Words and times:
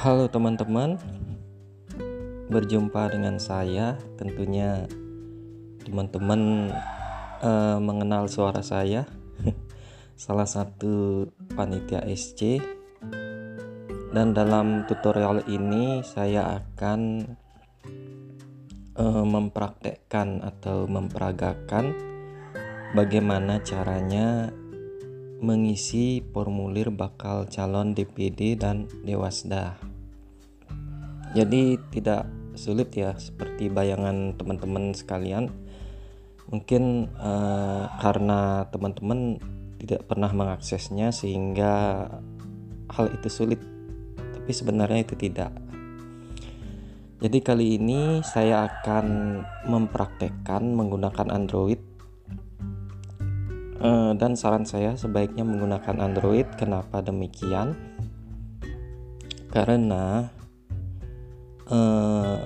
Halo 0.00 0.32
teman-teman, 0.32 0.96
berjumpa 2.48 3.12
dengan 3.12 3.36
saya. 3.36 4.00
Tentunya 4.16 4.88
teman-teman 5.84 6.72
uh, 7.44 7.76
mengenal 7.76 8.24
suara 8.24 8.64
saya, 8.64 9.04
salah 10.24 10.48
satu 10.48 11.28
panitia 11.52 12.00
SC. 12.08 12.64
Dan 14.16 14.32
dalam 14.32 14.88
tutorial 14.88 15.44
ini 15.52 16.00
saya 16.00 16.64
akan 16.64 17.00
uh, 18.96 19.24
mempraktekkan 19.28 20.40
atau 20.40 20.88
memperagakan 20.88 21.92
bagaimana 22.96 23.60
caranya 23.60 24.48
mengisi 25.44 26.24
formulir 26.32 26.88
bakal 26.88 27.44
calon 27.52 27.92
DPD 27.92 28.56
dan 28.56 28.88
Dewasda. 29.04 29.89
Jadi 31.30 31.78
tidak 31.94 32.26
sulit 32.58 32.90
ya 32.92 33.14
seperti 33.14 33.70
bayangan 33.70 34.34
teman-teman 34.34 34.90
sekalian. 34.92 35.50
Mungkin 36.50 37.06
uh, 37.14 37.86
karena 38.02 38.66
teman-teman 38.74 39.38
tidak 39.78 40.10
pernah 40.10 40.34
mengaksesnya 40.34 41.14
sehingga 41.14 42.06
hal 42.90 43.06
itu 43.14 43.28
sulit. 43.30 43.62
Tapi 44.18 44.50
sebenarnya 44.50 45.06
itu 45.06 45.14
tidak. 45.14 45.54
Jadi 47.20 47.38
kali 47.44 47.78
ini 47.78 48.24
saya 48.26 48.66
akan 48.66 49.06
mempraktekkan 49.68 50.62
menggunakan 50.74 51.28
Android 51.30 51.90
Uh, 53.80 54.12
dan 54.12 54.36
saran 54.36 54.68
saya 54.68 54.92
sebaiknya 54.92 55.40
menggunakan 55.40 56.04
Android. 56.04 56.44
Kenapa 56.60 57.00
demikian? 57.00 57.72
Karena 59.48 60.28
uh, 61.70 62.44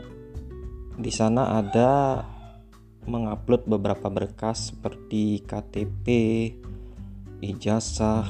di 0.94 1.10
sana 1.10 1.58
ada 1.58 2.22
mengupload 3.04 3.68
beberapa 3.68 4.08
berkas 4.08 4.72
seperti 4.72 5.44
KTP, 5.44 6.06
ijazah, 7.44 8.24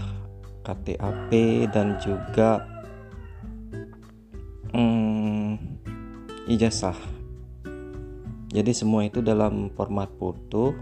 KTAP, 0.67 1.31
dan 1.71 1.99
juga 2.03 2.65
um, 4.75 5.55
ijazah. 6.51 6.97
Jadi 8.55 8.71
semua 8.71 9.07
itu 9.07 9.19
dalam 9.19 9.71
format 9.75 10.11
foto 10.15 10.75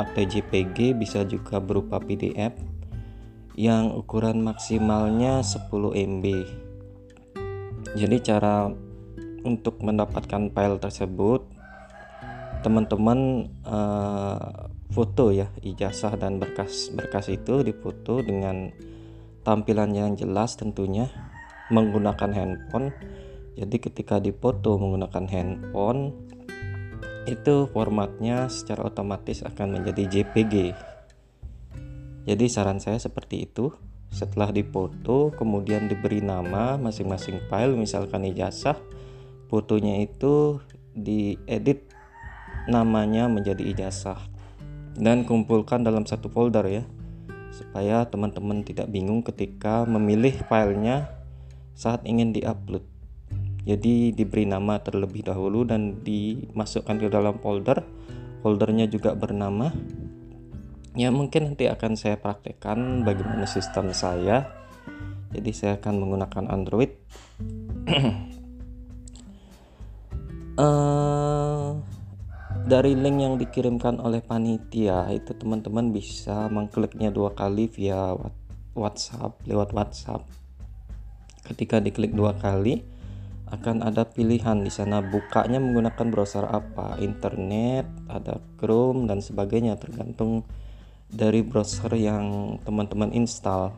atau 0.00 0.22
JPG 0.24 0.96
bisa 0.96 1.20
juga 1.28 1.60
berupa 1.60 2.00
PDF 2.00 2.56
yang 3.60 3.92
ukuran 3.92 4.40
maksimalnya 4.40 5.44
10 5.44 5.68
MB. 5.92 6.24
Jadi 7.92 8.16
cara 8.24 8.72
untuk 9.44 9.80
mendapatkan 9.80 10.52
file 10.52 10.78
tersebut 10.78 11.60
teman-teman 12.60 13.48
uh, 13.64 14.68
foto 14.92 15.32
ya 15.32 15.48
ijazah 15.64 16.18
dan 16.20 16.36
berkas-berkas 16.36 17.32
itu 17.32 17.64
difoto 17.64 18.20
dengan 18.20 18.68
tampilan 19.40 19.96
yang 19.96 20.12
jelas 20.18 20.60
tentunya 20.60 21.08
menggunakan 21.72 22.30
handphone. 22.34 22.92
Jadi 23.56 23.76
ketika 23.80 24.18
dipoto 24.18 24.76
menggunakan 24.76 25.24
handphone 25.30 26.12
itu 27.24 27.70
formatnya 27.70 28.50
secara 28.50 28.90
otomatis 28.90 29.46
akan 29.46 29.80
menjadi 29.80 30.04
JPG. 30.08 30.54
Jadi 32.26 32.44
saran 32.50 32.82
saya 32.82 33.00
seperti 33.00 33.48
itu. 33.48 33.72
Setelah 34.10 34.50
dipoto, 34.50 35.30
kemudian 35.38 35.86
diberi 35.86 36.18
nama 36.18 36.74
masing-masing 36.74 37.46
file, 37.46 37.78
misalkan 37.78 38.26
ijazah, 38.26 38.74
fotonya 39.50 39.98
itu 39.98 40.62
diedit 40.94 41.90
namanya 42.70 43.26
menjadi 43.26 43.66
ijazah 43.74 44.22
dan 44.94 45.26
kumpulkan 45.26 45.82
dalam 45.82 46.06
satu 46.06 46.30
folder 46.30 46.66
ya 46.70 46.84
supaya 47.50 48.06
teman-teman 48.06 48.62
tidak 48.62 48.86
bingung 48.88 49.26
ketika 49.26 49.82
memilih 49.84 50.32
filenya 50.46 51.10
saat 51.74 52.06
ingin 52.06 52.30
diupload. 52.30 52.86
Jadi 53.68 54.16
diberi 54.16 54.48
nama 54.48 54.80
terlebih 54.80 55.28
dahulu 55.28 55.68
dan 55.68 56.00
dimasukkan 56.00 56.96
ke 56.96 57.08
dalam 57.12 57.36
folder. 57.44 57.84
Foldernya 58.40 58.88
juga 58.88 59.12
bernama. 59.12 59.68
Ya 60.96 61.12
mungkin 61.12 61.52
nanti 61.52 61.68
akan 61.68 61.92
saya 61.94 62.16
praktekkan 62.16 63.04
bagaimana 63.04 63.44
sistem 63.44 63.92
saya. 63.92 64.48
Jadi 65.30 65.50
saya 65.52 65.76
akan 65.78 65.94
menggunakan 66.00 66.44
Android 66.50 66.90
uh, 70.58 71.76
dari 72.66 72.94
link 72.94 73.18
yang 73.22 73.34
dikirimkan 73.38 73.98
oleh 74.02 74.22
panitia 74.24 75.10
itu 75.10 75.34
teman-teman 75.34 75.94
bisa 75.94 76.50
mengkliknya 76.50 77.10
dua 77.10 77.34
kali 77.34 77.66
via 77.70 78.14
WhatsApp 78.74 79.42
lewat 79.46 79.74
WhatsApp 79.74 80.22
ketika 81.50 81.82
diklik 81.82 82.14
dua 82.14 82.38
kali 82.38 82.86
akan 83.50 83.82
ada 83.82 84.06
pilihan 84.06 84.62
di 84.62 84.70
sana 84.70 85.02
bukanya 85.02 85.58
menggunakan 85.58 86.06
browser 86.06 86.46
apa, 86.46 87.02
internet, 87.02 87.82
ada 88.06 88.38
Chrome 88.62 89.10
dan 89.10 89.18
sebagainya 89.18 89.74
tergantung 89.74 90.46
dari 91.10 91.42
browser 91.42 91.90
yang 91.98 92.56
teman-teman 92.62 93.10
install. 93.10 93.74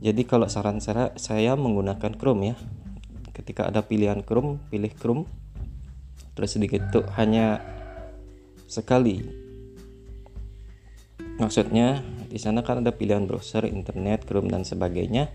Jadi 0.00 0.24
kalau 0.24 0.48
saran 0.48 0.80
saya 0.80 1.12
saya 1.20 1.52
menggunakan 1.60 2.16
Chrome 2.16 2.42
ya. 2.52 2.56
Ketika 3.36 3.68
ada 3.68 3.84
pilihan 3.84 4.24
Chrome, 4.24 4.64
pilih 4.72 4.92
Chrome. 4.96 5.28
Terus 6.36 6.52
sedikit 6.52 6.92
hanya 7.16 7.64
sekali. 8.68 9.24
Maksudnya 11.40 12.04
di 12.28 12.36
sana 12.36 12.60
kan 12.60 12.84
ada 12.84 12.92
pilihan 12.92 13.24
browser, 13.24 13.64
internet, 13.64 14.28
Chrome 14.28 14.52
dan 14.52 14.68
sebagainya. 14.68 15.32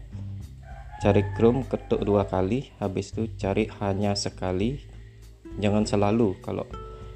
Cari 1.01 1.25
Chrome 1.33 1.65
ketuk 1.65 2.05
dua 2.05 2.29
kali 2.29 2.69
habis 2.77 3.09
itu 3.17 3.25
cari 3.41 3.65
hanya 3.81 4.13
sekali. 4.13 4.77
Jangan 5.57 5.89
selalu 5.89 6.37
kalau 6.45 6.69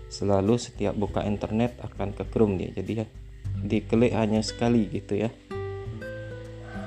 selalu 0.10 0.58
setiap 0.58 0.98
buka 0.98 1.22
internet 1.22 1.78
akan 1.86 2.18
ke 2.18 2.26
Chrome 2.34 2.58
dia. 2.58 2.74
Jadi 2.74 2.92
ya 2.98 3.06
diklik 3.62 4.14
hanya 4.18 4.42
sekali 4.42 4.90
gitu 4.90 5.22
ya. 5.26 5.30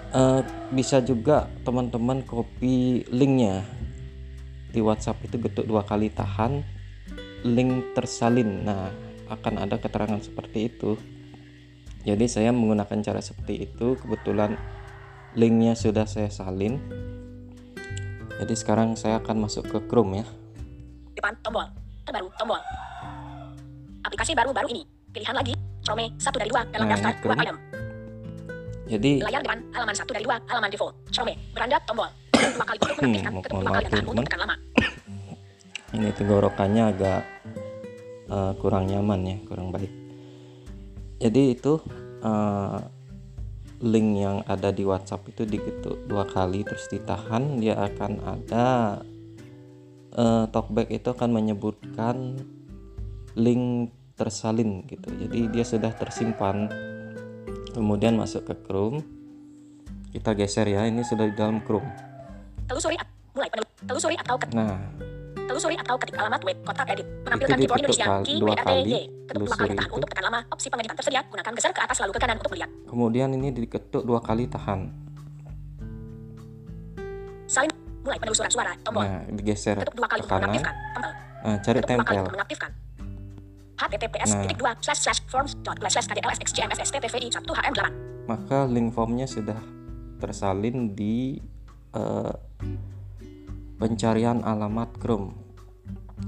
Uh, 0.09 0.41
bisa 0.75 0.99
juga 1.05 1.47
teman-teman 1.63 2.27
copy 2.27 3.07
linknya. 3.11 3.63
Di 4.75 4.83
WhatsApp 4.83 5.23
itu 5.27 5.39
getuk 5.39 5.67
dua 5.67 5.87
kali 5.87 6.11
tahan 6.11 6.78
link 7.49 7.97
tersalin. 7.97 8.69
Nah 8.69 8.93
akan 9.29 9.55
ada 9.65 9.77
keterangan 9.77 10.21
seperti 10.21 10.69
itu. 10.73 10.97
Jadi 12.05 12.25
saya 12.31 12.55
menggunakan 12.55 13.05
cara 13.05 13.21
seperti 13.21 13.69
itu. 13.69 13.99
Kebetulan 14.01 14.57
linknya 15.37 15.77
sudah 15.77 16.09
saya 16.09 16.33
salin. 16.33 16.81
Jadi 18.39 18.55
sekarang 18.55 18.95
saya 18.95 19.19
akan 19.19 19.45
masuk 19.45 19.67
ke 19.67 19.79
Chrome 19.91 20.23
ya. 20.23 20.27
Depan 21.19 21.35
tombol. 21.43 21.67
Terbaru 22.07 22.31
tombol. 22.39 22.61
Aplikasi 24.07 24.33
baru-baru 24.33 24.71
ini. 24.73 24.83
Pilihan 25.13 25.35
lagi. 25.37 25.53
Chrome 25.85 26.15
satu 26.17 26.39
dari 26.39 26.49
dua 26.49 26.63
dalam 26.71 26.87
nah, 26.87 26.95
daftar 26.97 27.13
dua 27.21 27.35
item. 27.43 27.57
Jadi 28.89 29.21
layar 29.21 29.45
depan 29.45 29.59
halaman 29.77 29.95
satu 29.97 30.11
dari 30.17 30.25
dua 30.25 30.37
halaman 30.49 30.71
default. 30.73 30.95
Chrome 31.13 31.35
beranda 31.53 31.77
tombol. 31.85 32.09
Dua 32.39 32.65
kali 32.65 32.79
untuk 32.79 32.97
menaktifkan 33.03 33.33
ketuk 33.43 33.59
dua 33.59 33.71
kali 33.75 33.87
untuk 34.07 34.25
tekan 34.31 34.41
lama 34.47 34.57
ini 35.97 36.13
tenggorokannya 36.13 36.85
agak 36.93 37.23
uh, 38.29 38.53
kurang 38.61 38.89
nyaman 38.93 39.21
ya 39.25 39.37
kurang 39.49 39.73
baik. 39.73 39.93
Jadi 41.19 41.57
itu 41.57 41.81
uh, 42.23 42.79
link 43.83 44.09
yang 44.19 44.43
ada 44.47 44.75
di 44.75 44.83
WhatsApp 44.83 45.31
itu 45.31 45.47
diketuk 45.47 46.07
dua 46.11 46.27
kali 46.27 46.67
terus 46.67 46.91
ditahan 46.91 47.59
dia 47.63 47.79
akan 47.79 48.13
ada 48.23 48.67
uh, 50.19 50.45
talkback 50.51 50.91
itu 50.91 51.09
akan 51.09 51.31
menyebutkan 51.31 52.39
link 53.39 53.95
tersalin 54.19 54.83
gitu. 54.91 55.09
Jadi 55.15 55.49
dia 55.55 55.65
sudah 55.65 55.95
tersimpan. 55.95 56.69
Kemudian 57.73 58.19
masuk 58.19 58.51
ke 58.51 58.55
Chrome. 58.67 59.07
Kita 60.11 60.35
geser 60.35 60.67
ya 60.67 60.89
ini 60.89 61.07
sudah 61.07 61.31
di 61.31 61.35
dalam 61.39 61.63
Chrome. 61.63 61.87
Telusuri 62.67 62.99
mulai 63.39 63.49
telusuri 63.87 64.19
atau 64.19 64.35
nah 64.51 64.83
Telusuri 65.49 65.77
atau 65.81 65.97
ketik 65.97 66.15
alamat 66.21 66.41
web 66.45 66.59
kotak 66.61 66.87
edit. 66.93 67.07
Menampilkan 67.25 67.57
keyboard 67.57 67.81
Indonesia. 67.81 68.07
Kali. 68.07 69.01
Ketuk 69.29 69.43
dua 69.49 69.57
kali 69.57 69.71
tahan 69.73 69.91
untuk 69.97 70.09
tekan 70.13 70.25
lama. 70.29 70.41
Opsi 70.53 70.67
pengeditan 70.69 70.97
tersedia. 71.01 71.21
Gunakan 71.25 71.53
geser 71.57 71.73
ke 71.73 71.81
atas 71.81 71.97
lalu 72.05 72.13
ke 72.13 72.21
kanan 72.21 72.37
untuk 72.37 72.53
melihat. 72.53 72.71
Kemudian 72.85 73.29
ini 73.33 73.49
diketuk 73.49 74.03
dua 74.05 74.21
kali 74.21 74.45
tahan. 74.45 74.81
Salin 77.49 77.73
mulai 78.05 78.21
penelusuran 78.21 78.53
suara 78.53 78.77
tombol. 78.85 79.09
Nah, 79.09 79.25
digeser 79.33 79.81
Ketuk 79.81 79.97
dua 79.97 80.09
kali 80.13 80.21
ke 80.21 80.29
kanan. 80.29 80.53
Mengaktifkan. 80.53 80.75
Nah, 81.41 81.57
cari 81.65 81.79
Ketuk 81.81 81.89
tempel. 81.89 82.13
Dua 82.13 82.25
kali 82.29 82.37
mengaktifkan. 82.37 82.71
https 83.79 84.31
nah. 84.35 84.43
titik 84.43 84.59
dua 84.59 84.73
slash 84.83 85.01
slash 85.07 85.21
forms 85.31 85.55
dot 85.63 85.79
slash 85.79 86.07
kdlsxjmss 86.11 86.91
ttvi 86.91 87.31
satu 87.31 87.55
hm 87.55 87.73
delapan 87.73 87.95
maka 88.27 88.67
link 88.67 88.93
formnya 88.93 89.25
sudah 89.25 89.57
tersalin 90.19 90.93
di 90.93 91.39
uh, 91.95 92.35
pencarian 93.79 94.43
alamat 94.43 94.91
Chrome 94.99 95.33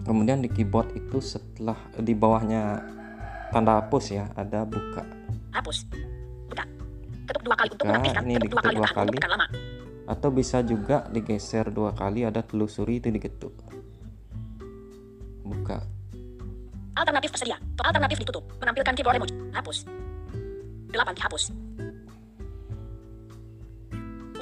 kemudian 0.06 0.40
di 0.40 0.48
keyboard 0.48 0.94
itu 0.94 1.18
setelah 1.18 1.76
di 1.98 2.14
bawahnya 2.14 2.80
tanda 3.50 3.82
hapus 3.82 4.04
ya 4.14 4.24
ada 4.38 4.62
buka 4.64 5.02
Hapus. 5.50 5.82
Buka. 6.46 6.62
Ketuk 7.26 7.42
dua 7.42 7.58
kali 7.58 7.74
untuk 7.74 7.90
mengaktifkan. 7.90 8.22
ini 8.22 8.34
Ketuk 8.38 8.50
dua 8.54 8.62
kali 8.62 8.74
dua 8.78 8.86
untuk 8.86 8.98
kali. 9.02 9.18
lama. 9.26 9.46
atau 10.06 10.28
bisa 10.30 10.58
juga 10.62 11.06
digeser 11.10 11.74
dua 11.74 11.90
kali 11.90 12.22
ada 12.22 12.38
telusuri 12.46 13.02
itu 13.02 13.10
diketuk 13.10 13.50
buka 15.42 15.82
Alternatif 17.00 17.32
tersedia. 17.32 17.56
Alternatif 17.80 18.20
ditutup. 18.20 18.44
Menampilkan 18.60 18.92
keyboard 18.92 19.16
emoji. 19.16 19.32
Hapus. 19.56 19.88
8 20.92 21.16
dihapus. 21.16 21.42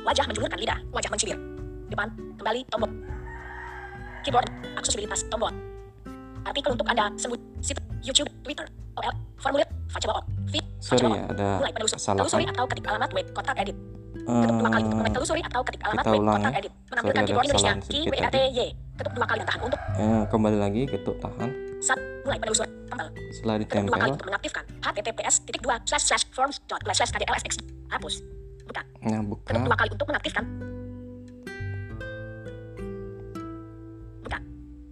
Wajah 0.02 0.25
menjulurkan 0.26 0.58
lidah. 0.58 0.78
Wajah 0.90 1.10
mencibir. 1.12 1.38
Depan. 1.88 2.08
Kembali. 2.37 2.61
Tombol. 2.69 2.90
Keyboard. 4.23 4.49
Aksesibilitas. 4.76 5.25
Tombol. 5.26 5.52
Artikel 6.44 6.70
untuk 6.73 6.87
Anda. 6.87 7.08
Sebut. 7.17 7.40
Situs. 7.61 7.82
YouTube. 8.02 8.31
Twitter. 8.43 8.67
OL. 8.94 9.14
Formulir. 9.38 9.69
Facobo. 9.88 10.20
Feed. 10.49 10.64
sorry 10.79 11.05
ya 11.05 11.25
ada 11.26 11.49
Mulai 11.61 11.73
penelusur. 11.75 11.99
Telusuri 11.99 12.44
atau 12.46 12.64
ketik 12.64 12.85
alamat 12.87 13.11
web. 13.12 13.26
Kotak 13.32 13.56
edit. 13.58 13.76
Ketuk 14.19 14.56
dua 14.56 14.69
kali 14.70 14.82
untuk 14.85 15.00
Eh, 15.00 15.12
telusuri 15.12 15.43
atau 15.43 15.61
ketik 15.61 15.82
alamat 15.82 16.05
web. 16.06 16.20
Kotak 16.20 16.52
ya. 16.52 16.58
edit. 16.58 16.73
Menampilkan 16.88 17.23
keyboard 17.25 17.46
Indonesia. 17.46 17.73
WATY. 18.06 18.67
Ketuk 18.99 19.12
dua 19.14 19.26
kali 19.26 19.38
dan 19.38 19.46
tahan 19.46 19.61
untuk. 19.62 19.81
eh, 19.99 20.23
kembali 20.29 20.58
lagi 20.58 20.82
ketuk 20.87 21.17
tahan 21.19 21.50
Sat. 21.79 21.99
Mulai 22.25 22.38
penelusur. 22.38 22.67
Tombol. 22.88 23.08
setelah 23.31 23.55
Ketuk 23.58 23.84
dua 23.84 23.96
kali 23.99 24.08
ditempel 24.08 24.08
untuk 24.11 24.26
mengaktifkan. 24.26 24.64
HTTPS 24.81 25.34
titik 25.44 25.61
dua 25.61 25.75
slash 25.84 26.05
slash 26.05 26.25
forms 26.31 26.56
dot 26.64 26.81
slash 26.82 27.11
kdlsx. 27.11 27.52
Hapus. 27.88 28.14
Buka. 28.64 28.82
nah 29.02 29.20
Ketuk 29.20 29.29
buka 29.29 29.52
dua 29.64 29.76
kali 29.76 29.91
untuk 29.93 30.06
mengaktifkan. 30.08 30.44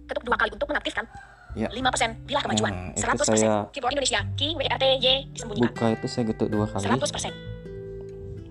Ketuk 0.07 0.23
dua 0.23 0.35
kali 0.35 0.49
untuk 0.49 0.67
mengaktifkan. 0.67 1.05
Ya. 1.53 1.67
5% 1.67 2.21
bila 2.23 2.39
kemajuan. 2.39 2.69
Nah, 2.69 2.93
itu 2.93 3.01
100%. 3.01 3.33
saya- 3.35 3.65
Keyboard 3.69 3.93
Indonesia. 3.93 4.19
Key 4.33 4.51
WRTY 4.53 5.15
disembunyikan. 5.31 5.67
buka 5.67 5.85
itu 5.91 6.05
saya 6.07 6.23
ketuk 6.27 6.47
dua 6.47 6.65
kali 6.65 6.85
100%. 6.85 7.33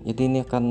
jadi 0.02 0.22
ini 0.22 0.38
akan 0.40 0.64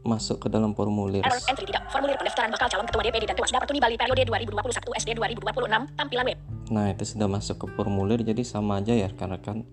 masuk 0.00 0.40
ke 0.40 0.48
dalam 0.48 0.72
formulir 0.72 1.20
Error 1.20 1.36
entry 1.44 1.64
tidak. 1.64 1.84
Formulir 1.88 2.16
pendaftaran 2.16 2.48
bakal 2.48 2.66
calon 2.66 2.86
ketua 2.86 3.02
DPD 3.04 3.24
dan 3.24 3.36
Dewas 3.36 3.52
Dapat 3.52 3.68
Bali 3.70 3.96
periode 3.96 4.22
2021 4.24 4.96
SD 4.96 5.10
2026. 5.12 5.84
Tampilan 5.94 6.24
web. 6.24 6.38
Nah 6.70 6.86
itu 6.88 7.04
sudah 7.04 7.26
masuk 7.26 7.56
ke 7.58 7.66
formulir 7.74 8.20
jadi 8.22 8.40
sama 8.40 8.80
aja 8.80 8.92
ya 8.92 9.08
karena 9.10 9.36
kan 9.36 9.64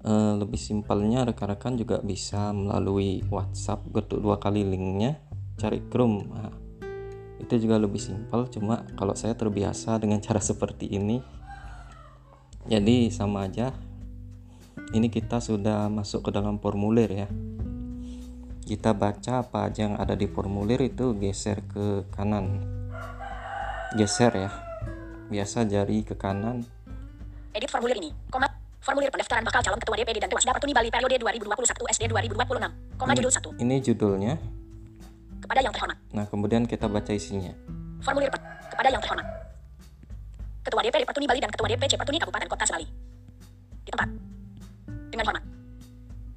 eh, 0.00 0.32
lebih 0.34 0.56
simpelnya 0.56 1.24
rekan-rekan 1.24 1.76
juga 1.76 2.00
bisa 2.00 2.52
melalui 2.52 3.20
WhatsApp 3.26 3.84
ketuk 3.90 4.20
dua 4.20 4.36
kali 4.36 4.60
linknya 4.62 5.20
cari 5.56 5.84
Chrome 5.86 6.24
Nah, 6.26 6.52
itu 7.40 7.66
juga 7.66 7.80
lebih 7.80 7.98
simpel 7.98 8.46
cuma 8.52 8.84
kalau 8.94 9.16
saya 9.16 9.32
terbiasa 9.32 9.96
dengan 9.98 10.20
cara 10.26 10.38
seperti 10.38 10.86
ini 10.92 11.24
jadi 12.68 13.08
sama 13.08 13.48
aja 13.48 13.72
ini 14.92 15.08
kita 15.08 15.40
sudah 15.40 15.88
masuk 15.88 16.28
ke 16.28 16.30
dalam 16.30 16.60
formulir 16.60 17.08
ya 17.08 17.28
kita 18.68 18.94
baca 18.94 19.42
apa 19.42 19.66
aja 19.66 19.90
yang 19.90 19.96
ada 19.98 20.14
di 20.14 20.30
formulir 20.30 20.78
itu 20.84 21.16
geser 21.18 21.64
ke 21.66 22.06
kanan 22.14 22.62
geser 23.98 24.30
ya 24.36 24.50
biasa 25.32 25.66
jari 25.66 26.06
ke 26.06 26.14
kanan 26.14 26.62
Edit 27.50 27.70
formulir 27.70 27.98
ini. 27.98 28.10
Koma. 28.30 28.46
Formulir 28.80 29.12
pendaftaran 29.12 29.44
bakal 29.44 29.60
calon 29.60 29.76
ketua 29.76 29.96
DPD 30.00 30.24
dan 30.24 30.32
Dewas 30.32 30.46
Dapat 30.48 30.64
Bali 30.64 30.88
periode 30.88 31.20
2021 31.20 31.92
SD 31.92 32.02
2026. 32.08 32.96
Koma 32.96 33.12
judul 33.12 33.32
1. 33.32 33.60
ini 33.60 33.76
judulnya 33.84 34.34
Kepada 35.50 35.66
yang 35.66 35.74
terhormat. 35.74 35.98
nah 36.14 36.24
kemudian 36.30 36.62
kita 36.62 36.86
baca 36.86 37.10
isinya 37.10 37.50
Formulir 38.06 38.30
per- 38.30 38.38
kepada 38.70 38.86
yang 38.86 39.02
terhormat. 39.02 39.26
Ketua 40.62 40.80
DPD 40.86 41.02
Pertuni 41.02 41.26
Bali 41.26 41.40
dan 41.42 41.50
Ketua 41.50 41.66
DPC 41.66 41.98
Pertuni 41.98 42.22
Kabupaten 42.22 42.46
Kota 42.46 42.64
Sebali. 42.70 42.86
Di 43.82 43.90
tempat. 43.90 44.08
Dengan 45.10 45.24
hormat. 45.26 45.44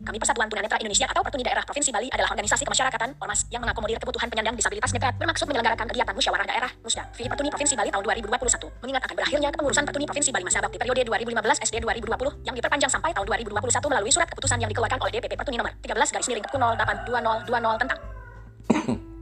Kami 0.03 0.17
Persatuan 0.19 0.49
Tunanetra 0.49 0.81
Indonesia 0.81 1.07
atau 1.07 1.21
Pertuni 1.23 1.45
Daerah 1.45 1.63
Provinsi 1.63 1.93
Bali 1.93 2.09
adalah 2.11 2.33
organisasi 2.33 2.65
kemasyarakatan 2.67 3.15
ormas 3.21 3.45
yang 3.53 3.61
mengakomodir 3.63 3.95
kebutuhan 4.01 4.27
penyandang 4.27 4.57
disabilitas 4.57 4.91
nekat 4.91 5.13
bermaksud 5.15 5.45
menyelenggarakan 5.47 5.85
kegiatan 5.93 6.13
musyawarah 6.17 6.47
daerah 6.49 6.71
Musda 6.81 7.03
V 7.13 7.19
Pertuni 7.29 7.49
Provinsi 7.53 7.73
Bali 7.77 7.89
tahun 7.93 8.03
2021 8.03 8.83
mengingat 8.83 9.01
akan 9.07 9.15
berakhirnya 9.15 9.49
kepengurusan 9.53 9.83
Pertuni 9.87 10.05
Provinsi 10.09 10.29
Bali 10.33 10.43
masa 10.43 10.59
bakti 10.59 10.77
periode 10.81 11.01
2015 11.07 11.63
SD 11.69 11.75
2020 11.85 12.49
yang 12.49 12.55
diperpanjang 12.57 12.91
sampai 12.91 13.13
tahun 13.15 13.27
2021 13.29 13.61
melalui 13.93 14.11
surat 14.11 14.27
keputusan 14.27 14.57
yang 14.59 14.69
dikeluarkan 14.73 14.99
oleh 14.99 15.11
DPP 15.15 15.33
Pertuni 15.39 15.55
nomor 15.61 15.71
13 15.79 15.95
garis 15.95 16.27
miring 16.27 16.45
082020 16.51 17.81
tentang 17.87 17.99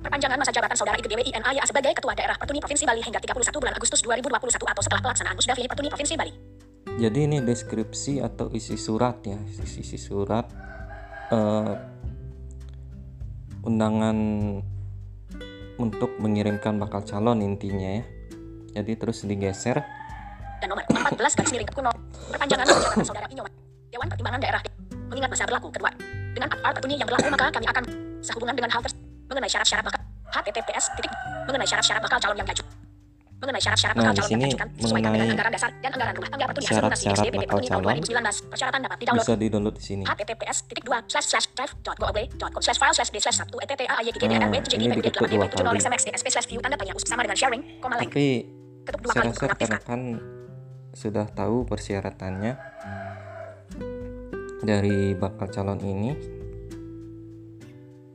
Perpanjangan 0.01 0.37
masa 0.37 0.51
jabatan 0.51 0.77
Saudara 0.77 0.97
Ige 0.97 1.07
Dewi 1.07 1.23
INA 1.29 1.51
sebagai 1.63 1.93
Ketua 1.93 2.13
Daerah 2.17 2.35
Pertuni 2.35 2.59
Provinsi 2.59 2.83
Bali 2.83 3.01
hingga 3.05 3.21
31 3.21 3.61
bulan 3.61 3.73
Agustus 3.77 4.01
2021 4.01 4.33
atau 4.49 4.81
setelah 4.81 5.01
pelaksanaan 5.01 5.35
Musda 5.37 5.53
V 5.53 5.59
Pertuni 5.69 5.89
Provinsi 5.89 6.15
Bali. 6.17 6.33
jadi 6.91 7.29
ini 7.29 7.37
deskripsi 7.45 8.19
atau 8.19 8.51
isi 8.51 8.75
surat 8.75 9.21
ya 9.23 9.37
isi, 9.47 9.85
isi 9.85 9.97
surat 10.01 10.49
eh, 11.31 11.73
undangan 13.61 14.17
untuk 15.77 16.17
mengirimkan 16.21 16.77
bakal 16.77 17.01
calon 17.01 17.41
intinya 17.41 18.01
ya. 18.01 18.05
Jadi 18.71 18.91
terus 18.95 19.25
digeser. 19.25 19.81
Dan 20.61 20.71
nomor 20.71 20.85
14 20.87 21.17
garis 21.17 21.51
miring 21.51 21.69
kuno 21.73 21.91
perpanjangan 22.29 22.65
masa 22.69 22.79
jabatan 22.85 23.05
saudara 23.05 23.27
Inyoman 23.33 23.51
Dewan 23.89 24.07
Pertimbangan 24.07 24.39
Daerah 24.39 24.61
mengingat 25.09 25.29
masa 25.33 25.43
berlaku 25.49 25.67
kedua. 25.73 25.91
Dengan 26.31 26.47
akal 26.53 26.71
tertuni 26.77 26.95
yang 27.01 27.09
berlaku 27.09 27.27
maka 27.33 27.45
kami 27.49 27.67
akan 27.67 27.83
sehubungan 28.21 28.55
dengan 28.55 28.71
hal 28.71 28.81
tersebut 28.85 29.00
mengenai 29.31 29.47
syarat-syarat 29.47 29.83
bakal 29.87 29.99
HTTPS 30.31 30.85
titik 30.99 31.11
mengenai 31.47 31.67
syarat-syarat 31.67 32.01
bakal 32.03 32.19
calon 32.19 32.37
yang 32.37 32.47
diaju 32.51 32.63
mengenai 33.41 33.57
syarat-syarat 33.57 33.95
Nah, 33.97 34.03
bakal 34.05 34.13
di 34.13 34.21
calon 34.21 34.31
yang 34.31 34.41
diajukan 34.45 34.67
sesuaikan 34.77 35.09
dengan 35.17 35.27
anggaran 35.33 35.51
dasar 35.55 35.69
dan 35.81 35.91
anggaran 35.97 36.13
rumah. 36.13 36.29
Tangga 36.29 36.45
pertuni 36.45 36.65
hasil 36.67 36.83
bakal 36.85 36.97
pertuni 37.01 37.45
tahun 37.49 37.63
calon 37.65 37.83
2019 38.05 38.51
persyaratan 38.53 38.79
dapat 38.85 38.97
di-download. 39.01 39.25
bisa 39.25 39.33
di 39.33 39.47
download 39.49 39.75
di 39.75 39.83
sini 39.83 40.03
https 40.05 40.57
titik 40.69 40.83
dua 40.85 40.97
slash 41.09 41.27
slash 41.31 41.47
drive 41.57 41.73
dot 41.81 41.97
com 41.97 42.61
slash 42.61 42.77
file 42.77 42.93
slash 42.93 43.09
d 43.09 43.17
slash 43.17 43.37
satu 43.41 43.57
etc 43.65 43.89
a 43.89 44.05
y 44.05 44.11
g 44.13 44.17
d 44.21 44.23
Nah, 44.29 44.45
r 44.45 44.51
w 44.51 44.55
j 44.61 44.73
ini 44.77 44.93
d 44.93 45.09
dua 45.09 45.47
kali. 45.49 45.79
smx 45.81 46.01
dsp 46.05 46.27
slash 46.29 46.47
view 46.51 46.61
tanda 46.61 46.77
tanya 46.77 46.93
khusus 46.93 47.09
sama 47.09 47.25
dengan 47.25 47.37
sharing 47.39 47.61
koma 47.81 47.97
link 47.97 48.13
tapi 48.13 48.27
ketuk 48.85 48.99
dua 49.01 49.11
saya 49.11 49.21
kali 49.21 49.25
rasa 49.25 49.33
untuk 49.33 49.41
mengaktifkan. 49.41 49.79
rekan-rekan 49.81 50.01
sudah 50.91 51.25
tahu 51.31 51.57
persyaratannya. 51.65 52.53
Dari 54.61 55.17
bakal 55.17 55.49
calon 55.49 55.81
ini 55.81 56.13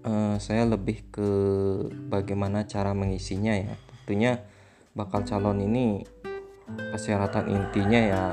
Eh, 0.06 0.36
saya 0.38 0.62
lebih 0.62 1.10
ke 1.10 1.30
bagaimana 2.06 2.62
cara 2.70 2.94
mengisinya 2.94 3.58
ya. 3.58 3.74
Tentunya 3.90 4.38
bakal 4.94 5.26
calon 5.26 5.58
ini 5.66 6.06
persyaratan 6.66 7.46
intinya 7.50 8.00
ya 8.00 8.24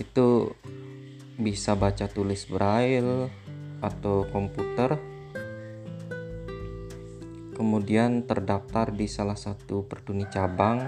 itu 0.00 0.50
bisa 1.40 1.72
baca 1.76 2.04
tulis 2.08 2.44
braille 2.48 3.28
atau 3.80 4.28
komputer 4.28 4.96
kemudian 7.56 8.24
terdaftar 8.24 8.92
di 8.92 9.08
salah 9.08 9.36
satu 9.36 9.84
pertuni 9.88 10.28
cabang 10.28 10.80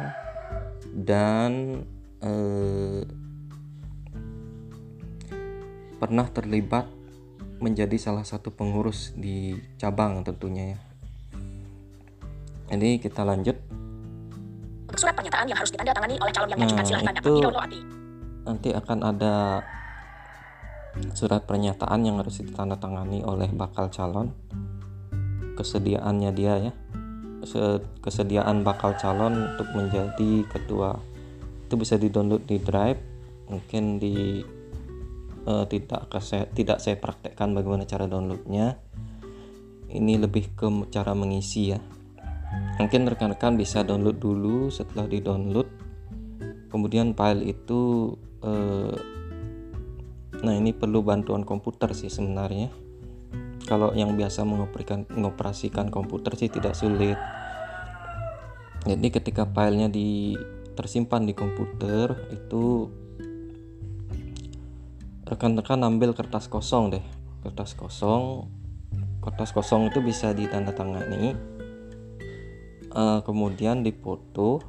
dan 0.92 1.84
eh, 2.20 3.04
pernah 6.00 6.26
terlibat 6.32 7.01
menjadi 7.62 7.94
salah 7.94 8.26
satu 8.26 8.50
pengurus 8.50 9.14
di 9.14 9.54
cabang 9.78 10.26
tentunya 10.26 10.74
ya. 10.74 10.78
Jadi 12.74 12.98
kita 12.98 13.22
lanjut. 13.22 13.56
Untuk 14.90 14.98
surat 14.98 15.14
pernyataan 15.14 15.46
yang 15.46 15.56
harus 15.56 15.70
ditandatangani 15.70 16.18
oleh 16.18 16.32
calon 16.34 16.48
yang 16.50 16.58
Nah, 16.58 16.66
diajukan 16.66 16.84
silahkan 16.84 17.14
dapat 17.14 17.30
itu- 17.30 17.38
di-download 17.38 17.72
nanti 18.42 18.74
akan 18.74 18.98
ada 19.06 19.34
surat 21.14 21.46
pernyataan 21.46 22.00
yang 22.04 22.18
harus 22.18 22.42
ditandatangani 22.42 23.22
oleh 23.22 23.48
bakal 23.54 23.88
calon. 23.88 24.34
Kesediaannya 25.54 26.30
dia 26.34 26.54
ya. 26.58 26.72
Se- 27.46 27.82
kesediaan 28.02 28.66
bakal 28.66 28.98
calon 28.98 29.54
untuk 29.54 29.70
menjadi 29.78 30.46
ketua. 30.50 30.98
Itu 31.66 31.78
bisa 31.78 31.96
di 31.96 32.10
download 32.10 32.44
di 32.44 32.58
drive 32.58 32.98
mungkin 33.48 33.96
di 34.02 34.42
eh, 35.46 35.64
tidak 35.70 36.08
saya 36.22 36.44
tidak 36.50 36.78
saya 36.78 36.96
praktekkan 36.98 37.54
bagaimana 37.56 37.86
cara 37.88 38.06
downloadnya. 38.06 38.78
Ini 39.92 40.16
lebih 40.16 40.56
ke 40.56 40.66
cara 40.88 41.12
mengisi 41.12 41.76
ya. 41.76 41.80
Mungkin 42.80 43.04
rekan-rekan 43.08 43.60
bisa 43.60 43.84
download 43.84 44.16
dulu 44.16 44.72
setelah 44.72 45.04
di 45.04 45.20
download 45.20 45.68
kemudian 46.72 47.12
file 47.12 47.44
itu 47.44 48.12
eh, 48.40 48.96
nah 50.40 50.54
ini 50.56 50.72
perlu 50.72 51.04
bantuan 51.04 51.44
komputer 51.44 51.92
sih 51.92 52.08
sebenarnya. 52.08 52.72
Kalau 53.62 53.94
yang 53.94 54.18
biasa 54.18 54.42
mengoperasikan, 54.42 55.06
mengoperasikan 55.12 55.86
komputer 55.92 56.34
sih 56.34 56.50
tidak 56.50 56.74
sulit. 56.74 57.14
Jadi 58.82 59.08
ketika 59.14 59.46
filenya 59.46 59.86
di 59.86 60.34
tersimpan 60.74 61.22
di 61.28 61.36
komputer 61.36 62.10
itu 62.34 62.90
rekan-rekan 65.32 65.80
ambil 65.80 66.12
kertas 66.12 66.44
kosong 66.52 66.92
deh. 66.92 67.04
Kertas 67.40 67.72
kosong. 67.72 68.52
Kertas 69.24 69.56
kosong 69.56 69.88
itu 69.88 70.04
bisa 70.04 70.36
ditandatangani. 70.36 71.32
Uh, 72.92 73.24
kemudian 73.24 73.80
dipoto. 73.80 74.60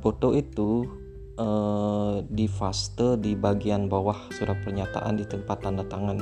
Foto 0.00 0.34
itu 0.34 0.88
uh, 1.36 2.24
di 2.26 2.48
paste 2.48 3.20
di 3.20 3.36
bagian 3.38 3.86
bawah 3.86 4.32
surat 4.32 4.58
pernyataan 4.64 5.20
di 5.20 5.28
tempat 5.28 5.60
tanda 5.60 5.84
tangan. 5.84 6.18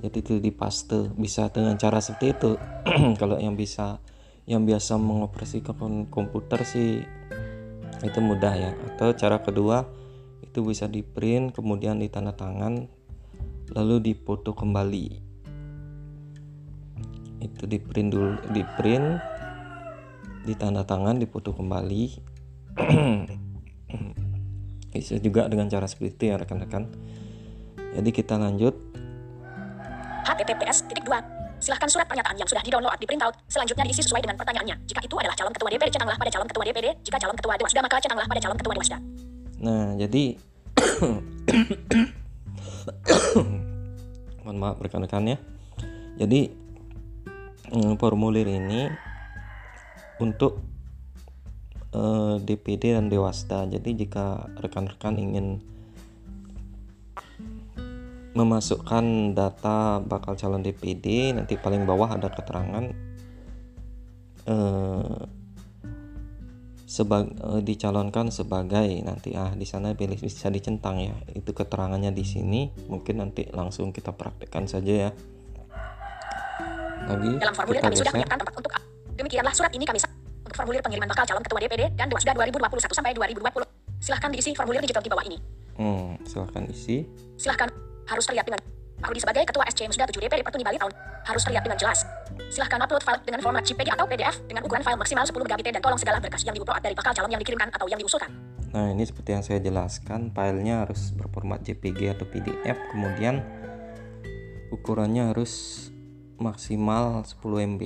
Jadi 0.00 0.16
itu 0.16 0.32
di 0.40 0.50
paste. 0.50 1.12
Bisa 1.12 1.52
dengan 1.52 1.76
cara 1.76 2.00
seperti 2.00 2.26
itu. 2.32 2.52
Kalau 3.20 3.36
yang 3.36 3.54
bisa 3.54 4.00
yang 4.48 4.64
biasa 4.64 4.96
mengoperasikan 4.96 6.08
komputer 6.08 6.64
sih 6.64 7.04
itu 8.00 8.18
mudah 8.24 8.54
ya. 8.56 8.70
Atau 8.94 9.12
cara 9.12 9.44
kedua 9.44 10.05
itu 10.56 10.64
bisa 10.64 10.88
di 10.88 11.04
print 11.04 11.52
kemudian 11.52 12.00
ditanda 12.00 12.32
tangan 12.32 12.88
lalu 13.76 14.00
dipoto 14.00 14.56
kembali. 14.56 15.20
Itu 17.44 17.68
di 17.68 17.76
print 17.76 18.08
dulu 18.08 18.40
di 18.56 18.64
print 18.80 19.20
ditanda 20.48 20.80
tangan 20.88 21.20
dipoto 21.20 21.52
kembali. 21.52 22.02
Bisa 24.96 25.20
juga 25.20 25.44
dengan 25.44 25.68
cara 25.68 25.84
seperti 25.84 26.16
itu 26.16 26.24
ya 26.32 26.40
rekan-rekan. 26.40 26.88
Jadi 28.00 28.10
kita 28.16 28.40
lanjut. 28.40 28.72
Https 30.24 30.88
titik 30.88 31.04
dua. 31.04 31.20
Silahkan 31.60 31.84
surat 31.84 32.08
pernyataan 32.08 32.40
yang 32.40 32.48
sudah 32.48 32.64
di-download 32.64 32.96
di 32.96 33.04
printout 33.04 33.36
selanjutnya 33.44 33.84
diisi 33.84 34.00
sesuai 34.00 34.24
dengan 34.24 34.40
pertanyaannya. 34.40 34.88
Jika 34.88 35.04
itu 35.04 35.20
adalah 35.20 35.36
calon 35.36 35.52
ketua 35.52 35.68
DPD 35.68 35.92
centanglah 35.92 36.16
pada 36.16 36.32
calon 36.32 36.48
ketua 36.48 36.64
DPD 36.64 36.86
jika 37.04 37.20
calon 37.20 37.36
ketua 37.36 37.60
Dewasda 37.60 37.80
maka 37.84 38.00
centanglah 38.00 38.24
pada 38.24 38.40
calon 38.40 38.56
ketua 38.56 38.72
Dewasda 38.72 38.98
nah 39.60 39.96
jadi 39.96 40.36
mohon 44.44 44.56
maaf 44.56 44.78
rekan-rekan 44.78 45.34
ya 45.34 45.38
jadi 46.16 46.48
mm, 47.72 48.00
formulir 48.00 48.48
ini 48.48 48.88
untuk 50.20 50.60
eh, 51.92 52.36
DPD 52.40 52.96
dan 52.96 53.12
Dewasta. 53.12 53.68
Jadi 53.68 54.06
jika 54.06 54.48
rekan-rekan 54.60 55.16
ingin 55.20 55.60
memasukkan 58.36 59.32
data 59.32 60.04
bakal 60.04 60.36
calon 60.36 60.60
DPD, 60.60 61.32
nanti 61.32 61.56
paling 61.56 61.88
bawah 61.88 62.16
ada 62.16 62.28
keterangan 62.28 62.84
eh, 64.44 65.20
sebag, 66.96 67.28
eh, 67.28 67.60
dicalonkan 67.60 68.32
sebagai 68.32 68.88
nanti 69.04 69.36
ah 69.36 69.52
di 69.52 69.68
sana 69.68 69.92
pilih 69.92 70.16
bisa 70.16 70.48
dicentang 70.48 70.96
ya. 71.04 71.12
Itu 71.36 71.52
keterangannya 71.52 72.08
di 72.10 72.24
sini. 72.24 72.72
Mungkin 72.88 73.20
nanti 73.20 73.44
langsung 73.52 73.92
kita 73.92 74.16
praktekkan 74.16 74.64
saja 74.64 74.92
ya. 75.08 75.10
Lagi 77.06 77.30
dalam 77.38 77.54
formulir 77.54 77.80
kami 77.84 77.94
sudah 77.94 78.10
geser. 78.10 78.16
menyiapkan 78.18 78.38
tempat 78.40 78.54
untuk 78.56 78.72
demikianlah 79.14 79.54
surat 79.54 79.72
ini 79.76 79.84
kami 79.86 79.98
untuk 80.42 80.56
formulir 80.56 80.80
pengiriman 80.82 81.08
bakal 81.12 81.24
calon 81.28 81.42
ketua 81.44 81.58
DPD 81.62 81.82
dan 81.94 82.06
Dewasda 82.10 82.32
2021 82.34 82.98
sampai 82.98 83.12
2020 83.14 83.62
silahkan 84.02 84.30
diisi 84.34 84.50
formulir 84.58 84.82
digital 84.82 85.02
di 85.02 85.10
bawah 85.12 85.24
ini 85.24 85.38
Hmm, 85.76 86.16
silahkan 86.24 86.64
isi. 86.72 87.04
silahkan 87.36 87.68
harus 88.08 88.24
terlihat 88.26 88.48
dengan 88.48 88.60
Pak 88.96 89.12
Rudi 89.12 89.20
sebagai 89.20 89.42
Ketua 89.44 89.64
SCM 89.68 89.92
sudah 89.92 90.06
7 90.08 90.16
DPD 90.16 90.40
Pertuni 90.40 90.64
Bali 90.64 90.80
tahun 90.80 90.92
harus 91.26 91.42
terlihat 91.44 91.62
dengan 91.68 91.78
jelas. 91.78 92.00
Silahkan 92.48 92.80
upload 92.80 93.04
file 93.04 93.20
dengan 93.28 93.40
format 93.44 93.62
JPG 93.66 93.92
atau 93.92 94.08
PDF 94.08 94.40
dengan 94.48 94.62
ukuran 94.64 94.80
file 94.80 94.96
maksimal 94.96 95.24
10 95.28 95.36
megabit 95.36 95.64
dan 95.76 95.82
tolong 95.84 96.00
segala 96.00 96.16
berkas 96.16 96.42
yang 96.48 96.54
diupload 96.56 96.80
dari 96.80 96.94
bakal 96.96 97.12
calon 97.12 97.30
yang 97.34 97.42
dikirimkan 97.42 97.68
atau 97.76 97.86
yang 97.90 98.00
diusulkan. 98.00 98.32
Nah, 98.72 98.92
ini 98.92 99.04
seperti 99.04 99.30
yang 99.36 99.44
saya 99.44 99.60
jelaskan, 99.60 100.32
filenya 100.32 100.84
harus 100.84 101.12
berformat 101.16 101.64
JPG 101.64 102.16
atau 102.16 102.24
PDF, 102.28 102.76
kemudian 102.92 103.40
ukurannya 104.72 105.32
harus 105.32 105.86
maksimal 106.36 107.24
10 107.24 107.40
MB. 107.76 107.82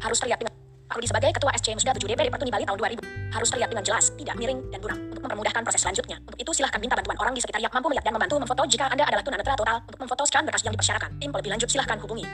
Harus 0.00 0.18
terlihat 0.20 0.44
dengan 0.44 0.52
Rudi 0.92 1.08
sebagai 1.08 1.32
Ketua 1.32 1.52
SCM 1.56 1.80
sudah 1.80 1.96
7 1.96 2.04
DPD 2.04 2.28
Pertuni 2.28 2.52
Bali 2.52 2.64
tahun 2.68 2.76
2000 2.76 3.32
harus 3.32 3.48
terlihat 3.48 3.68
dengan 3.72 3.84
jelas, 3.88 4.04
tidak 4.20 4.34
miring 4.36 4.60
dan 4.68 4.78
buram 4.84 4.98
untuk 5.08 5.22
mempermudahkan 5.24 5.62
proses 5.64 5.80
selanjutnya. 5.80 6.16
Untuk 6.28 6.38
itu 6.38 6.50
silahkan 6.52 6.76
minta 6.76 6.94
bantuan 7.00 7.18
orang 7.24 7.32
di 7.32 7.40
sekitar 7.40 7.60
yang 7.64 7.72
mampu 7.72 7.88
melihat 7.88 8.04
dan 8.04 8.12
membantu 8.12 8.34
memfoto 8.36 8.62
jika 8.68 8.84
Anda 8.92 9.04
adalah 9.08 9.24
tunanetra 9.24 9.54
total 9.56 9.76
untuk 9.88 10.00
memfoto 10.04 10.22
scan 10.28 10.44
berkas 10.44 10.62
yang 10.68 10.72
dipersyaratkan. 10.76 11.10
Info 11.24 11.36
lebih 11.40 11.50
lanjut 11.56 11.68
silahkan 11.72 11.96
hubungi. 12.04 12.24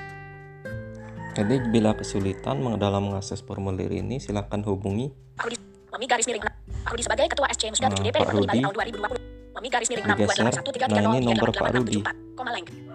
Jadi 1.31 1.57
bila 1.71 1.95
kesulitan 1.95 2.59
dalam 2.75 3.03
mengakses 3.07 3.39
formulir 3.39 3.95
ini, 3.95 4.19
silakan 4.19 4.67
hubungi 4.67 5.15
Rudi, 5.39 5.57
Mami 5.95 6.07
garis 6.11 6.27
miring 6.27 6.43
6. 6.43 6.85
Pak 6.85 6.91
Rudi 6.91 7.03
sebagai 7.07 7.25
Ketua 7.31 7.47
SCM 7.55 7.75
sudah 7.79 7.91
7 7.95 7.97
Nah, 7.97 8.03
DPD 8.03 8.19
Pak 8.19 8.29
Pertuni 8.35 8.47
Bali 8.51 8.61
tahun 8.67 8.75
2020. 8.75 9.55
Mami 9.55 9.69
garis 9.71 9.89
miring 9.95 10.07
6 10.11 10.19
Digeser. 10.19 10.45
Nah, 10.91 11.03
ini 11.15 11.19
nomor 11.23 11.49
Pak 11.55 11.71
Rudi. 11.71 12.01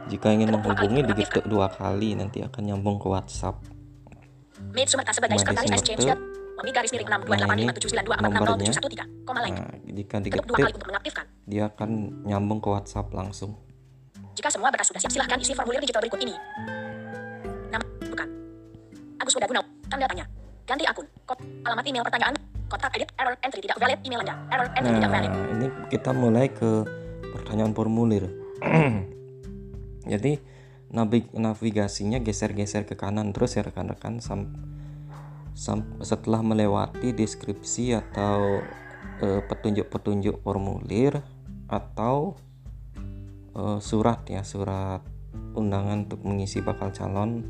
Jika 0.05 0.27
ingin 0.29 0.50
menghubungi, 0.53 1.01
diketuk 1.01 1.45
dua 1.50 1.65
kali, 1.71 2.13
nanti 2.13 2.45
akan 2.45 2.62
nyambung 2.62 3.01
ke 3.01 3.07
WhatsApp. 3.09 3.75
Made 4.75 4.91
Sumerta 4.91 5.12
sebagai 5.15 5.39
sekretaris 5.39 5.72
sudah. 5.72 6.20
Mami 6.55 6.72
garis 6.72 6.91
miring 6.91 7.08
6 7.08 7.27
Nah, 7.27 7.55
ini 7.55 7.67
285924600713. 7.67 9.27
Koma 9.27 9.39
lengk. 9.44 9.60
Nah, 9.60 9.75
jika 9.91 10.15
Ketuk 10.24 10.48
dua 10.48 10.55
kali 10.55 10.63
diketik, 10.63 10.75
untuk 10.79 10.88
mengaktifkan. 10.88 11.25
dia 11.48 11.63
akan 11.67 11.89
nyambung 12.24 12.60
ke 12.63 12.67
WhatsApp 12.72 13.08
langsung. 13.12 13.60
Jika 14.36 14.48
semua 14.51 14.72
berkas 14.72 14.88
sudah 14.88 15.00
siap, 15.03 15.12
silahkan 15.12 15.39
isi 15.39 15.51
formulir 15.51 15.79
digital 15.84 16.00
berikut 16.03 16.20
ini. 16.24 16.36
Nama, 17.72 17.86
bukan. 18.08 18.27
Agus 19.20 19.34
Huda 19.36 19.48
Gunawan, 19.48 19.67
tanda 19.88 20.08
tanya. 20.08 20.25
Ganti 20.63 20.84
akun, 20.88 21.05
kod, 21.27 21.39
alamat 21.63 21.84
email 21.88 22.03
pertanyaan, 22.03 22.36
kotak 22.67 22.91
edit, 23.00 23.10
error, 23.15 23.36
entry 23.44 23.60
tidak 23.63 23.77
valid, 23.79 24.00
email 24.03 24.20
Anda, 24.24 24.36
error, 24.51 24.67
entry 24.75 24.94
tidak 24.96 25.12
valid. 25.12 25.29
Nah, 25.32 25.48
ini 25.55 25.67
kita 25.91 26.10
mulai 26.15 26.46
ke 26.51 26.72
pertanyaan 27.36 27.72
formulir. 27.75 28.25
Jadi 30.12 30.32
navigasinya 30.92 32.22
geser-geser 32.22 32.86
ke 32.86 32.94
kanan 32.94 33.34
terus 33.34 33.58
ya 33.58 33.65
rekan-rekan 33.65 34.22
sam, 34.22 34.54
sam- 35.58 35.98
setelah 36.06 36.46
melewati 36.46 37.12
deskripsi 37.12 37.98
atau 37.98 38.62
eh, 39.24 39.42
petunjuk-petunjuk 39.46 40.46
formulir 40.46 41.20
atau 41.65 42.38
eh, 43.58 43.80
surat 43.82 44.22
ya 44.30 44.46
surat 44.46 45.01
undangan 45.56 46.06
untuk 46.08 46.22
mengisi 46.24 46.60
bakal 46.62 46.92
calon. 46.92 47.44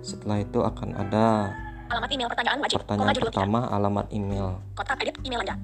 Setelah 0.00 0.40
itu 0.40 0.62
akan 0.62 0.94
ada 0.94 1.52
Alamat 1.88 2.10
email 2.12 2.28
pertanyaan 2.28 2.60
wajib, 2.60 2.76
koma 2.78 2.84
pertanyaan 2.84 3.14
judul 3.16 3.28
tidak. 3.32 3.36
pertama 3.40 3.60
alamat 3.72 4.06
email. 4.12 4.48
Kotak 4.76 5.00
edit, 5.00 5.16
email 5.24 5.40
Anda. 5.40 5.56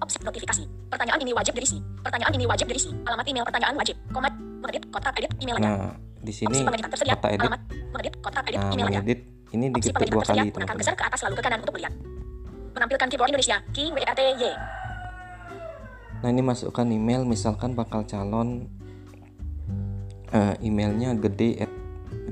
Opsi 0.00 0.16
notifikasi. 0.24 0.64
Pertanyaan 0.88 1.20
ini 1.20 1.32
wajib 1.36 1.52
diisi. 1.52 1.78
Pertanyaan 2.00 2.32
ini 2.40 2.44
wajib 2.48 2.66
diisi. 2.72 2.88
Alamat 3.04 3.26
email 3.28 3.44
pertanyaan 3.44 3.76
wajib, 3.76 3.96
koma, 4.08 4.32
mengedit, 4.58 4.84
kotak 4.90 5.14
edit, 5.18 5.32
email 5.38 5.56
Anda. 5.58 5.70
Nah, 5.70 5.92
di 6.18 6.32
sini 6.34 6.58
kata 6.66 7.26
edit 7.30 7.46
alamat, 7.46 7.60
mengedit, 7.94 8.14
kotak 8.18 8.44
edit, 8.50 8.60
Nah, 8.60 8.70
email 8.74 8.86
Anda. 8.90 9.00
mengedit 9.00 9.20
ini 9.48 9.64
diketik 9.72 10.08
dua 10.12 10.22
kali 10.26 10.38
gunakan 10.52 10.52
teman-teman. 10.52 10.76
cursor 10.76 10.94
ke 10.98 11.04
atas 11.08 11.20
lalu 11.24 11.34
ke 11.38 11.42
kanan 11.46 11.58
untuk 11.64 11.74
melihat. 11.78 11.94
Menampilkan 12.76 13.06
keyboard 13.08 13.30
Indonesia, 13.32 13.56
key 13.72 13.88
WRTY. 13.90 14.52
Nah, 16.18 16.28
ini 16.34 16.42
masukkan 16.42 16.86
email 16.90 17.22
misalkan 17.22 17.78
bakal 17.78 18.02
calon 18.04 18.66
eh, 20.34 20.54
emailnya 20.60 21.14
gede 21.14 21.62
at 21.64 21.70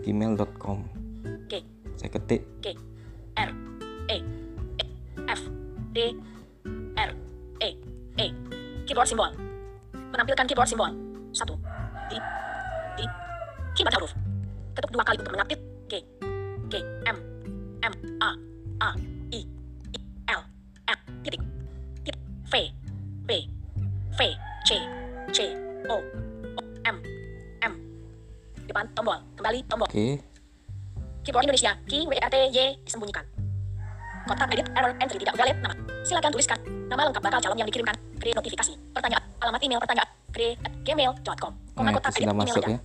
gmail.com 0.02 0.78
G, 1.46 1.52
saya 1.94 2.10
ketik 2.12 2.42
G, 2.60 2.74
R, 3.38 3.50
E, 4.10 4.18
E, 4.76 4.84
F, 5.30 5.40
D, 5.94 5.98
R, 6.98 7.10
E, 7.62 7.70
E. 8.18 8.26
Keyboard 8.84 9.08
simbol. 9.08 9.30
Menampilkan 10.12 10.44
keyboard 10.46 10.68
simbol. 10.68 10.92
Satu. 11.32 11.54
Di. 12.06 12.18
Di. 12.96 13.04
Keyboard 13.74 13.94
huruf. 13.98 14.12
Ketuk 14.76 14.90
dua 14.94 15.04
kali 15.04 15.16
untuk 15.20 15.32
mengaktif. 15.34 15.58
G. 15.90 15.92
G. 16.70 16.74
M. 17.06 17.16
M. 17.82 17.94
A. 18.22 18.30
A. 18.82 18.90
I. 19.34 19.40
I. 19.94 20.00
L. 20.30 20.42
F. 20.90 21.00
Titik. 21.26 21.42
Titik. 22.06 22.18
V. 22.50 22.54
V. 23.26 23.30
V. 24.14 24.20
C. 24.66 24.70
C. 25.34 25.38
O. 25.90 25.96
O. 26.58 26.60
M. 26.86 26.96
M. 27.62 27.72
Depan 28.66 28.84
tombol. 28.94 29.18
Kembali 29.38 29.58
tombol. 29.66 29.88
oke 29.90 30.06
Keyboard 31.26 31.42
Indonesia, 31.50 31.74
key 31.90 32.06
WRTY 32.06 32.86
disembunyikan. 32.86 33.26
Kotak 34.30 34.46
edit 34.54 34.70
error 34.78 34.94
entry 35.02 35.18
tidak 35.18 35.34
valid 35.34 35.58
nama. 35.58 35.74
Silakan 36.06 36.30
tuliskan 36.30 36.58
nama 36.86 37.10
lengkap 37.10 37.18
bakal 37.18 37.42
calon 37.42 37.58
yang 37.58 37.66
dikirimkan. 37.66 37.98
Create 38.22 38.38
notifikasi. 38.38 38.78
Pertanyaan, 38.94 39.26
alamat 39.42 39.58
email 39.58 39.82
pertanyaan. 39.82 40.15
Gmail.com. 40.84 41.52
Nah 41.76 41.92
itu 41.92 42.10
sudah 42.20 42.36
masuk 42.36 42.62
ya 42.64 42.78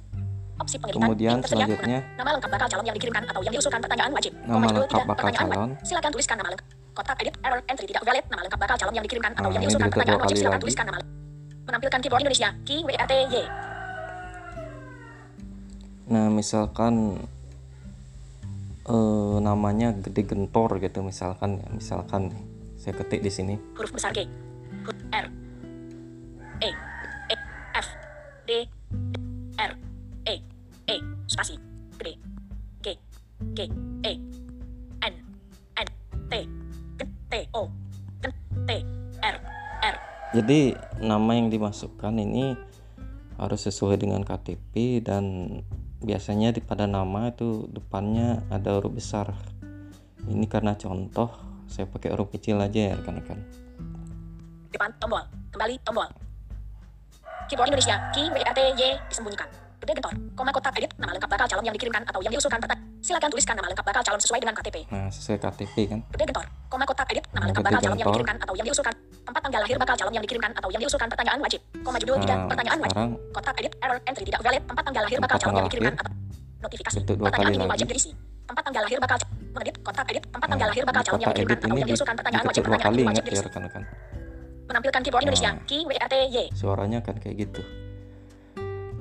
Opsi 0.62 0.78
pengeditan. 0.78 1.02
kemudian 1.10 1.36
selanjutnya 1.42 2.00
Nama 2.22 2.30
lengkap 2.38 2.52
bakal 2.54 2.68
calon 2.70 2.86
yang 2.86 2.94
dikirimkan 2.94 3.24
atau 3.26 3.42
yang 3.42 3.54
diusulkan 3.56 3.82
pertanyaan 3.82 4.12
wajib. 4.14 4.34
Nama 4.46 4.66
lengkap 4.70 5.06
bakal 5.10 5.30
calon. 5.34 5.70
Silakan 5.82 6.12
tuliskan 6.14 6.36
nama 6.38 6.50
lengkap. 6.54 6.68
Kotak 6.92 7.18
edit 7.24 7.36
error 7.42 7.60
entry 7.66 7.86
tidak 7.90 8.04
valid 8.06 8.26
nama 8.30 8.42
lengkap 8.46 8.60
bakal 8.62 8.76
calon 8.78 8.94
yang 8.94 9.06
dikirimkan 9.10 9.32
atau 9.34 9.50
Nah, 9.50 9.54
yang 9.58 9.64
diusulkan 9.66 9.90
pertanyaan 9.90 10.22
wajib. 10.22 10.38
Silakan 10.38 10.60
tuliskan 10.62 10.84
nama 10.86 10.98
lengkap. 11.02 11.18
Menampilkan 11.62 12.00
keyboard 12.04 12.22
Indonesia, 12.22 12.50
key 12.62 12.80
WRTY. 12.86 13.44
nah 16.04 16.28
misalkan 16.28 17.24
eh, 18.84 19.36
namanya 19.40 19.96
gede 19.96 20.28
gentor 20.28 20.76
gitu 20.78 21.00
misalkan 21.00 21.64
ya 21.64 21.70
misalkan 21.72 22.36
saya 22.76 23.00
ketik 23.00 23.24
di 23.24 23.32
sini 23.32 23.56
huruf 23.80 23.96
besar 23.96 24.12
G, 24.12 24.28
huruf 24.84 25.00
R, 25.16 25.26
E, 26.60 26.70
R 29.56 29.72
E 30.28 30.36
E 30.92 30.96
spasi 31.32 31.56
D 31.96 32.20
G 32.84 32.88
G 33.56 33.60
E 34.04 34.14
N 35.02 35.16
N 35.80 35.90
T 36.28 36.34
T 37.32 37.34
O 37.56 37.72
T 38.68 38.70
R 39.24 39.36
R. 39.80 39.96
Jadi 40.36 40.76
nama 41.00 41.32
yang 41.36 41.48
dimasukkan 41.48 42.12
ini 42.20 42.56
harus 43.40 43.62
sesuai 43.66 43.98
dengan 44.04 44.22
KTP 44.22 45.02
dan 45.02 45.24
biasanya 46.04 46.52
di 46.52 46.60
pada 46.60 46.86
nama 46.86 47.32
itu 47.32 47.72
depannya 47.72 48.44
ada 48.52 48.76
huruf 48.76 48.94
besar. 49.00 49.32
Ini 50.28 50.46
karena 50.52 50.76
contoh 50.76 51.32
saya 51.72 51.88
pakai 51.88 52.12
huruf 52.14 52.36
kecil 52.36 52.60
aja 52.60 52.92
ya 52.92 52.94
rekan-rekan. 53.00 53.40
Depan 54.76 54.92
tombol 55.00 55.24
kembali 55.56 55.76
tombol. 55.88 56.31
Keyboard 57.50 57.70
Indonesia. 57.72 57.96
Key 58.14 58.26
WRTY 58.30 58.90
disembunyikan. 59.10 59.48
Gede 59.82 59.98
gentor. 59.98 60.14
Koma 60.38 60.54
kotak 60.54 60.78
edit 60.78 60.94
nama 61.02 61.10
lengkap 61.18 61.30
bakal 61.30 61.46
calon 61.50 61.66
yang 61.66 61.74
dikirimkan 61.74 62.06
atau 62.06 62.22
yang 62.22 62.30
diusulkan 62.30 62.62
petak. 62.62 62.78
Silakan 63.02 63.30
tuliskan 63.34 63.56
nama 63.58 63.68
lengkap 63.74 63.86
bakal 63.86 64.02
calon 64.06 64.22
sesuai 64.22 64.40
dengan 64.46 64.54
KTP. 64.54 64.78
nah 64.94 65.10
sesuai 65.10 65.38
KTP 65.42 65.76
kan 65.90 66.00
Gede 66.14 66.24
gentor. 66.30 66.46
Koma 66.70 66.86
kotak 66.86 67.10
edit 67.10 67.26
nama 67.34 67.50
lengkap 67.50 67.64
bakal 67.66 67.82
calon 67.82 67.98
yang 67.98 68.10
dikirimkan 68.14 68.38
atau 68.46 68.54
yang 68.54 68.66
diusulkan. 68.70 68.94
Tempat 69.26 69.42
tanggal 69.42 69.62
lahir 69.66 69.78
bakal 69.82 69.96
calon 69.98 70.14
yang 70.14 70.24
dikirimkan 70.26 70.52
atau 70.54 70.70
yang 70.70 70.82
diusulkan 70.86 71.08
pertanyaan 71.10 71.40
wajib. 71.42 71.62
Koma 71.82 71.98
judul 71.98 72.18
tiga 72.22 72.36
nah 72.38 72.48
pertanyaan 72.52 72.80
wajib. 72.86 72.98
Kotak 73.34 73.56
edit 73.58 73.74
error 73.82 73.98
entry 74.06 74.24
tidak 74.30 74.42
valid. 74.46 74.62
Tempat 74.70 74.84
tanggal 74.86 75.04
lahir 75.10 75.18
bakal 75.18 75.38
calon 75.42 75.56
yang 75.58 75.68
dikirimkan 75.72 75.94
atau 75.98 76.14
notifikasi. 76.62 76.98
Pertanyaan 77.10 77.54
ini 77.58 77.66
wajib 77.66 77.88
diisi. 77.90 78.12
Tempat 78.46 78.64
tanggal 78.70 78.84
lahir 78.86 79.00
bakal 79.02 79.18
mengedit 79.52 79.76
kotak 79.82 80.06
edit 80.12 80.24
tempat 80.30 80.48
tanggal 80.48 80.68
Nah, 80.68 80.74
lahir 80.78 80.84
bakal 80.86 81.02
calon 81.02 81.20
yang 81.20 81.32
dikirimkan 81.34 81.58
edit 81.58 81.66
atau 81.66 81.78
yang 81.78 81.88
di, 81.88 81.92
diusulkan 81.92 82.16
pertanyaan 82.16 82.46
wajib. 82.46 82.62
Pertanyaan 82.70 83.08
wajib 83.10 83.24
diisi. 83.26 84.11
Menampilkan 84.72 85.04
keyboard 85.04 85.28
Indonesia. 85.28 85.52
Nah. 85.60 85.68
WRTY. 85.68 86.56
suaranya 86.56 87.04
kan 87.04 87.20
kayak 87.20 87.48
gitu 87.48 87.62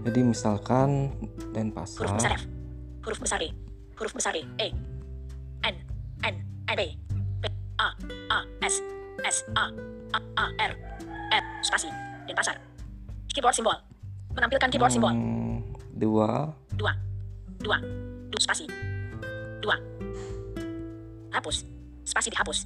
jadi 0.00 0.21
misalkan 0.25 1.12
Huruf 2.00 2.17
besar 2.17 2.33
F. 2.41 2.45
Huruf 3.05 3.21
besar 3.21 3.39
E. 3.45 3.49
Huruf 4.00 4.12
besar 4.17 4.33
E. 4.33 4.43
E. 4.57 4.69
N. 5.61 5.77
N. 6.25 6.35
N. 6.41 6.77
B. 6.77 6.81
P. 7.45 7.45
A. 7.77 7.93
A. 8.33 8.39
S. 8.65 8.81
S. 9.29 9.45
A. 9.53 9.69
A. 10.17 10.21
A. 10.41 10.45
R. 10.57 10.73
R. 11.37 11.45
Spasi. 11.61 11.93
Denpasar. 12.25 12.57
Keyboard 13.29 13.53
simbol. 13.53 13.77
Menampilkan 14.33 14.73
keyboard 14.73 14.93
simbol. 14.93 15.12
Hmm, 15.12 15.77
dua 15.93 16.49
Dua. 16.81 16.93
Dua. 17.61 17.77
Dua. 18.33 18.41
Spasi. 18.41 18.65
Dua. 19.61 19.77
Hapus. 21.29 21.69
Spasi 22.09 22.33
dihapus. 22.33 22.65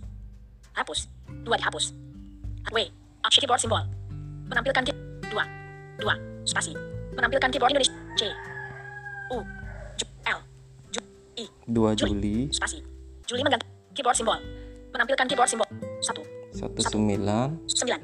Hapus. 0.79 1.11
Dua 1.43 1.59
dihapus. 1.59 1.91
W. 2.73 2.79
Aksi 3.25 3.39
keyboard 3.41 3.61
simbol. 3.61 3.83
Menampilkan 4.49 4.83
key. 4.85 4.95
Dua. 5.29 5.45
Dua. 6.01 6.15
Spasi. 6.45 6.73
Menampilkan 7.13 7.49
keyboard 7.53 7.73
Indonesia. 7.77 7.93
C. 8.17 8.23
U. 9.33 9.39
J. 9.97 10.01
L. 10.29 10.39
J. 10.89 10.97
I. 11.41 11.45
dua 11.69 11.93
Juli. 11.93 12.13
Juli 12.15 12.35
Spasi. 12.53 12.79
Juli 13.29 13.41
mengganti 13.45 13.67
keyboard 13.93 14.17
simbol. 14.17 14.39
Menampilkan 14.93 15.25
keyboard 15.29 15.49
simbol. 15.51 15.69
Satu. 16.01 16.23
satu 16.55 16.79
Satu. 16.81 16.97
sembilan 16.97 17.49
Sembilan. 17.69 18.01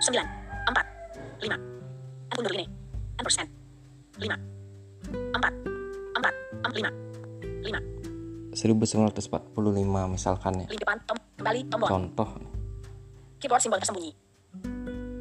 Sembilan. 0.00 0.26
Empat. 0.70 0.86
Lima. 1.42 1.56
Mundur 2.34 2.52
ini. 2.54 2.66
Ampersand. 3.20 3.48
Lima. 4.18 4.36
Empat. 5.12 5.52
Empat. 6.18 6.34
Em, 6.64 6.72
lima. 6.72 6.90
Lima. 7.62 7.80
1945 8.54 10.14
misalkan 10.14 10.62
ya 10.62 10.66
depan. 10.70 10.96
Tom. 11.10 11.18
Kembali 11.34 11.60
tombol. 11.66 11.88
contoh 11.90 12.28
Keyboard 13.38 13.60
simbol 13.60 13.78
tersembunyi. 13.78 14.12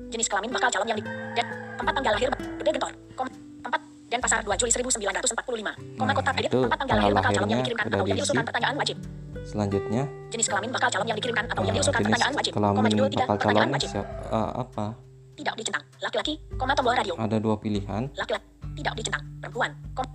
Jenis 0.10 0.27
kelamin 0.27 0.50
bakal 0.50 0.70
calon 0.70 0.88
yang 0.88 1.00
di... 1.00 1.03
Dan 1.34 1.46
tempat 1.75 1.93
tanggal 1.93 2.13
lahir 2.13 2.29
gede 2.32 2.70
gentor. 2.72 2.91
Kom, 3.13 3.27
tempat 3.60 3.79
dan 4.08 4.20
pasar 4.22 4.39
2 4.39 4.53
Juli 4.55 4.70
1945. 4.70 5.97
Koma 5.97 6.06
Nah, 6.06 6.13
kotak 6.13 6.36
edit 6.38 6.52
tempat 6.54 6.78
tanggal 6.78 6.97
lahir 6.99 7.13
bakal 7.13 7.32
calon 7.34 7.49
yang 7.49 7.60
dikirimkan 7.62 7.86
atau 7.89 8.06
yang 8.06 8.17
diusulkan 8.17 8.45
pertanyaan 8.45 8.76
wajib. 8.78 8.97
selanjutnya 9.43 10.04
Jenis 10.32 10.47
kelamin 10.47 10.71
bakal 10.71 10.88
calon 10.88 11.04
yang 11.04 11.17
dikirimkan 11.19 11.45
atau 11.52 11.62
yang 11.62 11.76
diusulkan 11.76 12.02
pertanyaan 12.02 12.34
wajib. 12.34 12.52
Koma 12.54 12.67
kelamin 12.71 12.91
judul 12.93 13.10
tiga 13.10 13.23
bakal 13.23 13.36
pertanyaan 13.36 13.58
calonnya 13.60 13.76
wajib. 13.76 13.89
siap, 13.91 14.08
eh, 14.30 14.52
apa 14.56 14.86
Tidak 15.34 15.54
dicentang. 15.58 15.84
Laki-laki. 15.99 16.34
Koma 16.54 16.71
tombol 16.71 16.93
radio. 16.93 17.13
ada 17.17 17.38
dua 17.41 17.56
pilihan 17.58 18.02
Laki-laki. 18.13 18.45
Tidak 18.73 18.93
dicentang. 18.95 19.23
Perempuan. 19.41 19.71
Kom, 19.91 20.06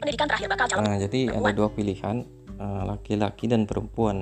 Pendidikan 0.00 0.26
terakhir 0.26 0.48
bakal 0.48 0.66
calon. 0.66 0.82
nah 0.82 0.96
jadi 0.96 1.20
ada 1.20 1.30
Perempuan. 1.36 1.54
dua 1.54 1.68
pilihan 1.70 2.16
eh, 2.56 2.82
laki-laki 2.88 3.44
dan 3.46 3.60
perempuan 3.68 4.16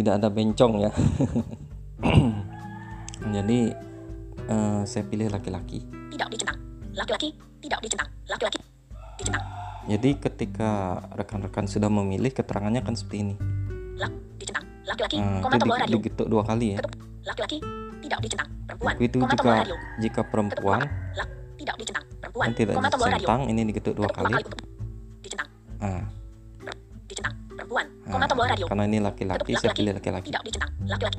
tidak 0.00 0.12
ada 0.16 0.28
bencong 0.28 0.72
ya 0.80 0.90
jadi 3.36 3.58
eh, 4.42 4.80
saya 4.82 5.04
pilih 5.04 5.28
laki-laki 5.28 5.84
Tidak 6.10 6.26
dicentang. 6.26 6.58
Laki-laki. 6.90 7.28
Tidak 7.60 7.78
dicentang. 7.78 8.08
Laki-laki. 8.26 8.58
Dicentang. 9.14 9.42
jadi 9.86 10.10
ketika 10.18 10.70
rekan-rekan 11.12 11.64
sudah 11.64 11.86
memilih 11.86 12.28
keterangannya 12.30 12.80
kan 12.80 12.92
seperti 12.92 13.16
ini 13.22 13.34
Lak. 13.94 14.10
Dicentang. 14.36 14.64
Laki-laki. 14.82 15.16
nah, 15.18 15.38
Koma 15.38 15.52
itu 15.52 15.60
tombol 15.60 15.70
di- 15.70 15.80
radio. 15.82 15.94
digetuk 15.94 16.26
dua 16.26 16.42
kali 16.42 16.66
ya 16.66 16.76
Ketuk. 16.80 16.92
Laki-laki. 17.22 17.56
Tidak 18.00 18.18
dicentang. 18.18 18.48
Perempuan. 18.64 18.92
Itu 18.98 19.16
Koma 19.18 19.28
jika 19.28 19.38
tombol 19.38 19.54
radio. 19.54 19.76
jika 20.00 20.20
perempuan 20.24 20.80
Lak. 21.14 21.28
Tidak 21.54 21.74
dicentang. 21.76 22.04
Perempuan. 22.16 22.46
tidak 22.54 22.72
Koma 22.74 22.88
tombol 22.88 23.06
radio. 23.06 23.16
dicentang 23.18 23.40
ini 23.46 23.60
digetuk 23.66 23.92
dua 23.94 24.06
Ketuk 24.08 24.16
kali 24.18 24.32
untuk 24.34 24.40
dicentang. 24.40 24.68
Dicentang. 25.20 25.48
Nah, 25.78 26.02
Koma 28.10 28.26
tombol 28.26 28.46
radio. 28.50 28.66
karena 28.66 28.84
ini 28.86 28.98
laki-laki 28.98 29.52
saya 29.54 29.72
pilih 29.72 29.92
laki-laki 29.94 30.28
Tidak 30.28 30.42
dicentang. 30.42 30.70
Laki-laki. 30.84 31.18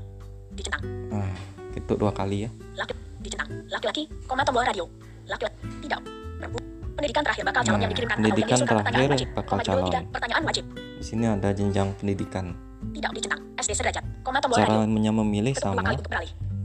Dicentang. 0.52 0.84
nah, 1.08 1.32
ketuk 1.72 1.98
dua 1.98 2.12
kali 2.12 2.38
ya 2.46 2.50
Laki. 2.76 2.94
Dicentang. 3.24 3.50
Laki-laki. 3.72 4.04
Koma 4.28 4.42
tombol 4.44 4.64
radio. 4.68 4.86
Laki-laki. 5.26 5.56
Tidak. 5.82 6.00
Perempuan. 6.38 6.64
Pendidikan 6.92 7.24
terakhir 7.24 7.44
bakal 7.48 7.62
calon 7.64 7.72
Nah, 7.72 7.82
yang 7.82 7.92
dikirimkan 7.96 8.16
atau 8.16 8.22
yang 8.22 8.36
pendidikan 8.36 8.58
terakhir 8.62 9.10
wajib. 9.10 9.28
bakal 9.34 9.58
calon. 9.64 9.92
Pertanyaan 10.12 10.44
wajib. 10.44 10.66
di 11.02 11.06
sini 11.08 11.26
ada 11.26 11.50
jenjang 11.50 11.88
pendidikan 11.98 12.46
Tidak 12.92 13.12
dicentang. 13.16 13.42
SD 13.58 13.72
sederajat. 13.74 14.04
Koma 14.22 14.38
tombol 14.44 14.58
radio. 14.60 14.84
caranya 14.84 15.12
memilih 15.16 15.54
Ketuk 15.56 15.74
sama 15.74 15.96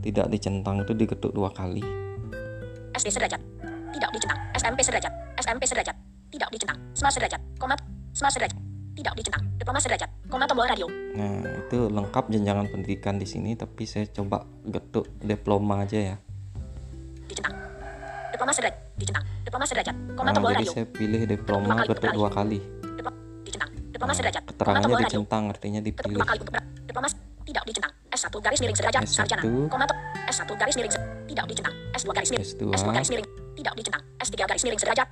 tidak 0.07 0.31
dicentang 0.31 0.87
itu 0.87 0.93
digetuk 0.95 1.35
dua 1.35 1.51
kali 1.51 1.83
SD 2.95 3.11
sederajat. 3.13 3.41
Tidak 3.93 4.11
dicentang. 4.13 4.39
SMP 4.57 4.81
sederajat. 4.81 5.13
SMP 5.37 5.63
sederajat. 5.69 5.97
Tidak 6.31 6.49
dicentang. 6.49 6.79
Smart 6.97 7.13
sederajat. 7.13 7.41
Koma. 7.61 7.75
Smart 8.13 8.33
sederajat. 8.33 8.57
Tidak 8.97 9.13
dicentang. 9.13 9.43
Diploma 9.55 9.77
sederajat. 9.77 10.09
Koma 10.27 10.45
tombol 10.45 10.65
radio. 10.65 10.87
nah 11.13 11.33
itu 11.45 11.79
lengkap 11.87 12.25
jenjangan 12.29 12.67
pendidikan 12.67 13.15
di 13.15 13.25
sini 13.25 13.55
tapi 13.55 13.85
saya 13.85 14.05
coba 14.11 14.43
getuk 14.65 15.07
diploma 15.19 15.81
aja 15.81 15.97
ya 15.97 16.17
Dicentang. 17.27 17.55
Diploma 18.31 18.53
sederajat. 18.53 18.79
Dicentang. 18.97 19.25
Diploma 19.43 19.65
sederajat. 19.65 19.97
Koma 20.13 20.25
nah 20.25 20.35
tombol 20.35 20.51
jadi 20.51 20.59
radio. 20.61 20.73
saya 20.73 20.87
pilih 20.87 21.21
diploma 21.25 21.73
kali 21.75 21.89
getuk 21.89 22.11
dua 22.13 22.29
kali. 22.29 22.59
Dicentang. 23.45 23.71
Diploma 23.87 24.07
Nah, 24.07 24.17
sederajat. 24.17 24.43
Koma 24.43 24.53
keterangannya 24.53 24.97
dicentang 25.05 25.43
artinya 25.49 25.81
dipilih 25.81 26.17
dua 26.17 26.27
kali 26.27 26.39
untuk 26.39 26.55
Diploma 26.83 27.09
tidak 27.47 27.63
dicentang. 27.65 27.93
S1 28.11 28.35
garis 28.41 28.59
miring 28.59 28.77
sederajat. 28.77 29.01
S1. 29.03 29.13
Sarjana. 29.15 29.43
Koma 29.69 29.85
to- 29.85 29.99
S1 30.27 30.51
garis 30.57 30.75
miring 30.75 30.93
tidak 31.29 31.45
dicentang. 31.47 31.75
S2 31.93 32.09
garis 32.11 32.31
miring. 32.33 32.47
S2 32.49 32.63
S2 32.73 32.89
garis 32.91 33.09
miring 33.11 33.29
tidak 33.55 33.73
dicentang. 33.77 34.03
S3 34.19 34.35
garis 34.43 34.63
miring 34.65 34.81
sederajat. 34.81 35.09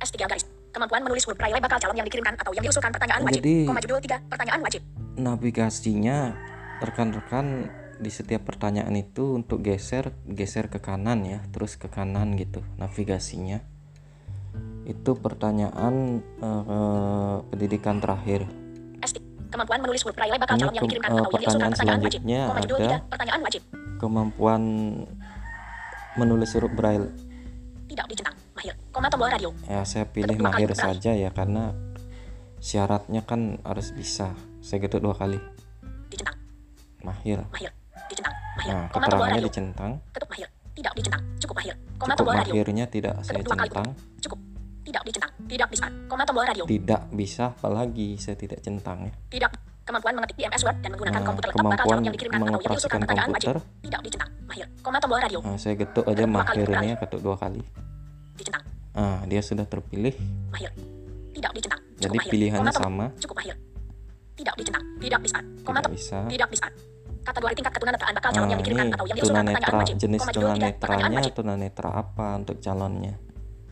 S3 0.00 0.16
garis. 0.26 0.44
Kemampuan 0.76 1.00
menulis 1.00 1.24
huruf 1.24 1.40
braille 1.40 1.56
bakal 1.56 1.80
calon 1.80 1.96
yang 1.96 2.04
dikirimkan 2.04 2.36
atau 2.36 2.52
yang 2.52 2.60
diusulkan 2.60 2.92
pertanyaan 2.92 3.24
Oh, 3.24 3.26
wajib. 3.26 3.40
jadi- 3.40 3.64
Koma 3.64 3.80
judul 3.80 3.96
3 3.98 4.20
pertanyaan 4.28 4.60
wajib. 4.60 4.82
navigasinya 5.16 6.16
rekan-rekan 6.78 7.46
di 7.96 8.10
setiap 8.12 8.44
pertanyaan 8.44 8.92
itu 8.92 9.32
untuk 9.32 9.64
geser 9.64 10.12
geser 10.28 10.68
ke 10.68 10.76
kanan 10.76 11.24
ya 11.24 11.40
terus 11.48 11.80
ke 11.80 11.88
kanan 11.88 12.36
gitu 12.36 12.60
navigasinya 12.76 13.64
itu 14.84 15.16
pertanyaan 15.16 16.20
eh, 16.36 17.36
pendidikan 17.48 17.96
terakhir 17.96 18.44
S3. 19.00 19.16
Kemampuan 19.48 19.80
menulis 19.80 20.04
huruf 20.04 20.12
braille 20.12 20.36
bakal 20.36 20.60
calon 20.60 20.76
yang 20.76 20.84
dikirimkan 20.84 21.08
eh, 21.08 21.16
atau 21.16 21.30
yang 21.30 21.40
diusulkan 21.40 21.70
pertanyaan 21.72 22.00
wajib. 22.04 22.20
Koma 22.20 22.60
judul 22.60 22.76
ada- 22.76 22.88
3 23.00 23.08
pertanyaan 23.08 23.40
wajib. 23.40 23.62
kemampuan 23.96 24.62
menulis 26.14 26.50
huruf 26.52 26.72
braille 26.76 27.08
Tidak 27.88 28.04
dicentang. 28.06 28.36
Mahir. 28.56 28.74
Koma 28.88 29.06
tombol 29.06 29.28
radio. 29.28 29.50
ya 29.66 29.84
saya 29.84 30.04
pilih 30.06 30.32
Ketuk 30.32 30.42
kali 30.42 30.64
mahir 30.64 30.70
saja 30.72 31.12
ya 31.12 31.28
karena 31.30 31.76
syaratnya 32.58 33.20
kan 33.22 33.60
harus 33.62 33.92
bisa 33.92 34.32
saya 34.58 34.78
getuk 34.80 34.98
dua 34.98 35.12
kali 35.12 35.36
Dicentang. 36.08 36.36
mahir 37.00 37.44
Mahir. 37.46 37.70
Dicentang. 38.06 38.34
Mahir. 38.56 38.72
nah 38.72 38.86
Koma 38.88 39.06
tombol 39.06 39.28
radio. 39.28 39.44
dicentang 39.44 39.92
Ketuk 40.10 40.28
mahir. 40.30 40.48
Tidak 40.72 40.92
dicentang. 40.94 41.22
Cukup 41.38 41.54
mahir. 41.54 41.74
Koma 41.94 42.12
cukup 42.12 42.16
tombol 42.18 42.34
radio. 42.34 42.52
mahirnya 42.52 42.84
tidak 42.86 43.14
saya 43.20 43.38
Ketuk 43.38 43.52
kali 43.52 43.60
centang 43.62 43.86
untuk- 43.86 44.00
Cukup. 44.18 44.38
Tidak 44.86 45.02
dicentang. 45.04 45.32
Tidak 45.46 45.68
bisa. 45.68 45.84
Koma 46.06 46.22
tombol 46.24 46.44
radio. 46.44 46.64
tidak 46.64 47.02
bisa 47.12 47.44
apalagi 47.50 48.08
saya 48.16 48.36
tidak 48.36 48.58
centang 48.60 48.98
ya 49.02 49.12
Tidak. 49.30 49.52
Kemampuan 49.86 50.18
mengetik 50.18 50.34
di 50.34 50.44
MS 50.44 50.62
Word 50.64 50.78
dan 50.80 50.90
menggunakan 50.90 51.14
Nah, 51.14 51.22
komputer 51.22 51.50
laptop 51.52 51.86
calon 51.86 52.02
yang 52.02 52.10
dikirimkan 52.10 52.34
atau 52.34 52.42
yang 52.42 52.58
diusulkan 52.58 52.74
mengoperasikan 52.74 52.98
pertanyaan 52.98 53.30
wajib. 53.30 53.46
komputer 53.46 53.56
Tidak 53.84 54.00
dicentang. 54.02 54.30
Mahir. 54.42 54.66
Koma 54.82 54.98
tombol 54.98 55.18
radio. 55.20 55.38
nah, 55.38 55.56
saya 55.56 55.74
getuk 55.76 56.04
aja 56.04 56.14
kali 56.16 56.32
mahirnya 56.32 56.94
ketuk 56.98 57.20
dua 57.22 57.36
kali 57.36 57.62
Dicentang. 58.36 58.64
ah 58.96 59.20
dia 59.28 59.40
sudah 59.40 59.64
terpilih 59.64 60.14
Mahir. 60.52 60.72
Tidak 61.36 61.52
dicentang. 61.52 61.80
Cukup 61.96 62.00
jadi 62.00 62.16
mahir. 62.16 62.32
pilihannya 62.32 62.72
Koma 62.72 62.72
sama 62.72 63.06
Cukup 63.20 63.36
mahir. 63.40 63.56
Tidak 64.36 64.54
dicentang. 64.56 64.84
Tidak 65.00 65.20
bisa. 65.20 65.38
Koma 65.64 65.78
tidak 65.80 65.92
bisa 65.92 66.18
Tidak 66.28 66.48
bisa. 66.48 66.66
Kategori 67.26 67.52
tingkat 67.58 67.72
ketunanetraan 67.74 68.12
bakal 68.14 68.30
calon 68.30 68.46
nah 68.46 68.50
yang 68.54 68.60
dikirimkan 68.62 68.86
ini 68.86 68.94
atau 68.94 69.06
yang 69.10 69.16
diusulkan 69.18 69.44
pertanyaan 69.50 69.76
wajib. 69.82 69.96
jenis 69.98 70.22
tunanetranya 70.30 71.20
tunanetra 71.34 71.90
apa 71.90 72.26
untuk 72.38 72.56
calonnya 72.62 73.14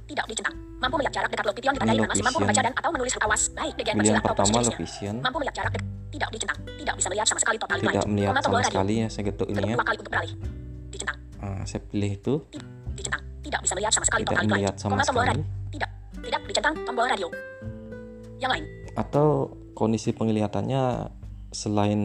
Tidak 0.05 0.25
dicentang. 0.27 0.55
Mampu 0.83 0.95
melihat 1.01 1.15
jarak 1.17 1.31
dekat 1.33 1.45
low 1.49 1.55
pition 1.55 1.73
ditandai 1.73 1.97
dengan 1.97 2.11
masih 2.13 2.25
mampu 2.27 2.39
membaca 2.43 2.61
dan 2.61 2.75
atau 2.77 2.91
menulis 2.93 3.13
huruf 3.15 3.25
awas 3.25 3.43
baik 3.55 3.73
bagian 3.79 3.95
pilihan 3.97 4.19
atau 4.21 4.35
pertama 4.35 4.59
vision 4.75 5.15
Mampu 5.23 5.37
melihat 5.41 5.57
jarak 5.57 5.71
dekat. 5.73 5.87
Tidak 6.13 6.29
dicentang. 6.35 6.59
Tidak 6.67 6.95
bisa 6.99 7.09
melihat 7.09 7.27
sama 7.31 7.41
sekali 7.41 7.57
total 7.57 7.77
tidak 7.79 8.05
melihat 8.05 8.33
Koma 8.35 8.43
sama 8.43 8.57
radio. 8.59 8.69
sekali 8.69 8.95
ya 8.99 9.07
saya 9.09 9.25
ketuk 9.31 9.47
ini 9.49 9.57
ya 9.65 9.77
dua 9.79 9.87
kali 9.87 9.97
untuk 10.03 10.13
beralih. 10.13 10.33
Dicentang. 10.93 11.19
nah, 11.41 11.65
saya 11.65 11.81
pilih 11.87 12.11
itu 12.11 12.35
Dicentang. 12.99 13.23
Tidak 13.45 13.61
bisa 13.61 13.73
melihat 13.77 13.93
sama 13.93 14.07
sekali 14.09 14.23
tidak 14.25 14.41
line. 14.41 14.53
melihat 14.57 14.75
sama 14.81 14.91
Koma 14.97 15.05
tombol 15.05 15.23
sekali 15.23 15.31
radio. 15.37 15.45
Tidak. 15.71 15.91
Tidak 16.25 16.41
dicentang 16.49 16.75
tombol 16.89 17.07
radio. 17.07 17.29
Yang 18.41 18.51
lain. 18.57 18.67
atau 18.95 19.51
kondisi 19.75 20.15
penglihatannya 20.15 21.11
selain 21.51 22.03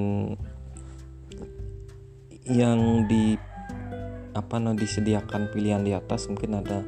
yang 2.50 3.06
di 3.06 3.38
apa 4.34 4.58
nah 4.58 4.74
disediakan 4.74 5.54
pilihan 5.54 5.86
di 5.86 5.94
atas 5.94 6.26
mungkin 6.30 6.66
ada 6.66 6.82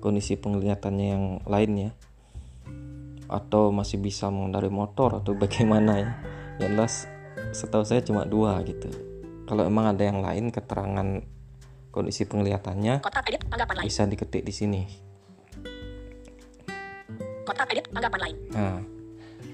kondisi 0.00 0.40
penglihatannya 0.40 1.06
yang 1.06 1.24
lain 1.44 1.72
ya 1.88 1.90
atau 3.28 3.72
masih 3.72 4.00
bisa 4.00 4.28
mengendarai 4.28 4.72
motor 4.72 5.20
atau 5.20 5.32
bagaimana 5.42 5.92
ya 6.00 6.10
yang 6.60 6.76
jelas 6.76 7.08
setahu 7.52 7.84
saya 7.84 8.00
cuma 8.00 8.24
dua 8.24 8.60
gitu 8.64 8.88
kalau 9.44 9.68
emang 9.68 9.92
ada 9.92 10.04
yang 10.04 10.24
lain 10.24 10.48
keterangan 10.48 11.20
kondisi 11.92 12.24
penglihatannya 12.24 13.04
Kotak 13.04 13.28
edit 13.28 13.44
tanggapan 13.46 13.74
lain. 13.78 13.86
bisa 13.86 14.02
diketik 14.08 14.42
di 14.42 14.50
sini 14.50 14.82
Kotak 17.44 17.68
edit 17.68 17.84
tanggapan 17.92 18.20
lain. 18.24 18.36
nah 18.50 18.80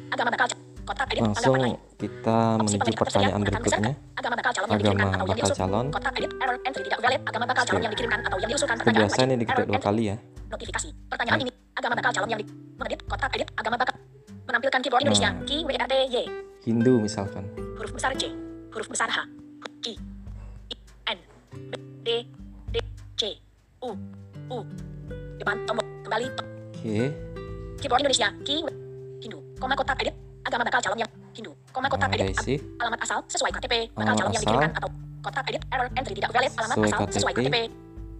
Agama 0.08 0.30
bakal 0.32 0.48
kotak 0.86 1.08
edit 1.12 1.20
langsung 1.20 1.52
tanggapan 1.52 1.60
lain. 1.68 1.76
kita 1.98 2.38
menuju 2.56 2.90
pertanyaan 2.96 3.40
berikutnya. 3.44 3.92
Agama 4.16 4.34
bakal 4.38 4.52
calon 4.56 4.68
yang 4.70 4.80
dikirimkan 4.80 5.10
atau 5.12 5.26
yang 5.28 5.52
calon 5.52 5.86
Kotak 5.92 6.14
edit 6.16 6.30
error 6.38 6.56
entry 6.64 6.82
tidak 6.86 7.00
valid. 7.02 7.20
Agama 7.26 7.44
bakal 7.44 7.64
calon 7.66 7.82
yang 7.82 7.92
dikirimkan 7.92 8.20
atau 8.24 8.38
yang 8.38 8.50
diusulkan 8.54 8.76
pertanyaan 8.78 9.02
biasa 9.04 9.20
nih 9.28 9.36
diketik 9.36 9.66
dua 9.66 9.80
kali 9.82 10.02
ya 10.08 10.16
Notifikasi. 10.48 10.88
Pertanyaan 11.12 11.40
ini. 11.44 11.52
Agama 11.76 11.94
bakal 11.98 12.10
calon 12.16 12.28
yang 12.32 12.40
di 12.40 12.46
mengedit 12.78 13.00
kotak 13.04 13.30
edit 13.36 13.48
agama 13.52 13.76
bakal 13.76 13.94
menampilkan 14.48 14.80
keyboard 14.80 15.02
Indonesia. 15.04 15.28
Nah. 15.28 15.44
Key 15.44 15.60
WRT 15.66 15.94
Y. 16.08 16.16
Hindu 16.64 16.94
misalkan 17.02 17.44
Huruf 17.76 17.92
besar 17.92 18.12
C. 18.16 18.32
Huruf 18.72 18.88
besar 18.88 19.08
H. 19.12 19.18
I. 19.84 19.92
I. 20.72 20.76
N. 21.12 21.18
B. 21.68 21.87
D. 22.02 22.26
D. 22.70 22.76
C. 23.18 23.22
U. 23.82 23.90
U. 24.50 24.58
Depan 25.38 25.56
tombol. 25.66 25.84
Kembali. 26.06 26.26
to- 26.34 26.48
oke 26.78 26.98
Keyboard 27.78 28.00
Indonesia. 28.02 28.28
Key. 28.42 28.58
Hindu. 29.22 29.38
Koma 29.58 29.74
kotak 29.74 29.98
edit. 30.02 30.14
Agama 30.46 30.62
bakal 30.66 30.80
calon 30.82 30.98
yang 31.02 31.10
Hindu. 31.34 31.52
Koma 31.74 31.86
kotak 31.90 32.10
nah, 32.10 32.16
edit. 32.18 32.34
Alamat 32.78 32.98
asal 33.02 33.18
sesuai 33.26 33.50
KTP. 33.58 33.74
Bakal 33.94 34.14
calon 34.14 34.30
yang 34.34 34.42
dikirimkan 34.42 34.72
atau 34.78 34.88
kotak 35.22 35.44
edit 35.50 35.62
error 35.74 35.88
entry 35.94 36.14
tidak 36.14 36.30
valid. 36.34 36.52
Alamat 36.54 36.76
Sesuai 36.76 36.90
asal 36.90 37.06
sesuai 37.10 37.32
KTP. 37.34 37.56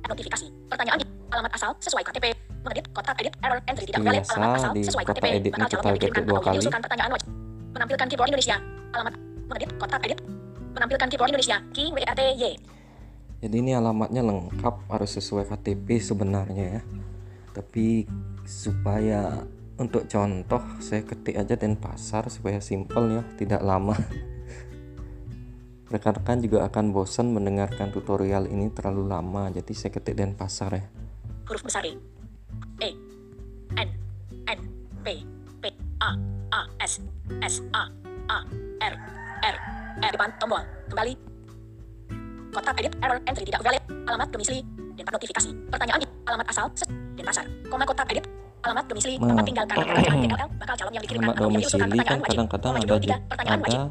Notifikasi. 0.09 0.47
Pertanyaan. 0.71 0.99
Alamat 1.29 1.53
asal 1.55 1.71
sesuai 1.83 2.03
KTP. 2.07 2.27
Mengedit 2.65 2.87
kotak 2.95 3.17
edit 3.23 3.35
error 3.43 3.61
entry 3.67 3.85
tidak 3.87 4.03
valid. 4.03 4.23
Alamat 4.35 4.51
asal 4.59 4.71
di 4.75 4.83
sesuai 4.87 5.05
KTP. 5.07 5.27
Bakal 5.55 5.67
calon 5.71 5.85
yang 5.85 5.97
dikirimkan 5.97 6.23
atau 6.27 6.53
diusulkan 6.55 6.81
pertanyaan 6.83 7.11
wajib. 7.15 7.29
Menampilkan 7.75 8.07
keyboard 8.11 8.29
Indonesia. 8.35 8.57
Alamat 8.95 9.15
mengedit 9.49 9.71
kotak 9.79 10.01
edit. 10.07 10.19
Menampilkan 10.75 11.07
keyboard 11.11 11.31
Indonesia. 11.31 11.57
Key 11.75 11.87
Y. 11.95 12.55
jadi 13.39 13.57
ini 13.59 13.73
alamatnya 13.75 14.23
lengkap 14.27 14.91
harus 14.91 15.11
sesuai 15.19 15.47
KTP 15.51 15.99
sebenarnya 16.03 16.67
ya 16.79 16.83
tapi 17.55 18.07
supaya 18.47 19.47
untuk 19.79 20.11
contoh 20.11 20.63
saya 20.83 21.07
ketik 21.07 21.39
aja 21.39 21.55
Denpasar 21.55 22.31
supaya 22.31 22.59
simpel 22.59 23.19
ya 23.19 23.23
tidak 23.39 23.63
lama 23.63 23.95
rekan-rekan 25.93 26.45
juga 26.45 26.67
akan 26.67 26.91
bosan 26.91 27.31
mendengarkan 27.31 27.95
tutorial 27.95 28.51
ini 28.51 28.71
terlalu 28.75 29.07
lama 29.07 29.51
jadi 29.55 29.73
saya 29.75 29.95
ketik 29.95 30.19
Denpasar 30.19 30.73
ya 30.75 30.87
Huruf 31.49 31.65
besar 31.65 31.81
E. 31.81 31.97
E. 32.85 32.93
N. 33.81 33.89
N. 34.53 34.61
P. 35.01 35.25
P. 35.65 35.73
A. 36.05 36.13
A. 36.53 36.61
S. 36.85 37.01
S. 37.41 37.65
A. 37.73 37.89
A. 38.29 38.39
R. 38.85 38.95
R. 39.41 39.57
R. 40.05 40.11
Depan 40.13 40.29
tombol. 40.37 40.61
Kembali. 40.93 41.28
Kotak 42.53 42.77
edit 42.81 42.93
error 43.05 43.19
entry 43.25 43.45
tidak 43.45 43.63
valid. 43.65 43.83
Alamat 44.09 44.29
domisili. 44.33 44.61
Denpasar 44.97 45.17
notifikasi. 45.21 45.51
Pertanyaan. 45.69 46.01
Alamat 46.27 46.47
asal. 46.51 46.67
Set. 46.75 46.89
Denpasar. 47.17 47.45
Koma 47.69 47.85
kotak 47.85 48.09
edit. 48.13 48.25
Alamat 48.65 48.85
domisili. 48.89 49.15
Nah. 49.21 49.33
Tempat 49.33 49.45
tinggal 49.45 49.65
karena 49.69 49.85
pekerjaan 49.85 50.19
TKL. 50.25 50.49
Bakal 50.59 50.75
calon 50.79 50.93
yang 50.93 51.05
dikirimkan 51.05 51.29
alamat 51.29 51.39
atau 51.39 51.49
yang 51.49 51.63
diusulkan 51.63 51.89
domisili 51.89 52.03
pertanyaan 52.03 52.21
kan 52.21 52.31
kadang-kadang 52.31 52.73
ada 52.75 52.97
di, 52.99 53.09
wajib. 53.09 53.13
ada 53.39 53.83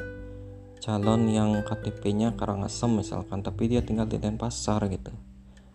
calon 0.87 1.21
yang 1.27 1.49
KTP-nya 1.67 2.29
Karangasem 2.39 2.91
misalkan 2.95 3.43
tapi 3.43 3.67
dia 3.67 3.83
tinggal 3.83 4.07
di 4.07 4.17
Denpasar 4.21 4.87
gitu 4.87 5.11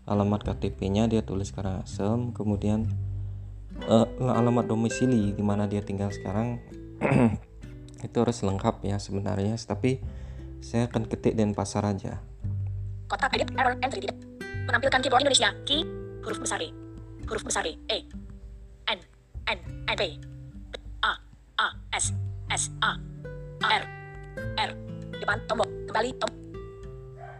alamat 0.08 0.40
KTP-nya 0.40 1.04
dia 1.04 1.20
tulis 1.20 1.52
Karangasem 1.52 2.32
kemudian 2.32 2.88
eh, 3.84 4.06
alamat 4.24 4.72
domisili 4.72 5.36
di 5.36 5.44
mana 5.44 5.68
dia 5.68 5.84
tinggal 5.84 6.08
sekarang 6.08 6.64
itu 8.06 8.16
harus 8.16 8.38
lengkap 8.40 8.88
ya 8.88 8.96
sebenarnya 8.96 9.54
tapi 9.68 10.00
saya 10.64 10.88
akan 10.88 11.04
ketik 11.10 11.36
Denpasar 11.36 11.84
aja 11.84 12.24
Kotak 13.12 13.28
edit 13.36 13.52
error 13.60 13.76
entry 13.84 14.00
tidak. 14.00 14.16
Menampilkan 14.64 15.04
keyboard 15.04 15.20
Indonesia. 15.20 15.52
Key. 15.68 15.84
Huruf 16.24 16.40
besar 16.40 16.64
E. 16.64 16.72
Huruf 17.28 17.44
besar 17.44 17.60
E. 17.68 17.76
E. 17.92 18.08
N. 18.88 18.98
N. 19.52 19.58
N. 19.84 19.96
P. 20.00 20.02
A. 21.04 21.12
A. 21.60 21.66
S. 21.92 22.16
S. 22.48 22.72
A. 22.80 22.96
A. 23.68 23.68
R. 23.68 23.84
R. 24.56 24.70
Depan 25.20 25.36
tombol. 25.44 25.68
Kembali 25.92 26.08
tombol. 26.16 26.40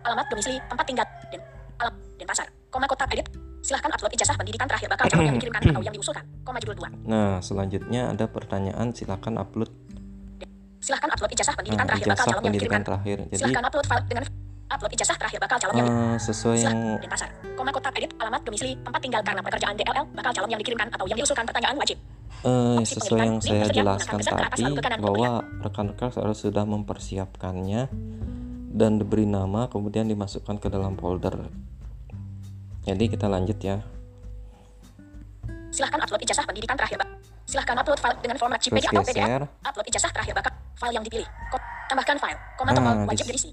Alamat 0.04 0.28
domisili 0.28 0.60
tempat 0.68 0.84
tinggal. 0.84 1.08
Den. 1.32 1.40
Alam. 1.80 1.94
Denpasar. 2.20 2.52
Koma 2.68 2.84
kotak 2.84 3.08
edit. 3.16 3.32
Silahkan 3.64 3.88
upload 3.96 4.12
ijazah 4.12 4.36
pendidikan 4.36 4.68
terakhir 4.68 4.92
bakal 4.92 5.08
calon 5.16 5.24
yang 5.24 5.36
dikirimkan 5.40 5.72
atau 5.72 5.80
yang 5.80 5.94
diusulkan. 5.96 6.24
Koma 6.44 6.60
judul 6.60 6.84
2. 6.84 7.06
nah 7.08 7.38
selanjutnya 7.38 8.10
ada 8.10 8.26
pertanyaan 8.26 8.90
silakan 8.90 9.38
upload 9.38 9.70
Silahkan 10.82 11.06
upload 11.14 11.30
ijazah 11.30 11.54
pendidikan 11.54 11.86
nah, 11.86 11.94
terakhir 11.94 12.06
bakal 12.10 12.24
calon 12.26 12.42
yang 12.42 12.54
dikirimkan. 12.58 12.82
terakhir 12.82 13.16
jadi 13.30 13.38
Silahkan 13.38 13.64
upload 13.70 13.86
file 13.86 14.04
dengan 14.10 14.22
upload 14.72 14.92
ijazah 14.96 15.16
terakhir 15.20 15.38
bakal 15.38 15.56
calon 15.60 15.74
yang 15.78 15.88
eh, 15.88 16.16
sesuai 16.18 16.56
yang 16.60 16.78
Denpasar. 16.98 17.28
Koma 17.54 17.70
kotak 17.70 17.94
edit 18.00 18.10
alamat 18.16 18.40
domisili 18.42 18.72
tempat 18.80 19.00
tinggal 19.04 19.20
karena 19.20 19.42
pekerjaan 19.44 19.74
DLL 19.76 20.04
bakal 20.16 20.30
calon 20.32 20.50
yang 20.50 20.60
dikirimkan 20.60 20.88
atau 20.90 21.04
yang 21.06 21.18
diusulkan 21.20 21.44
pertanyaan 21.44 21.76
wajib. 21.76 21.98
Eh, 22.42 22.80
Opsi 22.82 22.98
sesuai 22.98 23.20
yang 23.22 23.38
saya 23.38 23.64
jelaskan 23.70 24.18
ke 24.18 24.24
tadi 24.26 24.62
kanan 24.74 24.98
bahwa 24.98 25.30
rekan-rekan 25.62 26.08
harus 26.10 26.38
sudah 26.42 26.64
mempersiapkannya 26.66 27.86
dan 28.72 28.90
diberi 28.98 29.28
nama 29.28 29.68
kemudian 29.68 30.08
dimasukkan 30.08 30.58
ke 30.58 30.66
dalam 30.72 30.98
folder. 30.98 31.46
Jadi 32.82 33.04
kita 33.14 33.30
lanjut 33.30 33.58
ya. 33.62 33.78
Silahkan 35.70 36.02
upload 36.02 36.20
ijazah 36.26 36.44
pendidikan 36.44 36.74
terakhir 36.74 36.98
bak. 36.98 37.08
Silahkan 37.46 37.76
upload 37.78 38.00
file 38.00 38.18
dengan 38.20 38.36
format 38.40 38.58
JPG 38.58 38.90
atau 38.90 39.04
PDF. 39.06 39.46
Upload 39.62 39.86
ijazah 39.86 40.10
terakhir 40.10 40.34
bakal 40.34 40.52
file 40.76 40.94
yang 40.98 41.04
dipilih. 41.06 41.28
Tambahkan 41.86 42.16
file. 42.18 42.38
Koma 42.58 42.70
Ah, 42.72 42.74
tombol 42.74 42.92
di 42.96 43.08
wajib 43.12 43.26
diisi. 43.30 43.50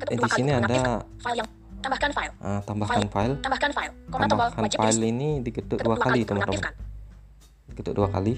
Ketuk 0.00 0.10
Eh, 0.10 0.18
di 0.18 0.30
sini 0.32 0.50
ada 0.50 1.04
file 1.20 1.38
yang 1.38 1.48
tambahkan 1.80 2.10
file. 2.10 2.32
ah, 2.40 2.60
tambahkan 2.64 3.04
file. 3.06 3.34
Tambahkan 3.38 3.70
file. 3.70 3.92
Koma 4.08 4.24
tombol 4.24 4.48
Tambahkan 4.48 4.62
wajib 4.64 4.78
file 4.80 5.04
ini 5.06 5.28
diketuk 5.40 5.76
Ketuk 5.76 5.86
dua 5.86 5.96
kali 5.96 6.20
teman-teman. 6.24 6.72
Diketuk 7.68 7.94
dua 7.94 8.08
kali. 8.08 8.34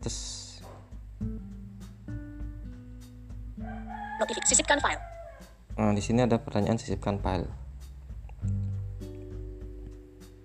Terus 0.00 0.18
Notifikasi 4.16 4.52
sisipkan 4.52 4.76
file. 4.76 5.00
Nah, 5.76 5.92
di 5.92 6.02
sini 6.04 6.20
ada 6.20 6.36
pertanyaan 6.36 6.76
sisipkan 6.76 7.16
file. 7.16 7.48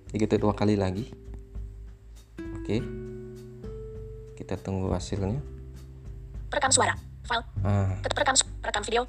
Diketuk 0.09 0.39
dua 0.39 0.55
kali 0.55 0.75
lagi. 0.75 1.11
Oke. 2.55 2.79
Kita 4.35 4.55
tunggu 4.55 4.91
hasilnya. 4.91 5.43
Perekam 6.47 6.71
suara. 6.71 6.95
File. 7.23 7.43
Ah, 7.63 7.91
su- 8.31 8.47
perekam 8.59 8.83
video. 8.83 9.03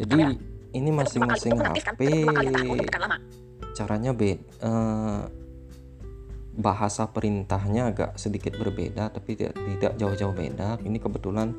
jadi 0.00 0.32
ini 0.72 0.90
masing-masing. 0.90 1.54
HP 1.56 2.00
lama. 2.98 3.16
caranya 3.70 4.10
beda. 4.10 4.42
Eh, 4.60 5.22
bahasa 6.60 7.08
perintahnya 7.08 7.94
agak 7.94 8.10
sedikit 8.20 8.58
berbeda, 8.58 9.08
tapi 9.14 9.38
tidak 9.38 9.54
tidak 9.56 9.92
jauh-jauh 9.96 10.34
beda. 10.34 10.76
Ini 10.82 10.98
kebetulan 11.00 11.54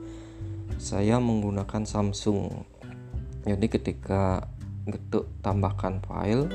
saya 0.77 1.17
menggunakan 1.17 1.87
Samsung. 1.87 2.67
Jadi 3.47 3.65
ketika 3.71 4.45
getuk 4.85 5.31
tambahkan 5.41 6.03
file, 6.05 6.51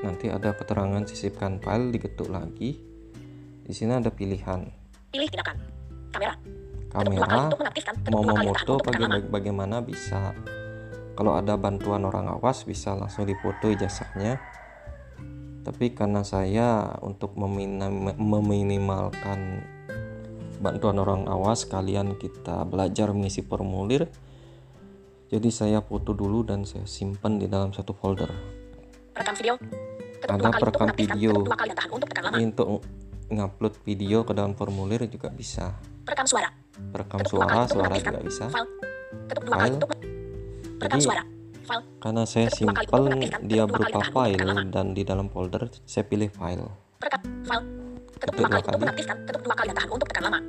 nanti 0.00 0.32
ada 0.32 0.56
keterangan 0.56 1.04
sisipkan 1.04 1.60
file 1.60 1.92
digetuk 1.92 2.32
lagi. 2.32 2.80
Di 3.64 3.72
sini 3.72 3.96
ada 3.96 4.08
pilihan 4.12 4.68
Pilih 5.08 5.28
tindakan. 5.30 5.56
Kamera. 6.12 6.34
Kamera. 6.92 7.40
Ketuk 7.50 8.10
mau 8.12 8.22
memoto 8.22 8.74
baga- 8.82 9.28
bagaimana 9.28 9.80
bisa 9.80 10.36
kalau 11.14 11.38
ada 11.38 11.54
bantuan 11.54 12.02
orang 12.06 12.26
awas 12.30 12.66
bisa 12.66 12.94
langsung 12.94 13.26
dipoto 13.26 13.70
ijazahnya 13.70 14.38
tapi 15.64 15.96
karena 15.96 16.20
saya 16.20 16.98
untuk 17.00 17.38
meminim- 17.40 18.12
meminimalkan 18.20 19.64
bantuan 20.60 20.96
orang 21.00 21.22
awas 21.26 21.64
kalian 21.64 22.14
kita 22.20 22.62
belajar 22.68 23.10
mengisi 23.16 23.40
formulir 23.42 24.06
jadi 25.32 25.48
saya 25.50 25.78
foto 25.80 26.12
dulu 26.14 26.44
dan 26.46 26.62
saya 26.68 26.84
simpan 26.84 27.40
di 27.40 27.48
dalam 27.48 27.72
satu 27.72 27.96
folder 27.96 28.30
Perekam 29.14 29.34
video. 29.38 29.54
Ada 30.26 30.50
perekam 30.58 30.88
video. 30.98 31.32
Untuk 31.94 32.10
ini 32.34 32.44
untuk 32.50 32.68
ngupload 33.30 33.74
video 33.86 34.26
ke 34.26 34.32
dalam 34.34 34.58
formulir 34.58 35.06
juga 35.06 35.30
bisa 35.30 35.70
Perekam 36.02 36.26
suara. 36.26 36.50
perekam 36.90 37.22
suara 37.22 37.64
suara 37.70 37.94
juga 38.02 38.18
bisa 38.18 38.50
File. 38.50 40.13
Perekam 40.84 41.00
Jadi- 41.00 41.08
suara. 41.08 41.24
File. 41.64 41.80
karena 41.96 42.22
saya 42.28 42.52
mengaktifkan. 42.60 43.40
dia 43.42 43.64
berupa 43.64 44.00
file 44.04 44.36
dan 44.68 44.92
di 44.92 45.00
dalam 45.00 45.32
folder 45.32 45.64
saya 45.82 46.04
pilih 46.04 46.28
file 46.28 46.68
Perekam. 47.00 47.20
File. 47.40 47.64
Ketuk 48.20 48.34
dua 48.36 48.48
kali 48.50 48.60
untuk 48.62 48.80
mengaktifkan. 48.80 49.16
Ketuk 49.24 49.42
dua 49.42 49.54
kali 49.54 49.66
dan 49.66 49.76
tahan 49.76 49.90
untuk 49.90 50.08
tekan 50.12 50.22
lama. 50.22 50.40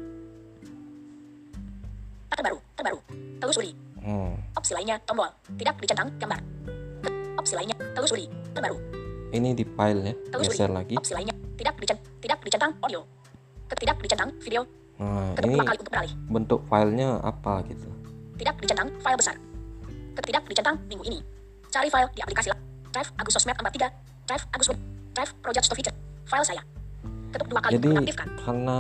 Terbaru. 2.28 2.58
Terbaru. 2.76 3.00
Telusuri. 3.38 3.72
hmm. 3.98 4.32
Opsi 4.54 4.72
lainnya. 4.72 4.96
Tombol. 5.02 5.30
Tidak 5.56 5.76
dicentang. 5.78 6.08
Gambar. 6.18 6.40
Opsi 7.38 7.54
lainnya. 7.56 7.78
Telusuri. 7.96 8.26
Terbaru. 8.52 8.78
ini 9.32 9.52
di 9.52 9.64
file 9.66 10.00
ya 10.02 10.14
Telusuri. 10.32 10.56
geser 10.56 10.72
lagi 10.72 10.96
Opsi 10.96 11.12
lainnya. 11.12 11.36
Tidak 11.56 11.76
dicent 11.76 12.00
tidak 12.20 12.40
dicentang 12.40 12.72
audio. 12.80 13.04
Ketidak 13.68 13.98
dicentang 14.00 14.30
video. 14.40 14.62
nah 14.96 15.32
Ketuk 15.36 15.44
ini 15.46 15.56
dua 15.56 15.66
kali 15.66 15.78
untuk 15.78 15.92
beralih. 15.92 16.14
bentuk 16.30 16.60
filenya 16.66 17.10
apa 17.20 17.54
gitu 17.68 17.88
Tidak 18.36 18.56
dicentang 18.60 18.88
file 18.96 19.18
besar. 19.18 19.36
Ketidak 20.16 20.44
dicentang 20.48 20.76
minggu 20.88 21.04
ini. 21.06 21.20
Cari 21.68 21.88
file 21.88 22.10
di 22.12 22.22
aplikasi 22.24 22.50
Drive 22.90 23.12
Agus 23.16 23.34
Sosmed 23.36 23.56
43. 23.60 23.92
Drive 24.26 24.46
Agus 24.50 24.68
Web. 24.72 24.80
Drive 25.12 25.32
Project 25.40 25.64
Store 25.68 25.78
Feature. 25.78 25.96
File 26.26 26.46
saya. 26.46 26.64
Ketuk 27.30 27.48
dua 27.48 27.60
kali 27.60 27.72
jadi 27.76 27.84
untuk 27.84 27.92
mengaktifkan. 28.00 28.28
karena 28.42 28.78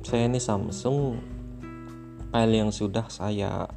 saya 0.00 0.22
ini 0.24 0.40
Samsung 0.40 0.98
file 2.30 2.54
yang 2.56 2.70
sudah 2.72 3.04
saya 3.12 3.68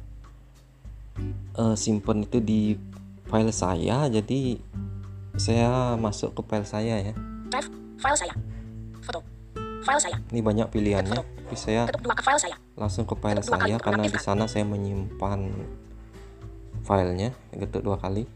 eh, 1.54 1.76
simpan 1.76 2.24
itu 2.24 2.40
di 2.40 2.80
file 3.28 3.52
saya 3.52 4.08
jadi 4.08 4.56
saya 5.36 5.98
masuk 5.98 6.32
ke 6.32 6.42
file 6.46 6.64
saya 6.64 6.94
ya 7.04 7.14
Drive 7.50 7.68
file 8.00 8.16
saya. 8.16 8.34
Foto. 9.04 9.20
File 9.84 10.00
saya. 10.00 10.16
ini 10.32 10.40
banyak 10.40 10.72
pilihannya 10.72 11.20
tapi 11.20 11.56
saya 11.60 11.84
Ketuk 11.84 12.08
dua 12.08 12.16
ke 12.16 12.24
file 12.24 12.40
saya. 12.40 12.56
langsung 12.74 13.04
ke 13.04 13.14
file 13.14 13.44
Ketuk 13.44 13.60
saya 13.60 13.76
karena 13.76 14.04
di 14.08 14.16
sana 14.16 14.48
saya 14.48 14.64
menyimpan 14.64 15.52
filenya 16.84 17.32
ketuk 17.50 17.82
dua 17.82 17.96
kali 17.96 18.28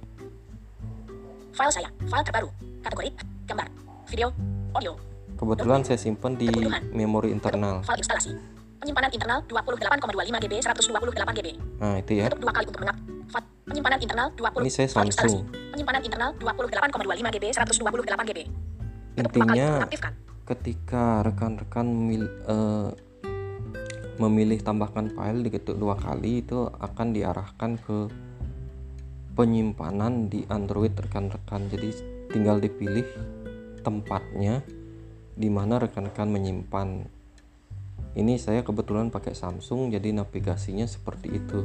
File 1.53 1.75
saya. 1.75 1.91
File 2.07 2.23
terbaru. 2.23 2.49
Kategori 2.81 3.09
gambar, 3.45 3.67
video, 4.07 4.31
audio. 4.73 4.95
kebetulan 5.35 5.83
saya 5.83 5.99
simpan 5.99 6.35
di 6.35 6.47
memori 6.91 7.35
internal 7.35 7.83
File 7.83 7.99
instalasi. 7.99 8.31
Penyimpanan 8.79 9.11
internal 9.11 9.39
28,25 9.51 10.39
GB 10.39 10.55
128 10.63 11.35
GB. 11.35 11.49
nah 11.83 11.99
itu 11.99 12.13
ya 12.15 12.31
Ketuk 12.31 12.41
dua 12.47 12.53
kali 12.55 12.65
untuk 12.71 12.83
mengak. 12.87 12.99
Fat. 13.27 13.45
Penyimpanan 13.67 13.99
internal 13.99 14.27
20. 14.39 14.63
Ini 14.63 14.71
saya. 14.71 14.87
Samsung. 14.89 15.43
Penyimpanan 15.75 16.03
internal 16.07 16.31
28,25 16.39 17.35
GB 17.35 17.45
128 17.59 18.29
GB. 18.31 18.39
Intinya 19.19 19.69
ketika 20.47 21.05
rekan-rekan 21.27 21.87
memil- 21.91 22.35
eh, 22.47 22.89
memilih 24.19 24.63
tambahkan 24.63 25.11
file 25.11 25.43
diketuk 25.43 25.75
dua 25.75 25.99
kali 25.99 26.47
itu 26.47 26.71
akan 26.71 27.07
diarahkan 27.11 27.83
ke 27.83 27.99
penyimpanan 29.39 30.27
di 30.27 30.43
Android 30.51 30.91
rekan-rekan 30.99 31.71
jadi 31.71 31.95
tinggal 32.35 32.59
dipilih 32.59 33.07
tempatnya 33.87 34.67
di 35.39 35.47
mana 35.47 35.79
rekan-rekan 35.79 36.27
menyimpan 36.27 37.07
ini 38.19 38.35
saya 38.35 38.67
kebetulan 38.67 39.15
pakai 39.15 39.39
Samsung 39.39 39.95
jadi 39.95 40.11
navigasinya 40.11 40.91
seperti 40.91 41.39
itu 41.39 41.63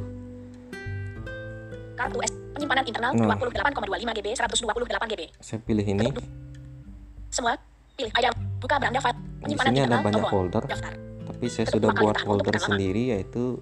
Kartu 1.98 2.22
S. 2.22 2.30
Penyimpanan 2.54 2.86
internal 2.86 3.10
Nah. 3.18 3.34
28,25 3.34 4.18
GB 4.22 4.28
128 4.38 5.10
GB. 5.10 5.22
saya 5.42 5.58
pilih 5.58 5.82
ini 5.82 6.06
Semua. 7.34 7.58
Pilih 7.98 8.14
item. 8.14 8.34
Buka 8.62 8.78
beranda 8.78 9.02
file. 9.02 9.18
di 9.18 9.42
Penyimpanan 9.50 9.70
sini 9.74 9.80
ada 9.82 9.98
banyak 9.98 10.22
tombol. 10.22 10.30
folder 10.30 10.62
Daftar. 10.70 10.94
tapi 11.26 11.46
saya 11.50 11.66
Ketuk 11.66 11.74
sudah 11.74 11.90
buat 11.98 12.16
folder 12.22 12.54
sendiri 12.62 13.02
yaitu 13.18 13.58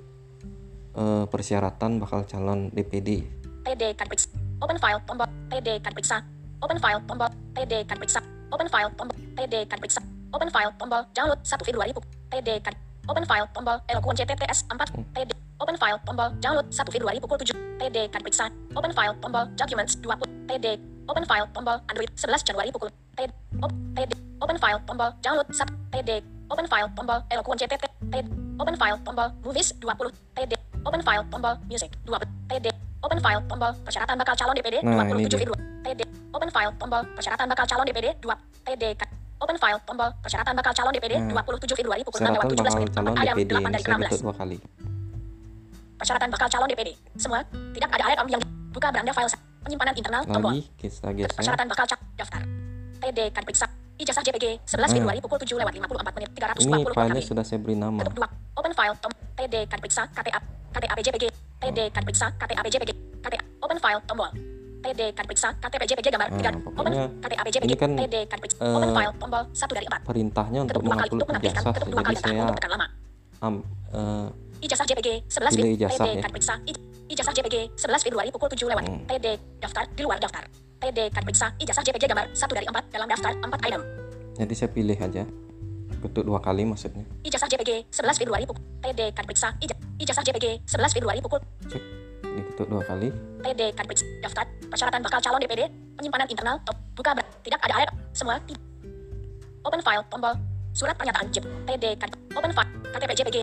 eh, 0.93 1.25
persyaratan 1.25 1.97
bakal 1.97 2.29
calon 2.29 2.69
DPD 2.77 3.41
TD 3.63 3.95
card 3.95 4.09
periksa. 4.11 4.29
Open 4.63 4.79
file 4.79 5.01
tombol. 5.07 5.29
TD 5.51 5.69
card 5.83 5.95
periksa. 5.95 6.17
Open 6.63 6.79
file 6.79 7.01
tombol. 7.07 7.31
TD 7.55 7.73
card 7.87 7.99
periksa. 8.03 8.21
Open 8.53 8.69
file 8.69 8.91
tombol. 8.99 9.17
TD 9.37 9.55
card 9.71 9.81
periksa. 9.81 10.01
Open 10.35 10.49
file 10.51 10.73
tombol. 10.79 11.03
Download 11.15 11.41
1 11.43 11.67
Februari. 11.67 11.93
TD 12.31 12.49
card. 12.65 12.77
Open 13.09 13.25
file 13.27 13.47
tombol. 13.55 13.77
Eloquent 13.89 14.19
CTTS 14.19 14.59
4. 14.67 14.79
TD. 15.15 15.31
Open 15.63 15.77
file 15.79 15.99
tombol. 16.07 16.29
Download 16.43 16.67
1 16.67 16.93
Februari 16.95 17.19
pukul 17.23 17.39
7. 17.39 17.55
TD 17.79 17.97
card 18.11 18.23
periksa. 18.27 18.47
Open 18.75 18.93
file 18.93 19.15
tombol. 19.23 19.45
Documents 19.55 19.95
20. 20.03 20.27
TD. 20.51 20.67
Open 21.11 21.25
file 21.27 21.47
tombol. 21.55 21.77
Android 21.87 22.11
11 22.19 22.47
Januari 22.47 22.71
pukul. 22.75 22.91
TD. 23.19 23.31
Op, 23.63 23.73
TD. 23.95 24.11
Open 24.43 24.59
file 24.59 24.81
tombol. 24.87 25.11
Download 25.23 25.49
1. 25.51 25.67
TD. 25.95 26.11
Open 26.51 26.67
file 26.67 26.89
tombol. 26.99 27.19
Eloquent 27.31 27.59
CTT. 27.63 27.85
TD. 28.11 28.27
Open 28.59 28.75
file 28.75 28.99
tombol. 29.07 29.29
Movies 29.47 29.71
20. 29.79 30.11
TD. 30.35 30.53
Open 30.83 31.01
file 31.03 31.23
tombol. 31.31 31.55
Music 31.71 31.91
20. 32.07 32.27
TD. 32.51 32.67
Open 33.03 33.19
file 33.19 33.41
tombol. 33.47 33.73
Persyaratan 33.87 34.15
bakal 34.19 34.35
calon 34.35 34.55
DPD 34.55 34.77
Nah, 34.83 35.07
ini 35.07 35.27
27 35.27 35.31
dia. 35.31 35.39
Februari. 35.43 35.63
TD. 35.83 36.01
Open 36.35 36.51
file 36.51 36.73
tombol. 36.79 37.03
Persyaratan 37.15 37.47
bakal 37.47 37.65
calon 37.67 37.85
DPD 37.87 38.07
2. 38.19 38.67
TD. 38.67 38.85
Cut. 38.99 39.11
Open 39.43 39.57
file 39.59 39.79
tombol. 39.87 40.11
Persyaratan 40.23 40.53
bakal 40.55 40.73
calon 40.75 40.93
DPD 40.95 41.15
Nah, 41.19 41.43
27 41.43 41.79
Februari 41.79 42.03
pukul 42.07 42.19
6 42.23 42.31
lewat 42.35 42.47
persyaratan 42.47 42.55
17 42.55 42.63
bakal 42.63 42.75
menit. 42.79 42.93
calon 42.95 43.07
Empat 43.13 43.23
ayam, 43.23 43.37
DPD 43.39 43.53
8 43.53 43.59
ini 43.59 43.71
dari 43.71 43.83
saya 43.83 43.95
16. 43.95 44.03
ketuk 44.07 44.23
dua 44.23 44.35
kali 44.35 44.57
Persyaratan 46.03 46.29
bakal 46.35 46.49
calon 46.51 46.67
DPD. 46.71 46.91
Semua. 47.19 47.41
Tidak 47.47 47.89
ada 47.91 48.05
item 48.11 48.27
yang 48.31 48.43
buka 48.75 48.89
beranda 48.91 49.13
file. 49.15 49.31
Penyimpanan 49.63 49.95
internal 49.95 50.23
tombol. 50.27 50.51
lagi 50.59 50.63
kita 50.75 51.09
geser 51.15 51.39
Persyaratan 51.39 51.67
bakal 51.71 51.85
cak 51.87 52.01
daftar. 52.19 52.43
Kan 53.03 53.43
periksa. 53.47 53.67
Ijazah 54.03 54.19
JPG 54.21 54.45
11 54.61 54.75
Nah. 54.75 54.89
Februari 54.91 55.19
pukul 55.19 55.39
7 55.39 55.55
lewat 55.55 55.73
54 55.73 56.17
menit 56.17 56.31
320 56.35 56.67
ini 56.67 56.83
filenya 56.85 57.23
sudah 57.23 57.45
saya 57.47 57.59
beri 57.59 57.75
nama 57.75 57.99
Ketuk 57.99 58.19
2. 58.19 58.59
Open 58.59 58.73
file 58.73 58.95
tom. 58.99 59.13
TD 59.33 59.55
kan 59.65 59.79
periksa 59.79 60.03
KTA. 60.09 60.39
KTA 60.73 60.95
PJPG. 60.95 61.25
TD 61.61 61.79
kan 61.89 62.03
periksa 62.03 62.27
KTA 62.35 62.61
PJPG. 62.61 62.91
KTA. 63.23 63.41
Open 63.61 63.79
file 63.79 64.01
tombol. 64.03 64.31
TD 64.83 65.01
kan 65.15 65.25
periksa 65.25 65.49
KTP 65.57 65.83
JPG 65.87 66.07
gambar 66.11 66.29
Nah, 66.29 66.39
3. 66.43 66.67
pokoknya 66.67 67.03
Open 67.07 67.23
KTA 67.23 67.43
PJPG. 67.47 67.65
ini 67.65 67.77
kan, 67.79 67.91
TD 67.95 68.15
kan 68.27 68.39
periksa. 68.39 68.59
eh, 68.59 68.75
Open 68.75 68.91
file 68.93 69.13
tombol 69.17 69.43
1 69.49 69.73
dari 69.73 69.87
4. 69.87 70.01
perintahnya 70.03 70.61
untuk 70.61 70.81
mengupload 70.83 71.39
ijazah 71.39 71.73
jadi 71.73 72.17
saya 72.19 72.41
untuk 72.43 72.57
tekan 72.59 72.71
lama. 72.73 72.87
am, 73.39 73.55
eh, 73.93 74.27
Ijazah 74.63 74.87
JPG 74.87 75.09
11 75.27 75.51
Pilih 75.53 75.63
Februari. 75.65 75.75
ijazah 75.77 76.05
TD 76.05 76.11
ya. 76.13 76.23
kan 76.23 76.31
periksa. 76.31 76.55
Ij- 76.65 76.83
Ijazah 77.09 77.35
JPG 77.35 77.57
11 77.77 78.03
Februari 78.03 78.29
pukul 78.31 78.49
7 78.49 78.67
lewat. 78.67 78.85
Hmm. 78.85 79.03
TD 79.07 79.27
daftar 79.59 79.85
di 79.89 80.03
luar 80.03 80.19
daftar. 80.19 80.43
Kan 80.83 81.23
periksa. 81.23 81.47
Ijazah 81.57 81.83
JPG 81.83 82.05
gambar. 82.05 82.27
1 82.35 82.43
dari 82.51 82.67
4 82.67 82.91
dalam 82.91 83.07
daftar 83.07 83.31
4 83.33 83.67
item. 83.71 83.83
jadi 84.33 84.55
saya 84.57 84.71
pilih 84.71 84.97
aja. 84.97 85.23
Ketuk 86.03 86.27
dua 86.27 86.43
kali 86.43 86.67
maksudnya. 86.67 87.07
Ijazah 87.23 87.47
JPG 87.47 87.87
11 87.89 88.19
Februari 88.19 88.43
pukul. 88.43 88.59
Kan 88.83 89.23
periksa 89.23 89.55
Ija- 89.61 89.79
Ijazah 89.97 90.25
JPG 90.25 90.67
11 90.67 90.91
Februari 90.91 91.23
pukul. 91.23 91.39
Cek. 91.71 91.83
Diketuk 92.25 92.67
dua 92.67 92.83
kali. 92.83 93.15
Kan 93.71 93.85
periksa 93.87 94.03
daftar. 94.19 94.45
Persyaratan 94.67 95.01
bakal 95.01 95.23
calon 95.23 95.39
DPD 95.39 95.63
penyimpanan 95.95 96.27
internal. 96.27 96.57
Top. 96.67 96.75
Buka 96.93 97.15
ber- 97.15 97.31
tidak 97.41 97.63
ada 97.63 97.75
air 97.79 97.91
semua 98.11 98.43
open 99.63 99.81
file. 99.81 100.03
Tombol. 100.11 100.35
Surat 100.75 100.97
pernyataan. 100.99 101.31
TD 101.31 101.85
kan 101.95 102.11
open 102.35 102.51
file. 102.51 102.71
KTP 102.91 103.11
JPG 103.15 103.37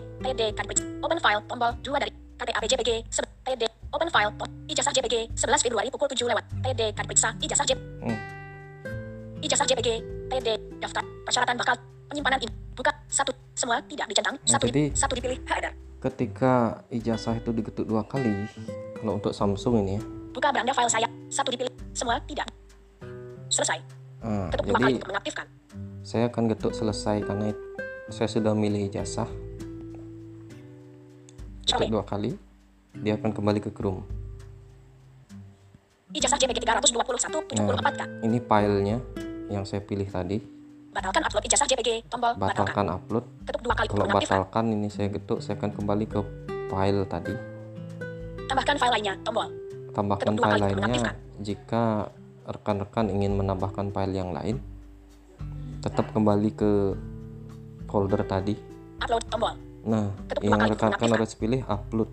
kan 0.52 0.64
periksa 0.68 0.84
open 1.00 1.16
file. 1.16 1.40
Tombol. 1.48 1.72
2 1.80 1.96
dari 1.96 2.12
KTP 2.36 2.64
JPG 2.68 2.90
TD 3.40 3.62
open 3.90 4.08
file 4.08 4.30
ijazah 4.66 4.92
JPG 4.92 5.34
11 5.34 5.60
Februari 5.60 5.88
pukul 5.88 6.06
7 6.06 6.26
lewat. 6.26 6.44
TD 6.62 6.80
kan 6.92 7.04
periksa. 7.04 7.34
Ijazah 7.38 7.64
JIP 7.64 7.78
Hmm. 8.00 8.18
ijazah 9.40 9.66
JPG 9.66 9.88
TD 10.28 10.48
daftar. 10.78 11.02
Persyaratan 11.24 11.56
bakal 11.56 11.74
penyimpanan 12.06 12.38
in 12.40 12.50
buka. 12.72 12.92
Satu. 13.06 13.34
Semua 13.52 13.82
tidak 13.84 14.08
dicentang. 14.08 14.36
Nah, 14.36 14.48
satu 14.48 14.66
jadi- 14.66 14.92
satu 14.94 15.12
dipilih. 15.14 15.38
Header. 15.44 15.72
ketika 16.00 16.80
ijazah 16.88 17.36
itu 17.36 17.52
diketuk 17.52 17.84
dua 17.84 18.00
kali 18.00 18.48
kalau 18.96 19.20
untuk 19.20 19.36
Samsung 19.36 19.84
ini 19.84 20.00
ya. 20.00 20.02
Buka 20.32 20.48
beranda 20.48 20.72
file 20.72 20.88
saya. 20.88 21.04
Satu 21.28 21.52
dipilih. 21.52 21.68
Semua 21.92 22.16
tidak. 22.24 22.48
Selesai. 23.48 23.84
nah, 24.22 24.48
Ketuk 24.48 24.64
dua 24.64 24.76
kali 24.78 24.84
jadi 24.86 24.96
untuk 24.96 25.10
mengaktifkan. 25.10 25.46
saya 26.00 26.24
akan 26.26 26.44
ketuk 26.48 26.72
selesai 26.72 27.16
karena 27.20 27.52
saya 28.08 28.24
sudah 28.26 28.54
milih 28.54 28.88
ijazah 28.88 29.28
ketuk 31.62 31.90
dua 31.90 32.02
kali 32.02 32.32
dia 32.94 33.14
akan 33.14 33.30
kembali 33.30 33.60
ke 33.62 33.70
Chrome 33.70 34.02
Ijazah 36.10 36.38
JPG 36.42 36.66
321 36.66 37.54
74K. 37.54 38.00
ini 38.26 38.38
filenya 38.42 38.98
yang 39.46 39.62
saya 39.62 39.82
pilih 39.82 40.10
tadi 40.10 40.42
Batalkan 40.90 41.22
upload 41.22 41.46
ijazah 41.46 41.70
JPG. 41.70 42.10
Tombol 42.10 42.34
batalkan. 42.34 42.66
batalkan 42.66 42.86
upload 42.98 43.24
Ketuk 43.46 43.62
dua 43.62 43.74
kali 43.78 43.86
kalau 43.94 44.06
batalkan 44.10 44.64
ini 44.74 44.90
saya 44.90 45.06
ketuk 45.06 45.38
saya 45.38 45.54
akan 45.54 45.70
kembali 45.70 46.04
ke 46.10 46.18
file 46.66 47.06
tadi 47.06 47.34
Tambahkan 48.50 48.74
file 48.74 48.92
lainnya. 48.98 49.14
Tombol. 49.22 49.46
tambahkan 49.94 50.34
Ketuk 50.34 50.42
file 50.42 50.58
lainnya 50.58 51.14
jika 51.38 52.10
rekan-rekan 52.42 53.06
ingin 53.06 53.38
menambahkan 53.38 53.94
file 53.94 54.14
yang 54.18 54.34
lain 54.34 54.58
tetap 55.78 56.10
kembali 56.10 56.50
ke 56.58 56.98
folder 57.86 58.26
tadi 58.26 58.58
Upload. 58.98 59.22
Tombol. 59.30 59.54
nah 59.86 60.10
Ketuk 60.26 60.42
yang 60.42 60.58
rekan-rekan 60.58 61.10
harus 61.14 61.32
pilih 61.38 61.62
upload 61.70 62.10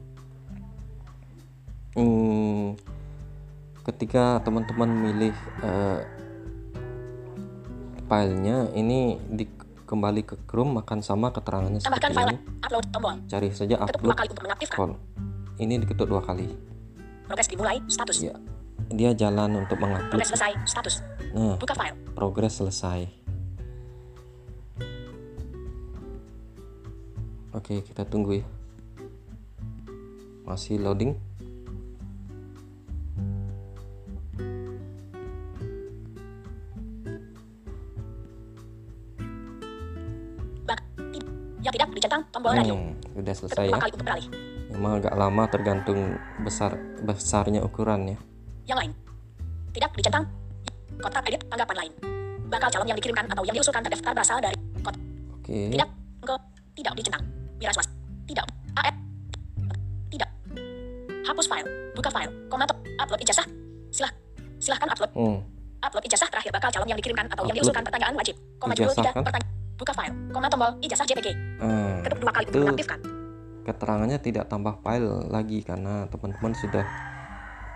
hmm, 1.97 2.77
ketika 3.83 4.37
teman-teman 4.45 4.85
milih 4.87 5.33
eh, 5.63 5.99
filenya 8.07 8.71
ini 8.71 9.17
di 9.27 9.43
kembali 9.83 10.21
ke 10.23 10.35
Chrome 10.45 10.79
akan 10.79 10.99
sama 10.99 11.31
keterangannya 11.31 11.79
Tambahkan 11.79 12.11
seperti 12.11 12.19
file 12.19 12.31
ini. 12.35 12.39
Upload. 12.59 12.85
Tombol. 12.91 13.15
cari 13.25 13.47
saja 13.51 13.75
Ketuk 13.79 14.01
dua 14.03 14.11
upload 14.11 14.15
kali 14.15 14.27
untuk 14.29 14.43
mengaktifkan. 14.43 14.77
call 14.77 14.91
ini 15.57 15.73
diketuk 15.79 16.07
dua 16.07 16.21
kali 16.21 16.47
Progres 17.27 17.47
dimulai. 17.47 17.77
Status. 17.87 18.17
ya 18.21 18.35
dia 18.87 19.11
jalan 19.11 19.65
untuk 19.65 19.75
Progres 19.75 19.99
mengupload 20.07 20.27
selesai. 20.27 20.51
Status. 20.63 20.95
nah 21.33 21.55
Buka 21.57 21.73
file. 21.75 21.95
progres 22.13 22.53
selesai 22.55 22.99
oke 27.51 27.75
kita 27.83 28.03
tunggu 28.03 28.39
ya 28.39 28.45
masih 30.43 30.79
loading 30.79 31.15
Yang 41.57 41.73
tidak 41.73 41.87
dicentang 41.93 42.21
tombol 42.29 42.51
radio. 42.53 42.75
hmm, 42.75 42.91
udah 43.15 43.33
Ketuk 43.33 43.49
selesai 43.49 43.65
ya 43.65 43.77
kali 43.77 43.91
beralih. 43.97 44.27
memang 44.69 44.91
agak 44.99 45.13
lama 45.13 45.43
tergantung 45.47 45.99
besar 46.39 46.71
besarnya 47.01 47.61
ukuran 47.61 48.13
ya 48.13 48.17
Yang 48.65 48.77
lain. 48.77 48.91
Tidak 49.71 49.89
dicentang. 49.93 50.23
Kotak 50.97 51.23
edit 51.25 51.41
tanggapan 51.45 51.77
lain. 51.77 51.91
Bakal 52.47 52.67
calon 52.69 52.87
yang 52.87 52.97
dikirimkan 52.97 53.25
atau 53.27 53.43
yang 53.43 53.53
diusulkan 53.53 53.81
terdaftar 53.81 54.11
berasal 54.11 54.37
dari 54.37 54.57
kotak. 54.77 55.01
oke 55.33 55.57
Tidak. 55.71 55.89
Enggak. 56.19 56.39
Tidak 56.73 56.93
dicentang. 56.93 57.23
Miras 57.57 57.75
was. 57.75 57.87
Tidak. 58.25 58.45
AF. 58.75 58.95
Tidak. 60.09 60.29
Hapus 61.23 61.45
file. 61.45 61.69
Buka 61.93 62.09
file. 62.09 62.31
Komato. 62.47 62.73
Upload 62.97 63.21
ijazah. 63.21 63.45
Silah. 63.89 64.11
Silahkan 64.57 64.89
upload. 64.89 65.11
hmm, 65.13 65.37
Upload 65.79 66.03
ijazah 66.05 66.27
terakhir 66.27 66.51
bakal 66.51 66.69
calon 66.69 66.87
yang 66.87 66.97
dikirimkan 66.97 67.25
atau 67.27 67.43
yang 67.43 67.49
Upload 67.49 67.57
diusulkan 67.61 67.83
pertanyaan 67.85 68.13
wajib. 68.13 68.35
Koma 68.57 68.73
judul 68.73 68.93
tidak 68.93 69.13
kan? 69.13 69.23
pertanyaan. 69.25 69.56
Koma 70.37 70.45
tombol 70.47 70.69
ijazah 70.79 71.01
JPG. 71.03 71.27
ah, 71.57 71.97
Ketuk 71.99 72.19
dua 72.21 72.29
kali 72.29 72.45
untuk 72.45 72.53
itu 72.53 72.61
mengaktifkan. 72.63 72.99
keterangannya 73.65 74.17
tidak 74.17 74.45
tambah 74.45 74.77
file 74.79 75.25
lagi 75.27 75.59
karena 75.59 76.05
teman-teman 76.07 76.53
sudah 76.53 76.85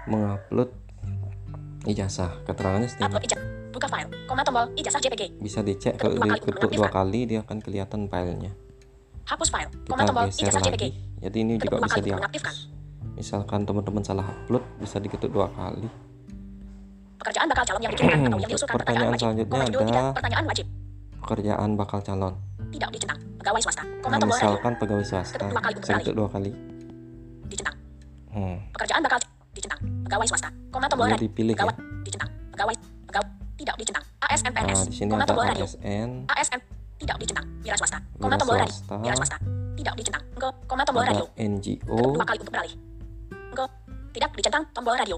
mengupload 0.06 0.70
ijazah 1.84 2.30
keterangannya 2.46 2.86
Upload 2.88 3.02
sudah 3.10 3.22
ijazah. 3.26 3.42
Buka 3.72 3.88
file. 3.88 4.10
Koma 4.24 4.42
tombol 4.42 4.70
ijazah 4.74 5.02
JPG. 5.02 5.42
bisa 5.42 5.60
dicek 5.60 5.98
Ketuk 5.98 6.16
kalau 6.16 6.38
diketuk 6.38 6.70
dua 6.72 6.88
kali 6.88 7.20
dia 7.26 7.42
akan 7.42 7.58
kelihatan 7.58 8.06
filenya 8.06 8.54
Hapus 9.26 9.50
file. 9.50 9.72
Koma 9.84 10.06
tombol 10.06 10.30
ijazah 10.30 10.62
JPG. 10.62 10.84
jadi 11.20 11.38
ini 11.40 11.54
Ketuk 11.56 11.66
juga 11.74 11.78
bisa 11.82 11.98
dihapus 12.00 12.22
mengaktifkan. 12.22 12.54
misalkan 13.12 13.60
teman-teman 13.64 14.04
salah 14.04 14.26
upload 14.28 14.62
bisa 14.78 14.98
diketuk 14.98 15.30
dua 15.30 15.50
kali 15.50 15.90
Pekerjaan 17.18 17.46
bakal 17.48 17.64
calon 17.64 17.82
yang 17.82 17.92
dikirimkan 17.92 18.20
atau 18.24 18.38
yang 18.38 18.50
diusulkan 18.50 18.76
pertanyaan 18.76 18.86
Pertanyaan 19.02 19.10
wajib. 19.10 19.26
selanjutnya 19.26 19.50
Koma 19.52 19.66
judul 19.68 19.82
ada- 19.92 20.14
pertanyaan 20.14 20.46
wajib. 20.46 20.66
pekerjaan 21.22 21.70
bakal 21.76 22.00
calon 22.02 22.34
Tidak 22.72 22.90
dicentang. 22.90 23.20
Pegawai 23.38 23.62
swasta. 23.62 23.84
Koma 24.00 24.16
nah, 24.16 24.20
tombol 24.22 24.36
radio. 24.38 24.48
misalkan 24.48 24.74
pegawai 24.80 25.06
swasta 25.06 25.38
Ketuk 25.38 25.52
dua 25.52 25.62
kali 25.62 25.76
untuk 25.76 25.90
ketuk 25.92 26.16
dua 26.16 26.30
kali 26.32 26.52
Dicentang. 27.52 27.76
hmm. 28.32 28.56
Pekerjaan 28.72 29.02
bakal 29.04 29.20
dicentang. 29.52 29.80
Pegawai 30.08 30.28
swasta. 30.32 30.50
Koma 30.72 30.86
tombol 30.88 31.06
dia 31.08 31.14
radio. 31.16 31.26
dipilih 31.28 31.54
ya 31.54 31.60
Pegawai 31.60 31.76
dicentang. 32.02 32.30
Pegawai 32.56 32.76
pegawai 33.12 33.28
tidak 33.60 33.76
dicentang. 33.78 34.04
ASN 34.22 34.44
nah 34.48 34.54
PNS. 34.64 34.80
di 34.88 34.96
sini 34.96 35.10
Koma 35.12 35.26
tombol 35.28 35.46
radio. 35.46 35.66
ASN 35.68 36.10
ASN 36.32 36.60
tidak 37.02 37.18
dicentang. 37.20 37.46
Wira 37.62 37.76
swasta. 37.76 37.98
Koma 38.22 38.36
tombol 38.40 38.56
radio. 38.56 38.76
Wira 39.02 39.16
swasta. 39.18 39.38
Tidak 39.76 39.94
dicentang. 39.98 40.24
Enggak. 40.38 40.54
Koma 40.70 40.82
tombol 40.88 41.04
radio. 41.04 41.26
Ketuk 41.28 41.50
NGO 41.52 42.00
dua 42.16 42.26
kali 42.26 42.38
untuk 42.40 42.54
beralih. 42.54 42.74
Enggak. 43.52 43.70
Tidak 44.12 44.30
dicentang. 44.38 44.64
Tombol 44.72 44.96
radio. 44.96 45.18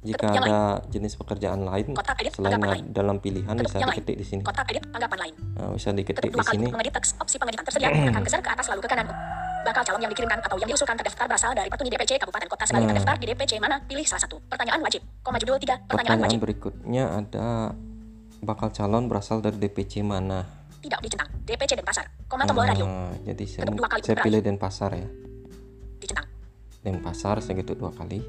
Jika 0.00 0.26
ada 0.26 0.58
jenis 0.88 1.12
pekerjaan 1.14 1.60
lain 1.60 1.92
Kotak 1.92 2.16
edit 2.18 2.32
selain 2.32 2.56
lain. 2.56 2.88
dalam 2.88 3.20
pilihan 3.20 3.52
Ketuk 3.52 3.68
bisa 3.68 3.76
lain. 3.78 3.88
diketik 3.92 4.16
di 4.16 4.24
sini 4.24 4.40
Kotak 4.40 4.66
edit 4.68 4.84
tanggapan 4.88 5.18
lain. 5.20 5.34
nah, 5.54 5.70
bisa 5.70 5.88
diketik 5.92 6.22
Ketuk 6.24 6.32
di 6.34 6.46
sini 6.48 6.66
mengedit 6.66 6.94
teks. 6.94 7.10
Opsi 7.20 7.36
pengeditan 7.36 7.64
tersedia. 7.64 7.88
Tekan 8.08 8.22
geser 8.22 8.40
ke 8.40 8.50
atas 8.50 8.66
lalu 8.66 8.80
ke 8.80 8.88
kanan. 8.88 9.06
Bakal 9.60 9.82
calon 9.84 10.00
yang 10.00 10.08
dikirimkan 10.08 10.40
atau 10.40 10.56
yang 10.56 10.68
diusulkan 10.68 10.96
terdaftar 10.96 11.28
berasal 11.28 11.52
dari 11.52 11.68
petuni 11.68 11.92
DPC 11.92 12.16
Kabupaten 12.16 12.48
Kota 12.48 12.64
Sebali 12.64 12.80
Nah. 12.80 12.90
terdaftar 12.90 13.14
di 13.20 13.26
DPC 13.28 13.52
mana? 13.60 13.76
Pilih 13.84 14.06
salah 14.08 14.24
satu. 14.24 14.40
Pertanyaan 14.42 14.80
wajib. 14.80 15.04
Koma 15.20 15.36
judul 15.36 15.60
tiga. 15.60 15.76
Pertanyaan 15.82 16.16
pertanyaan 16.16 16.20
wajib. 16.26 16.40
berikutnya 16.40 17.04
ada 17.12 17.46
bakal 18.40 18.72
calon 18.72 19.04
berasal 19.04 19.38
dari 19.38 19.56
DPC 19.58 20.00
mana 20.00 20.48
Tidak 20.80 20.96
dicentang. 20.98 21.28
DPC 21.44 21.76
Denpasar. 21.76 22.08
Koma 22.24 22.48
tombol 22.48 22.64
radio. 22.64 22.88
Nah, 22.88 23.12
jadi 23.20 23.44
saya, 23.44 23.68
saya 24.00 24.16
pilih 24.16 24.40
Denpasar 24.40 24.96
ya 24.96 25.04
Dicentang. 26.00 26.24
Denpasar 26.80 27.36
saya 27.38 27.52
ketuk 27.54 27.76
dua 27.76 27.92
kali 27.92 28.24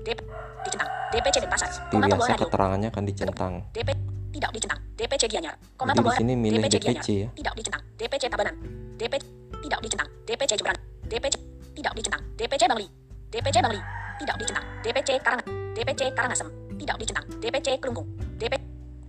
dicentang. 0.59 0.90
DPC 1.11 1.35
Denpasar. 1.43 1.69
seperti 1.69 1.95
biasa 2.07 2.33
keterangannya 2.39 2.87
akan 2.89 3.03
dicentang 3.03 3.53
DP 3.75 3.89
tidak 4.31 4.51
dicentang. 4.55 4.79
DPC 4.95 5.23
Gianyar. 5.27 5.55
Koma 5.75 5.91
jadi 5.91 6.07
di 6.07 6.11
sini 6.15 6.33
milih 6.39 6.61
DPC 6.63 6.75
DPC 6.79 7.07
ya 7.11 7.29
Tidak 7.35 7.53
dicentang. 7.53 7.81
DPC 7.99 8.23
Tabanan. 8.31 8.55
DP 8.95 9.13
tidak 9.61 9.79
dicentang. 9.83 10.07
DPC 10.23 10.51
Jemberan. 10.55 10.77
DPC 11.11 11.35
tidak 11.75 11.93
dicentang. 11.93 12.21
DPC 12.39 12.63
Bangli. 12.71 12.87
DPC 13.29 13.55
Bangli. 13.59 13.81
Tidak 14.21 14.35
dicentang. 14.39 14.65
DPC 14.81 15.09
Karangan. 15.19 15.45
DPC 15.75 16.01
Karangasem. 16.15 16.47
Tidak 16.79 16.95
dicentang. 16.97 17.25
DPC 17.37 17.67
Kelungkung. 17.77 18.07
DP 18.39 18.53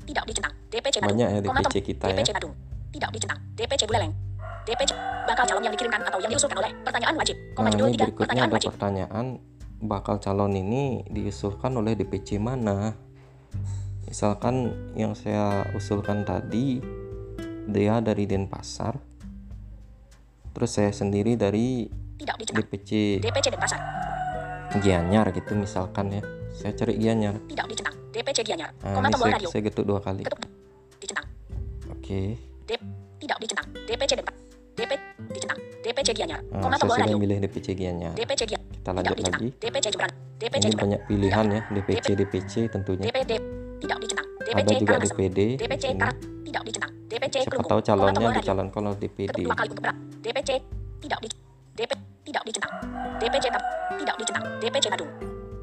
tidak 0.02 0.24
dicentang. 0.26 0.52
DPC 0.68 0.96
Badung. 0.98 1.10
banyak 1.14 1.28
ya 1.30 1.38
DPC 1.40 1.76
kita 1.86 2.04
ya 2.10 2.14
DPC 2.18 2.30
Badung. 2.34 2.52
Tidak 2.92 3.10
dicentang. 3.14 3.38
DPC 3.54 3.82
Buleleng. 3.86 4.12
DPC 4.62 4.90
bakal 5.26 5.44
calon 5.46 5.62
yang 5.62 5.74
dikirimkan 5.74 6.00
atau 6.06 6.18
yang 6.22 6.30
diusulkan 6.30 6.58
oleh 6.58 6.70
pertanyaan 6.82 7.14
wajib. 7.14 7.36
Koma 7.54 7.66
nah 7.66 7.72
judul 7.74 7.86
ini 7.86 7.94
tiga. 7.94 8.04
berikutnya 8.06 8.26
Pertanyaan 8.26 8.48
ada 8.50 8.56
wajib. 8.58 8.68
pertanyaan 8.74 9.26
bakal 9.82 10.22
calon 10.22 10.54
ini 10.54 11.02
diusulkan 11.10 11.74
oleh 11.74 11.98
DPC 11.98 12.38
mana 12.38 12.94
misalkan 14.06 14.70
yang 14.94 15.18
saya 15.18 15.66
usulkan 15.74 16.22
tadi 16.22 16.78
dia 17.66 17.98
dari 17.98 18.22
Denpasar 18.30 18.94
terus 20.54 20.70
saya 20.70 20.94
sendiri 20.94 21.34
dari 21.34 21.90
Tidak. 22.22 22.36
DPC 22.54 23.18
DPC 23.18 23.46
Denpasar. 23.50 23.80
Gianyar 24.78 25.34
gitu 25.34 25.52
misalkan 25.58 26.14
ya 26.14 26.22
saya 26.54 26.72
cari 26.78 26.94
Gianyar 27.02 27.34
Tidak 27.50 27.66
dicentang. 27.66 27.96
DPC 28.14 28.38
Gianyar. 28.46 28.70
nah 28.86 28.94
Koma 28.94 29.08
tombol 29.10 29.26
saya, 29.28 29.36
radio. 29.40 29.48
saya 29.50 29.62
getuk 29.66 29.84
dua 29.84 29.98
kali 29.98 30.22
Ketuk 30.22 30.40
dicentang. 31.02 31.26
oke 31.90 32.20
D 32.62 32.70
tidak 33.18 33.38
dicentang. 33.42 33.66
DPC 33.74 34.10
Denpasar. 34.14 34.38
DP 34.78 34.92
dicentang. 35.34 35.58
DPC 35.82 36.08
Gianyar. 36.12 36.40
nah, 36.44 36.60
Koma 36.60 36.72
saya 36.72 36.80
tombol 36.80 36.96
radio. 36.96 37.18
milih 37.18 37.36
DPC 37.40 37.66
Gianyar 37.74 38.12
DPC 38.14 38.40
Gianyar. 38.44 38.68
kita 38.70 38.80
Tidak 38.80 38.94
lanjut 38.94 39.16
dicentang. 39.16 39.34
lagi 39.34 39.48
DPC 39.58 39.86
Jemberan. 39.88 40.12
DPC 40.38 40.64
ini 40.64 40.76
banyak 40.76 41.00
pilihan 41.04 41.46
ya 41.48 41.60
DPC 41.68 42.06
DPC 42.14 42.52
tentunya 42.68 43.04
DPD 43.04 43.32
tidak 43.78 43.98
dicentang. 43.98 44.26
ada 44.32 44.46
DPC 44.48 44.70
juga 44.76 44.86
Karangasem. 44.88 45.16
DPD 45.16 45.38
DPC. 45.56 45.84
Karang 45.96 46.16
tidak 46.42 46.62
dicentang. 46.64 46.92
DPC 47.04 47.34
siapa 47.42 47.64
tahu 47.64 47.80
calonnya 47.80 48.28
dicalonkan 48.32 48.82
oleh 48.84 48.98
DPD 48.98 49.28
Ketuk 49.28 49.42
dua 49.42 49.54
kali 49.54 49.68
untuk 49.68 49.82
berat. 49.82 49.96
DPC 50.20 50.50
tidak 51.00 51.18
di 51.18 51.28
DP 51.72 51.90
tidak 52.22 52.42
dicentang. 52.44 52.72
DPC 53.18 53.44
tidak 53.98 54.16
dicentang. 54.16 54.44
DPC 54.60 54.84
Badung. 54.88 55.10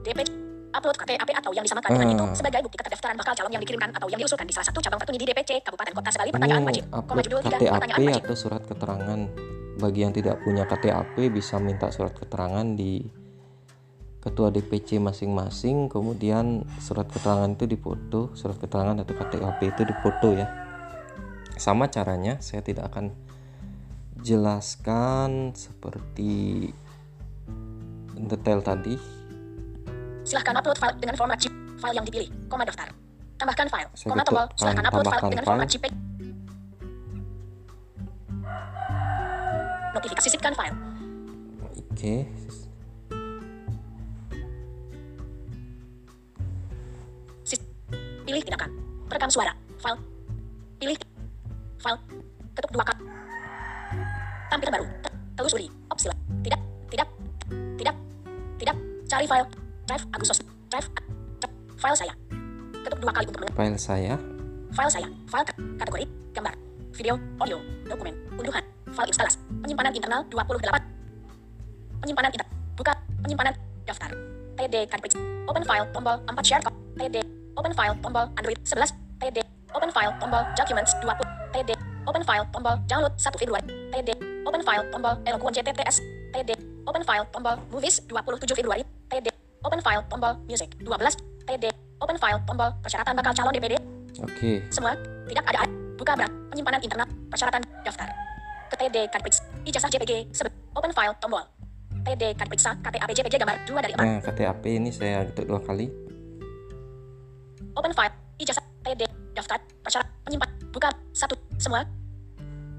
DPC 0.01 0.29
upload 0.69 0.95
KTP 0.95 1.29
atau 1.33 1.51
yang 1.51 1.63
disamakan 1.63 1.89
dengan 1.89 2.07
Ah. 2.07 2.13
itu 2.13 2.25
sebagai 2.35 2.59
bukti 2.61 2.77
keterdaftaran 2.77 3.15
bakal 3.15 3.33
calon 3.33 3.51
yang 3.51 3.61
dikirimkan 3.61 3.89
atau 3.89 4.05
yang 4.05 4.19
diusulkan 4.19 4.45
di 4.45 4.53
salah 4.53 4.67
satu 4.67 4.79
cabang 4.79 4.99
petuni 4.99 5.17
di 5.17 5.25
DPC 5.25 5.51
Kabupaten 5.59 5.93
Kota 5.93 6.09
Sebali 6.11 6.29
pertanyaan 6.29 6.61
wajib. 6.61 6.83
Koma 6.91 7.19
judul 7.19 7.39
pertanyaan 7.41 7.81
wajib. 7.81 8.21
atau 8.21 8.35
surat 8.37 8.61
keterangan 8.63 9.19
bagi 9.79 10.03
yang 10.03 10.11
tidak 10.11 10.43
punya 10.43 10.67
KTAP 10.67 11.15
bisa 11.31 11.57
minta 11.57 11.87
surat 11.89 12.11
keterangan 12.11 12.67
di 12.75 13.01
ketua 14.19 14.51
DPC 14.51 14.99
masing-masing 14.99 15.87
kemudian 15.87 16.67
surat 16.83 17.07
keterangan 17.07 17.47
itu 17.47 17.65
difoto 17.65 18.35
surat 18.35 18.59
keterangan 18.59 18.99
atau 18.99 19.15
KTAP 19.15 19.59
itu 19.63 19.81
difoto 19.87 20.35
ya 20.35 20.47
sama 21.55 21.87
caranya 21.87 22.35
saya 22.43 22.59
tidak 22.59 22.91
akan 22.91 23.15
jelaskan 24.19 25.55
seperti 25.55 26.67
detail 28.19 28.59
tadi 28.59 29.19
Silahkan 30.29 30.61
upload 30.61 30.77
file 30.77 30.93
dengan 31.01 31.15
format 31.17 31.41
zip 31.41 31.53
file 31.81 31.95
yang 31.97 32.05
dipilih. 32.05 32.29
Koma 32.45 32.61
daftar. 32.61 32.93
Tambahkan 33.41 33.65
file. 33.65 33.89
Koma 34.05 34.21
tombol. 34.21 34.45
Silahkan 34.53 34.85
upload 34.85 35.05
file 35.09 35.21
dengan 35.25 35.41
file. 35.41 35.49
format 35.49 35.67
JPEG. 35.73 36.08
Notifikasi 39.99 40.31
sisipkan 40.31 40.55
file. 40.55 40.75
oke 41.91 42.15
Sis 47.43 47.59
pilih 48.23 48.41
tindakan. 48.41 48.69
Perekam 49.09 49.27
suara. 49.27 49.51
File. 49.75 49.99
Pilih. 50.77 50.95
File. 51.77 51.99
Ketuk 52.53 52.71
dua 52.71 52.83
kali. 52.85 53.01
Tampilan 54.47 54.71
baru. 54.71 54.85
Te- 55.01 55.15
Telusuri. 55.35 55.67
Opsi 55.89 56.07
Tidak. 56.39 56.61
Tidak. 56.87 57.07
Tidak. 57.75 57.95
Tidak. 58.55 58.75
Cari 59.09 59.25
file. 59.25 59.47
Drive 59.83 60.05
Agustus. 60.13 60.39
Drive. 60.69 60.87
File 61.75 61.97
saya. 61.97 62.13
Ketuk 62.79 62.99
dua 63.01 63.11
kali 63.11 63.25
untuk 63.27 63.41
meng- 63.41 63.55
file 63.55 63.75
saya 63.75 64.15
File 64.69 64.91
saya, 64.93 65.09
file 65.25 65.43
ka- 65.43 65.57
kategori, 65.81 66.05
gambar, 66.29 66.53
video, 66.93 67.17
audio, 67.41 67.57
dokumen, 67.89 68.13
unduhan, 68.37 68.61
file 68.93 69.09
instalasi, 69.09 69.37
penyimpanan 69.63 69.91
internal 69.95 70.21
28, 70.31 70.81
penyimpanan 72.01 72.29
inter, 72.33 72.47
buka, 72.75 72.93
penyimpanan, 73.23 73.53
daftar, 73.85 74.11
TD 74.59 74.75
cartridge, 74.89 75.17
open 75.49 75.63
file, 75.65 75.85
tombol 75.91 76.15
4 76.27 76.43
share 76.45 76.61
code, 76.63 76.77
TD, 76.99 77.17
open 77.57 77.73
file, 77.73 77.95
tombol 78.03 78.25
Android 78.37 78.59
11, 78.63 78.93
TD, 79.19 79.37
open 79.75 79.89
file, 79.91 80.13
tombol 80.19 80.41
documents 80.55 80.91
20, 81.01 81.13
TD, 81.53 81.69
open 82.07 82.23
file, 82.23 82.45
tombol 82.53 82.75
download 82.89 83.13
1 83.17 83.39
Februari, 83.39 83.67
TD, 83.91 84.09
open 84.45 84.61
file, 84.63 84.83
tombol 84.91 85.13
Eloquent 85.25 85.53
JTTS, 85.57 85.97
TD, 86.33 86.51
open 86.85 87.03
file, 87.03 87.25
tombol 87.33 87.55
movies 87.71 88.01
27 88.07 88.59
Februari, 88.59 88.83
Open 89.59 89.81
file 89.83 90.03
tombol 90.07 90.39
music 90.47 90.71
12 90.79 91.19
TD. 91.43 91.65
Open 91.99 92.15
file 92.15 92.39
tombol 92.47 92.71
persyaratan 92.79 93.11
bakal 93.11 93.35
calon 93.35 93.51
DPD. 93.51 93.75
Oke, 94.23 94.63
Semua 94.71 94.95
tidak 95.27 95.45
ada. 95.51 95.67
Buka 95.99 96.15
berat. 96.15 96.31
Penyimpanan 96.47 96.79
internal 96.79 97.07
persyaratan 97.27 97.61
daftar. 97.83 98.07
Kan 98.69 99.19
periksa 99.21 99.41
ijazah 99.65 99.89
JPG 99.89 100.33
sebut 100.33 100.53
open 100.77 100.91
file 100.93 101.13
tombol. 101.17 101.43
TD 101.99 102.23
kan 102.37 102.47
periksa 102.47 102.71
KTAP 102.79 103.09
JPG 103.11 103.35
gambar 103.43 103.57
2 103.67 103.83
dari 103.83 103.93
4. 103.93 103.99
nah 103.99 104.19
KTAP 104.23 104.63
ini 104.71 104.89
saya 104.89 105.27
ketuk 105.29 105.45
dua 105.51 105.59
kali. 105.59 105.91
Open 107.75 107.91
file 107.91 108.13
ijazah 108.39 108.63
TD 108.85 109.03
daftar 109.35 109.59
persyarat 109.83 110.07
penyimpan 110.23 110.49
buka 110.71 110.89
satu 111.11 111.35
semua 111.59 111.83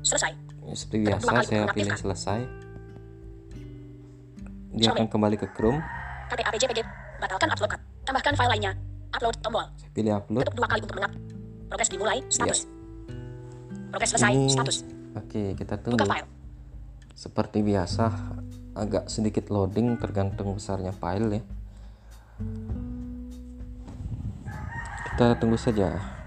selesai. 0.01 0.32
Ya, 0.64 0.74
seperti 0.74 0.97
biasa 1.05 1.30
saya 1.45 1.64
pilih 1.74 1.93
selesai. 1.99 2.41
Dia 4.70 4.95
akan 4.95 5.11
kembali 5.11 5.36
ke 5.36 5.47
Chrome. 5.53 5.82
KTAP 6.30 6.55
JPG 6.57 6.80
batalkan 7.20 7.49
upload 7.53 7.70
tambahkan 8.07 8.34
file 8.34 8.51
lainnya 8.57 8.72
upload 9.14 9.36
tombol 9.45 9.66
Saya 9.76 9.91
pilih 9.93 10.12
upload. 10.16 10.43
ketuk 10.47 10.57
dua 10.57 10.66
kali 10.66 10.80
untuk 10.82 10.97
mengap 10.97 11.12
progres 11.68 11.88
dimulai 11.93 12.18
status 12.26 12.61
progres 13.91 14.11
Ini 14.11 14.14
selesai 14.16 14.32
status 14.51 14.76
Oke, 15.16 15.58
kita 15.58 15.74
buka 15.78 15.84
tunggu. 15.84 16.06
file 16.06 16.28
Seperti 17.14 17.58
biasa, 17.66 18.04
agak 18.78 19.11
sedikit 19.11 19.50
loading 19.50 19.98
tergantung 19.98 20.54
besarnya 20.54 20.94
file 20.94 21.40
ya. 21.40 21.42
Kita 25.11 25.36
tunggu 25.36 25.58
saja. 25.61 26.20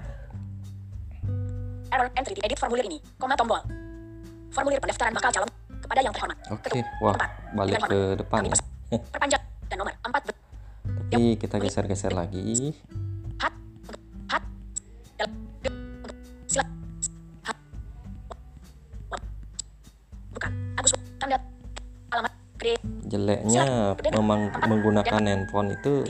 error 1.93 2.09
entry 2.17 2.34
di 2.34 2.41
edit 2.41 2.57
formulir 2.57 2.86
ini 2.89 2.97
koma 3.21 3.38
tombol 3.38 3.61
formulir 4.49 4.81
pendaftaran 4.81 5.13
bakal 5.13 5.29
calon 5.29 5.49
kepada 5.77 5.99
yang 6.01 6.13
terhormat 6.13 6.38
Oke, 6.49 6.81
wah, 7.05 7.15
balik 7.53 7.77
ke 7.86 7.99
depan 8.17 8.41
ya. 8.49 8.57
perpanjang 9.13 9.41
dan 9.69 9.77
nomor 9.77 9.93
4 10.01 10.34
Tapi 11.13 11.38
kita 11.38 11.61
geser-geser 11.61 12.13
lagi. 12.17 12.73
Jeleknya 23.07 23.93
memang 23.99 24.49
menggunakan 24.66 25.22
handphone 25.22 25.76
itu 25.76 26.07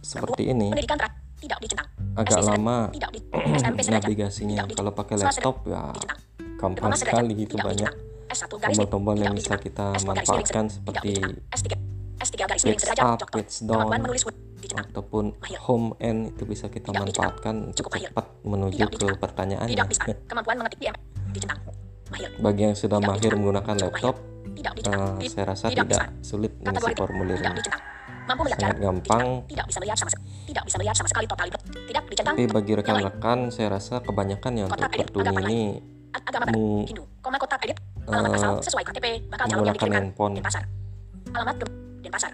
seperti 0.00 0.42
ini. 0.50 0.72
Agak 2.16 2.40
lama 2.42 2.88
navigasinya. 3.92 4.64
Kalau 4.72 4.92
pakai 4.96 5.16
laptop 5.20 5.68
ya 5.68 5.92
gampang 6.56 6.92
sekali 6.96 7.36
itu 7.36 7.54
banyak 7.60 7.92
dicentang 7.92 8.04
S1 8.26 8.52
garis 8.58 8.74
miring, 8.74 8.90
tombol-tombol 8.90 9.16
yang 9.20 9.34
bisa 9.36 9.54
kita 9.60 9.86
S2 9.94 9.94
garis 9.94 10.02
miring 10.02 10.08
manfaatkan 10.08 10.64
seperti 10.72 11.10
dicentang. 11.14 11.54
S3 11.54 11.66
S3 12.16 12.34
garis 12.42 12.62
miring 12.64 12.80
page 12.80 13.00
up, 13.00 13.18
page 13.30 13.54
down, 13.62 13.88
ataupun 14.90 15.24
home 15.62 15.88
end 16.02 16.34
itu 16.34 16.42
bisa 16.48 16.66
kita 16.66 16.90
manfaatkan 16.90 17.70
untuk 17.70 17.86
cepat 17.92 18.26
menuju 18.42 18.84
ke 18.88 19.06
pertanyaannya. 19.20 19.78
Bagi 22.40 22.62
yang 22.62 22.76
sudah 22.78 22.98
mahir 23.02 23.34
menggunakan 23.34 23.74
laptop, 23.86 24.16
tidak 24.74 24.98
Di- 25.16 25.30
saya 25.30 25.44
rasa 25.46 25.64
tidak 25.68 25.86
tidak 25.86 26.08
sulit 26.20 26.52
mengisi 26.58 26.92
formulir 26.94 27.36
tidak 27.36 27.52
ini. 27.52 27.58
dicentang 27.60 27.82
mampu 28.26 28.42
melihat 28.42 28.58
Sangat 28.58 28.74
jarak 28.74 28.82
gampang. 28.82 29.22
dicentang. 29.22 29.46
tidak 29.46 29.64
bisa 29.66 29.78
melihat 29.78 29.96
sama 29.96 30.10
sekali 30.10 30.24
tidak 30.46 30.64
bisa 30.64 30.76
melihat 30.76 30.96
sama 30.96 31.08
sekali 31.08 31.26
total 31.26 31.46
tidak 31.46 32.02
dicentang 32.06 32.34
Tapi 32.34 32.44
bagi 32.48 32.72
rekan-rekan, 32.74 33.38
saya 33.48 33.68
rasa 33.70 33.94
kebanyakan 34.00 34.52
yang 34.56 34.66
untuk 34.66 35.20
agama 35.20 35.40
ini 35.44 35.78
agama 36.16 36.44
barat 36.44 36.54
mu- 36.56 36.86
Hindu. 36.86 37.04
Koma 37.20 37.36
kotak 37.36 37.60
edit 37.62 37.78
alamat 38.06 38.30
asal 38.32 38.52
eh, 38.52 38.62
sesuai 38.62 38.82
KTP 38.82 39.06
bakal 39.28 39.44
calon 39.46 39.62
yang 39.62 39.74
dikirimkan 39.74 40.02
handphone. 40.06 40.32
Denpasar. 40.34 40.62
Alamat 41.28 41.54
Denpasar. 42.00 42.30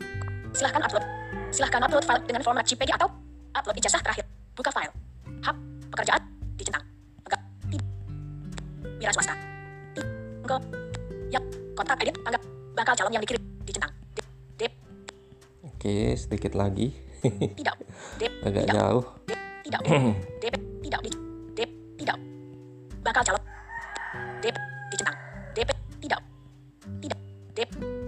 Silahkan 0.52 0.80
upload. 0.82 1.04
Silahkan 1.48 1.80
upload 1.82 2.04
file 2.04 2.22
dengan 2.22 2.42
format 2.44 2.62
JPG 2.62 2.90
atau 2.92 3.08
upload 3.52 3.76
ijazah 3.76 4.00
terakhir. 4.00 4.24
Buka 4.52 4.68
file. 4.68 4.92
Hak 5.40 5.56
pekerjaan 5.88 6.22
dicentang 6.54 6.84
enggak 7.24 7.40
tidak 7.68 7.86
wira 9.00 9.12
swasta. 9.12 9.34
Enggak 10.44 10.60
ya 11.28 11.40
kotak 11.72 11.98
edit 12.04 12.16
anggap 12.24 12.42
bakal 12.72 12.94
calon 12.96 13.12
yang 13.16 13.22
dikirim 13.24 13.42
dicentang 13.64 13.92
D, 14.16 14.18
D, 14.58 14.62
Oke, 15.62 16.16
sedikit 16.16 16.52
lagi. 16.56 16.92
tidak. 17.58 17.76
Agak 18.42 18.64
tidak. 18.66 18.74
jauh. 18.74 19.04
Tidak. 19.62 19.80
D, 20.42 20.44
DP 20.48 20.54
tidak. 20.82 21.00
Di 21.06 21.10
D, 21.54 21.58
tidak. 22.02 22.16
Bakal 23.02 23.22
calon. 23.22 23.42
DP 24.42 24.56
dicentang 24.90 25.16
DP 25.54 25.70
tidak. 26.02 26.20
Tidak. 26.98 27.18
D, 27.54 27.58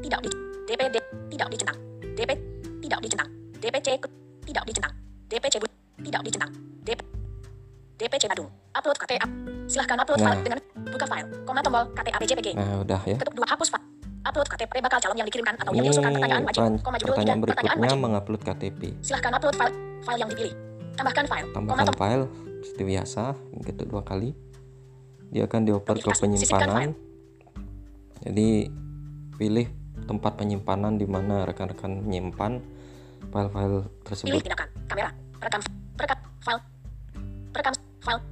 tidak. 0.03 0.21
Di 0.25 0.31
DPD 0.65 0.97
tidak. 1.31 1.49
Dicentang 1.53 1.79
DP 2.17 2.31
tidak. 2.83 2.99
Dicentang 3.05 3.29
DPC 3.61 3.89
tidak. 4.45 4.65
Dicentang 4.67 4.93
DPC 5.31 5.55
tidak. 6.03 6.23
Dicentang 6.27 6.51
DP 6.83 7.01
DPC 7.95 8.27
Badung 8.27 8.51
upload 8.73 8.99
KTA 8.99 9.27
silahkan 9.65 9.97
upload 9.97 10.19
Nah. 10.19 10.27
file 10.29 10.43
dengan 10.43 10.59
buka 10.87 11.07
file 11.07 11.29
koma 11.43 11.61
tombol 11.61 11.83
KTAP 11.93 12.23
JPG 12.25 12.49
Nah, 12.53 12.83
udah 12.83 13.01
ya. 13.05 13.17
ketuk 13.17 13.35
dua 13.35 13.47
hapus 13.47 13.69
file 13.71 13.87
upload 14.25 14.49
KTP 14.49 14.73
bakal 14.81 14.99
calon 14.99 15.17
yang 15.17 15.29
dikirimkan 15.29 15.55
atau 15.55 15.71
yang 15.71 15.77
Ini 15.77 15.87
diusulkan 15.87 16.13
pertanyaan 16.13 16.43
wajib 16.43 16.63
koma 16.81 16.97
judul 16.97 17.13
pertanyaan 17.13 17.39
pertanyaan 17.39 17.41
berikutnya 17.41 17.87
wajib 17.87 18.01
mengupload 18.01 18.43
KTP. 18.43 18.81
silahkan 19.01 19.33
upload 19.33 19.55
file 19.55 19.75
file 20.01 20.19
yang 20.19 20.29
dipilih 20.29 20.53
tambahkan 20.95 21.25
file 21.25 21.47
koma 21.47 21.55
Tambahkan 21.55 21.85
tombol 21.85 22.01
file 22.01 22.25
seperti 22.65 22.85
biasa, 22.87 23.23
ketuk 23.61 23.87
dua 23.87 24.01
kali. 24.01 24.33
Dia 25.29 25.45
akan 25.45 25.61
dioper 25.63 26.01
ke 26.01 26.11
penyimpanan. 26.17 26.97
Jadi 28.23 28.73
pilih 29.37 29.67
tempat 30.03 30.33
penyimpanan 30.35 30.97
di 30.97 31.05
mana 31.05 31.45
rekan-rekan 31.45 32.01
menyimpan 32.01 32.65
file-file 33.29 33.85
Pilih 33.85 34.01
tersebut. 34.01 34.41
tindakan 34.41 34.69
kamera, 34.87 35.11
perekam, 35.37 35.61
perekam 35.93 36.19
file, 36.41 36.63
perekam 37.53 37.75
file. 38.05 38.23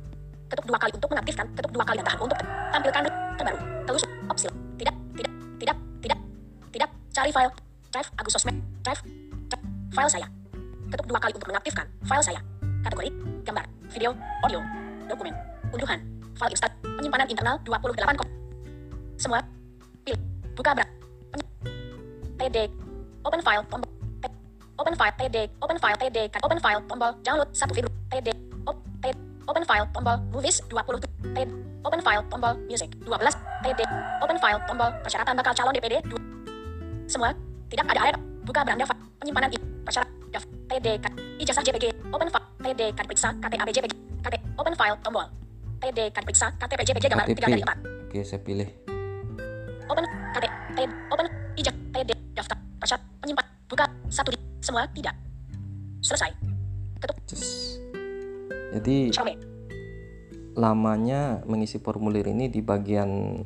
Ketuk 0.53 0.69
dua 0.69 0.79
kali 0.79 0.93
untuk 0.93 1.09
mengaktifkan, 1.09 1.47
ketuk 1.57 1.73
dua 1.73 1.85
kali 1.89 1.97
dan 2.05 2.07
tahan 2.13 2.21
untuk 2.21 2.39
tampilkan 2.69 3.03
terbaru. 3.41 3.59
Telusur 3.89 4.09
opsi. 4.29 4.47
Tidak, 4.77 4.95
tidak, 5.17 5.33
tidak, 5.57 5.77
tidak, 6.05 6.19
tidak. 6.77 6.91
Cari 7.13 7.31
file, 7.33 7.53
drive, 7.89 8.09
Agus 8.21 8.33
sosmed, 8.37 8.57
drive, 8.85 9.01
drive, 9.49 9.65
file 9.97 10.11
saya. 10.13 10.27
Ketuk 10.93 11.07
dua 11.09 11.19
kali 11.21 11.33
untuk 11.33 11.49
mengaktifkan 11.49 11.87
file 12.05 12.25
saya. 12.25 12.41
Kategori, 12.85 13.09
gambar, 13.49 13.65
video, 13.97 14.11
audio, 14.45 14.61
dokumen, 15.09 15.35
unduhan, 15.73 15.99
file 16.37 16.53
instan, 16.53 16.71
penyimpanan 17.01 17.27
internal 17.33 17.57
28 17.65 18.21
kop. 18.21 18.29
Semua, 19.17 19.41
pilih, 20.03 20.21
buka 20.53 20.75
berat, 20.77 20.91
TD, 22.43 22.57
open 23.23 23.41
file, 23.41 23.63
tombol, 23.71 23.89
open 24.83 24.95
file 24.99 25.15
TD, 25.15 25.37
open 25.63 25.79
file 25.79 25.99
TD, 26.01 26.19
kan 26.27 26.41
open 26.43 26.59
file 26.59 26.81
tombol, 26.91 27.15
download 27.23 27.49
satu 27.55 27.71
video, 27.71 27.89
TD, 28.11 28.32
open 29.53 29.69
file 29.69 29.85
tombol, 29.93 30.17
movies 30.33 30.65
20, 30.73 31.37
TD, 31.37 31.49
open 31.85 32.01
file 32.01 32.25
tombol, 32.33 32.57
music 32.65 32.89
12, 33.05 33.37
TD, 33.61 33.81
open 34.25 34.39
file 34.41 34.61
tombol, 34.65 34.89
persyaratan 35.05 35.37
bakal 35.37 35.53
calon 35.53 35.77
DPD 35.77 36.01
2. 36.09 36.17
Semua, 37.05 37.37
tidak 37.69 37.85
ada 37.93 38.01
air, 38.09 38.17
buka 38.49 38.65
beranda 38.65 38.89
penyimpanan 39.21 39.53
i, 39.53 39.61
persyarat, 39.85 40.09
daf, 40.33 40.45
kan, 41.05 41.13
ijazah 41.37 41.61
JPG, 41.61 41.85
open 42.17 42.33
file, 42.33 42.89
kan 42.97 43.05
periksa, 43.05 43.29
KTAB 43.45 43.69
JPG, 43.69 43.93
KT, 44.25 44.35
open 44.57 44.73
file 44.73 44.97
tombol, 45.05 45.29
kan 45.85 46.23
periksa, 46.25 46.49
KTP 46.57 46.81
JPG 46.89 47.05
gambar 47.13 47.27
3 47.29 47.37
dari 47.37 47.53
KTP. 47.61 47.69
4 48.09 48.09
Oke, 48.09 48.19
saya 48.25 48.41
pilih. 48.41 48.69
open 49.93 50.05
KT 50.33 50.45
TD 50.73 50.89
open 51.13 51.27
ijazah 51.61 51.77
TD 51.93 52.11
daftar 52.33 52.57
persyarat 52.81 53.05
penyimpan 53.21 53.47
buka 53.69 53.85
satu 54.09 54.33
di 54.33 54.39
semua 54.65 54.89
tidak. 54.97 55.13
Selesai. 56.01 56.33
Ketuk. 57.03 57.17
Cus. 57.29 57.82
Jadi 58.73 59.13
lamanya 60.53 61.41
mengisi 61.49 61.81
formulir 61.81 62.29
ini 62.29 62.49
di 62.49 62.61
bagian 62.61 63.41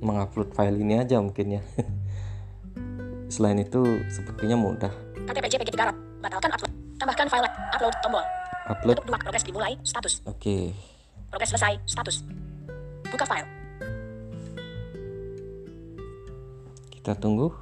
mengupload 0.00 0.52
file 0.52 0.80
ini 0.80 1.00
aja 1.00 1.20
mungkin 1.20 1.60
ya. 1.60 1.62
Selain 3.32 3.58
itu 3.60 3.82
sepertinya 4.08 4.56
mudah. 4.56 4.92
KTP 5.26 5.44
JPG 5.50 5.70
3 5.74 6.22
batalkan 6.22 6.50
upload 6.54 6.72
tambahkan 6.96 7.28
file 7.28 7.48
upload 7.76 7.94
tombol 8.00 8.24
Upload. 8.66 8.96
ketuk 8.98 9.06
dua 9.06 9.18
progres 9.22 9.44
dimulai 9.46 9.72
status 9.86 10.24
Oke. 10.26 10.74
progres 11.30 11.54
selesai 11.54 11.78
status 11.86 12.26
buka 13.06 13.26
file 13.28 13.46
Kita 17.06 17.14
tunggu. 17.14 17.54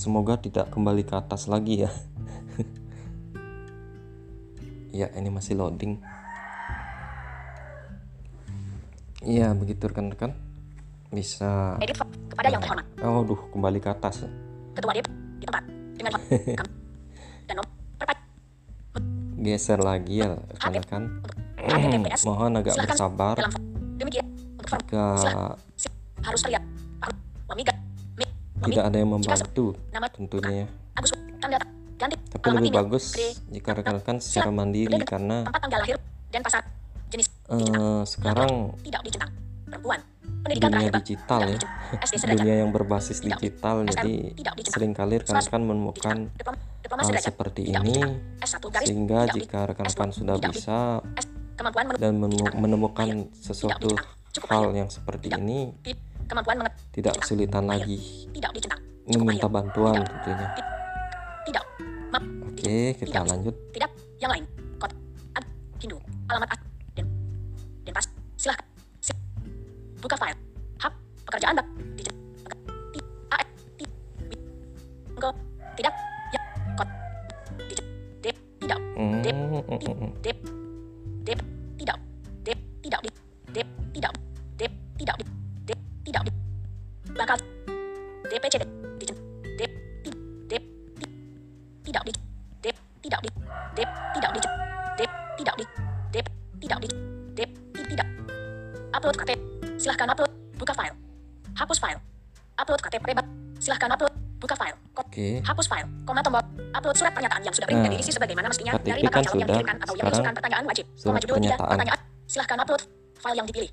Semoga 0.00 0.40
tidak 0.40 0.72
kembali 0.72 1.04
ke 1.04 1.12
atas 1.12 1.52
lagi 1.52 1.84
ya. 1.84 1.92
ya, 4.96 5.08
ini 5.12 5.28
masih 5.28 5.58
loading. 5.58 6.00
Iya, 9.26 9.52
begitu 9.58 9.90
rekan-rekan. 9.90 10.32
Bisa 11.10 11.76
edit 11.80 11.96
kepada 12.32 12.48
yang 12.50 12.60
terhormat 12.62 12.86
Oh, 13.04 13.22
duh, 13.22 13.38
kembali 13.52 13.78
ke 13.78 13.88
atas. 13.92 14.26
ketua 14.76 14.92
DP 14.92 15.08
di 15.40 15.44
tempat 15.48 15.64
dengan 15.96 16.12
dan 17.48 17.54
nomor 17.56 17.70
Geser 19.40 19.80
lagi 19.80 20.20
ya, 20.20 20.36
rekan-rekan. 20.36 21.02
Mohon 22.26 22.52
agak 22.60 22.74
Silakan 22.76 22.90
bersabar 22.92 23.36
demikian 23.96 24.26
jika 24.66 25.04
harus 26.20 26.40
terlihat 26.42 26.64
tidak 28.66 28.84
ada 28.88 28.96
yang 28.98 29.10
membantu 29.12 29.66
tentunya 30.16 30.64
ya. 30.64 30.66
Agus 30.96 31.12
tanda 31.38 31.75
Tapi 32.14 32.46
lebih 32.52 32.72
bagus 32.74 33.16
jika 33.50 33.70
rekan-rekan 33.74 34.16
secara 34.22 34.50
mandiri 34.54 35.00
karena 35.02 35.46
tempat 35.48 35.60
tanggal 35.66 35.80
lahir 35.82 35.96
dan 36.30 36.40
pasar 36.44 36.62
jenis 37.10 37.26
eh, 37.50 38.02
sekarang 38.06 38.74
tidak 38.82 39.00
dicentang 39.06 39.30
perempuan 39.66 40.00
pendidikan 40.46 40.70
dunia 40.78 40.90
digital 40.94 41.40
ya, 41.42 41.58
dunia 42.38 42.54
yang 42.62 42.70
berbasis 42.70 43.18
digital, 43.18 43.82
jadi 43.82 44.14
sering 44.70 44.94
kali 44.94 45.18
rekan-rekan 45.18 45.62
menemukan 45.62 46.16
hal 46.86 47.18
seperti 47.18 47.62
ini 47.66 47.98
dicetak. 47.98 48.14
S1 48.46 48.64
garis. 48.70 48.86
sehingga 48.86 49.20
jika 49.34 49.58
rekan-rekan 49.74 50.10
S2 50.14 50.22
sudah 50.22 50.36
bisa 50.38 50.78
dan 51.98 52.14
menemukan 52.54 53.26
sesuatu 53.34 53.90
hal 54.46 54.70
yang 54.70 54.86
seperti 54.86 55.34
ini 55.34 55.74
tidak 56.94 57.14
kesulitan 57.22 57.66
lagi. 57.66 58.28
Meminta 59.06 59.46
bantuan 59.46 60.02
tentunya. 60.02 60.75
Tidak 62.06 62.22
map 62.22 62.24
Oke, 62.46 62.78
kita 62.96 63.10
Tidak. 63.10 63.24
lanjut. 63.26 63.54
tidak 63.74 63.90
yang 64.16 64.30
lain 64.32 64.44
kot 64.78 64.92
ad 65.34 65.44
Hindu 65.82 65.98
alamat 66.30 66.48
ad 66.54 66.60
dan 66.94 67.06
dan 67.84 67.92
pas 67.92 68.06
silahkan 68.38 68.66
Sil- 69.02 69.22
buka 70.00 70.16
file 70.16 70.38
hap 70.80 70.92
pekerjaan 71.26 71.58
bak 71.58 71.66
di 71.98 72.02
ti 72.94 73.00
a 73.28 73.36
ti 73.76 73.84
wi 74.30 74.36
engkau 75.18 75.32
tidak 75.74 75.94
ya 76.32 76.40
kot 76.78 76.88
tidak 77.66 77.86
Dep. 78.22 78.36
tidak 81.76 81.98
tidak 82.82 83.00
di 83.02 83.10
upload 99.06 99.22
KTP 99.22 99.40
silahkan 99.78 100.10
upload. 100.10 100.32
Buka 100.58 100.74
file. 100.74 100.94
Hapus 101.54 101.78
file. 101.78 102.00
Upload 102.58 102.80
KTP 102.82 103.06
silahkan 103.62 103.86
upload. 103.94 104.10
Buka 104.42 104.58
file. 104.58 104.74
Oke, 104.98 105.38
hapus 105.46 105.70
file. 105.70 105.86
Koma 106.02 106.18
tombol. 106.26 106.42
Upload 106.74 106.96
surat 106.98 107.14
pernyataan 107.14 107.38
yang 107.46 107.54
sudah 107.54 107.70
print 107.70 107.86
dan 107.86 107.94
Nah, 107.94 108.02
diisi 108.02 108.10
sebagaimana 108.10 108.50
mestinya 108.50 108.74
KTP 108.74 108.86
dari 108.90 109.02
bakal 109.06 109.14
kan 109.14 109.22
calon 109.22 109.38
yang 109.38 109.48
dikirimkan 109.48 109.76
atau 109.78 109.94
yang 109.94 110.06
diusulkan. 110.10 110.34
Pertanyaan 110.34 110.64
wajib. 110.66 110.84
koma 110.98 111.18
judul 111.22 111.34
pernyataan. 111.38 111.70
pertanyaan. 111.70 112.00
Silahkan 112.26 112.58
upload 112.66 112.82
file 113.22 113.36
yang 113.38 113.46
dipilih. 113.46 113.70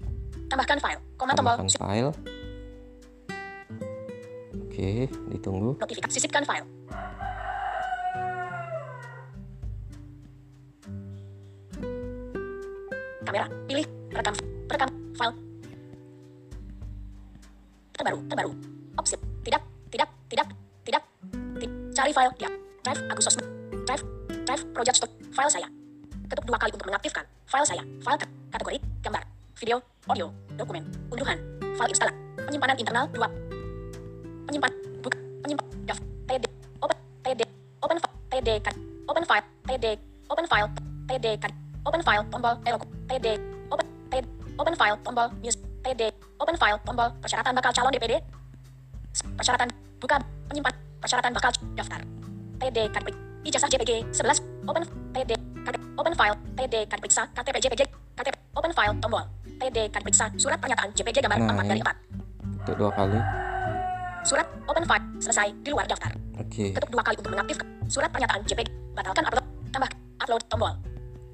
Tambahkan 0.54 0.78
file. 0.78 1.02
Koma 1.18 1.32
tombol. 1.34 1.56
Tambahkan 1.58 1.82
file. 1.82 2.12
Oke, 4.54 5.10
ditunggu. 5.34 5.70
notifikasi. 5.82 6.14
Sisipkan 6.14 6.46
file. 6.46 6.68
Kamera. 13.26 13.50
Pilih. 13.66 13.86
Rekam. 14.14 14.38
Rekam 14.70 15.03
file. 15.18 15.36
Terbaru 17.94 18.20
terbaru. 18.30 18.52
Opsi 18.98 19.16
tidak 19.46 19.62
tidak 19.90 20.10
tidak 20.30 20.48
tidak. 20.86 21.04
Ti- 21.62 21.74
cari 21.94 22.12
file. 22.12 22.34
Dia. 22.38 22.50
Drive 22.84 23.02
Agustus 23.08 23.36
drive 23.88 24.04
drive 24.44 24.64
project 24.76 24.96
stop. 25.00 25.12
File 25.32 25.52
saya. 25.52 25.68
Ketuk 26.28 26.46
dua 26.50 26.58
kali 26.60 26.72
untuk 26.76 26.88
mengaktifkan. 26.90 27.24
File 27.48 27.68
saya. 27.68 27.84
File 28.04 28.20
kat- 28.20 28.34
kategori 28.54 28.78
gambar 29.02 29.24
video 29.58 29.78
audio 30.12 30.28
dokumen 30.60 30.84
unduhan 31.08 31.40
file 31.80 31.90
instalan 31.90 32.16
penyimpanan 32.36 32.76
internal 32.76 33.06
dua. 33.08 33.28
Penyimpan 34.50 34.72
buka 35.00 35.18
penyimpan 35.46 35.66
daf 35.88 36.00
td 36.28 36.44
open 36.84 36.98
td 37.24 37.42
open 37.80 37.98
file 37.98 38.12
td 38.36 38.60
open 39.08 39.24
file 39.24 39.46
td 39.64 39.86
open 40.28 40.46
file 40.46 40.70
td 41.08 41.26
open 41.88 42.02
file 42.04 42.24
tombol 42.28 42.54
elok 42.68 42.84
td 43.08 43.53
open 44.58 44.76
file 44.78 44.98
tombol 45.02 45.28
news 45.42 45.58
td 45.84 46.02
open 46.40 46.56
file 46.58 46.80
tombol 46.86 47.10
persyaratan 47.20 47.52
bakal 47.56 47.72
calon 47.74 47.92
dpd 47.94 48.14
persyaratan 49.38 49.70
buka 50.02 50.16
penyimpan 50.50 50.74
persyaratan 51.00 51.32
bakal 51.34 51.52
daftar 51.78 52.02
td 52.60 52.78
kan 52.90 53.02
ijazah 53.44 53.70
jpg 53.70 53.92
11 54.16 54.70
open 54.70 54.84
td 55.14 55.32
kan 55.64 55.74
open 56.00 56.14
file 56.16 56.36
td 56.58 56.76
kan 56.88 56.98
periksa 57.00 57.24
ktp 57.36 57.56
jpg 57.60 57.82
ktp 58.16 58.36
open 58.56 58.72
file 58.72 58.94
tombol 59.04 59.24
td 59.60 59.78
kan 59.92 60.02
periksa 60.02 60.26
surat 60.40 60.58
pernyataan 60.60 60.90
jpg 60.96 61.18
gambar 61.24 61.38
Nah, 61.40 61.56
4 61.60 61.72
dari 61.72 61.82
ini. 61.82 61.86
4 61.86 62.64
Untuk 62.64 62.76
dua 62.80 62.92
kali. 62.96 63.20
Surat 64.24 64.48
open 64.72 64.84
file 64.88 65.06
selesai 65.20 65.52
di 65.60 65.70
luar 65.76 65.84
daftar. 65.84 66.16
Oke. 66.40 66.72
Ketuk 66.72 66.90
dua 66.96 67.04
kali 67.04 67.16
untuk 67.20 67.32
mengaktifkan 67.36 67.68
surat 67.92 68.08
pernyataan 68.08 68.40
JPG. 68.48 68.72
Batalkan 68.96 69.24
upload. 69.28 69.46
Tambah 69.76 69.90
upload 70.24 70.44
tombol. 70.48 70.74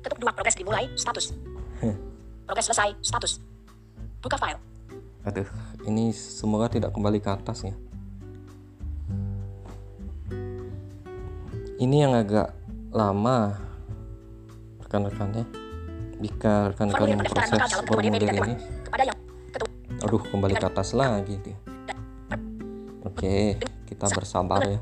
Ketuk 0.01 0.17
dua 0.17 0.31
progres 0.33 0.57
dimulai 0.57 0.89
status. 0.97 1.37
Progres 2.49 2.65
selesai 2.65 2.97
status. 3.05 3.37
Buka 4.25 4.33
file. 4.41 4.57
Aduh, 5.21 5.45
ini 5.85 6.09
semoga 6.09 6.65
tidak 6.65 6.89
kembali 6.97 7.21
ke 7.21 7.29
atas 7.29 7.61
ya. 7.61 7.77
Ini 11.77 12.09
yang 12.09 12.17
agak 12.17 12.49
lama 12.89 13.53
rekan-rekannya. 14.81 15.45
Jika 16.25 16.73
rekan-rekan 16.73 17.21
memproses 17.21 17.53
DPD 17.53 17.85
formulir 17.85 18.33
ini, 18.41 18.53
aduh 20.01 20.21
kembali 20.33 20.57
ke 20.57 20.65
atas 20.73 20.97
lagi 20.97 21.37
dia. 21.45 21.57
Oke, 23.05 23.61
kita 23.85 24.09
bersabar 24.09 24.65
ya. 24.65 24.81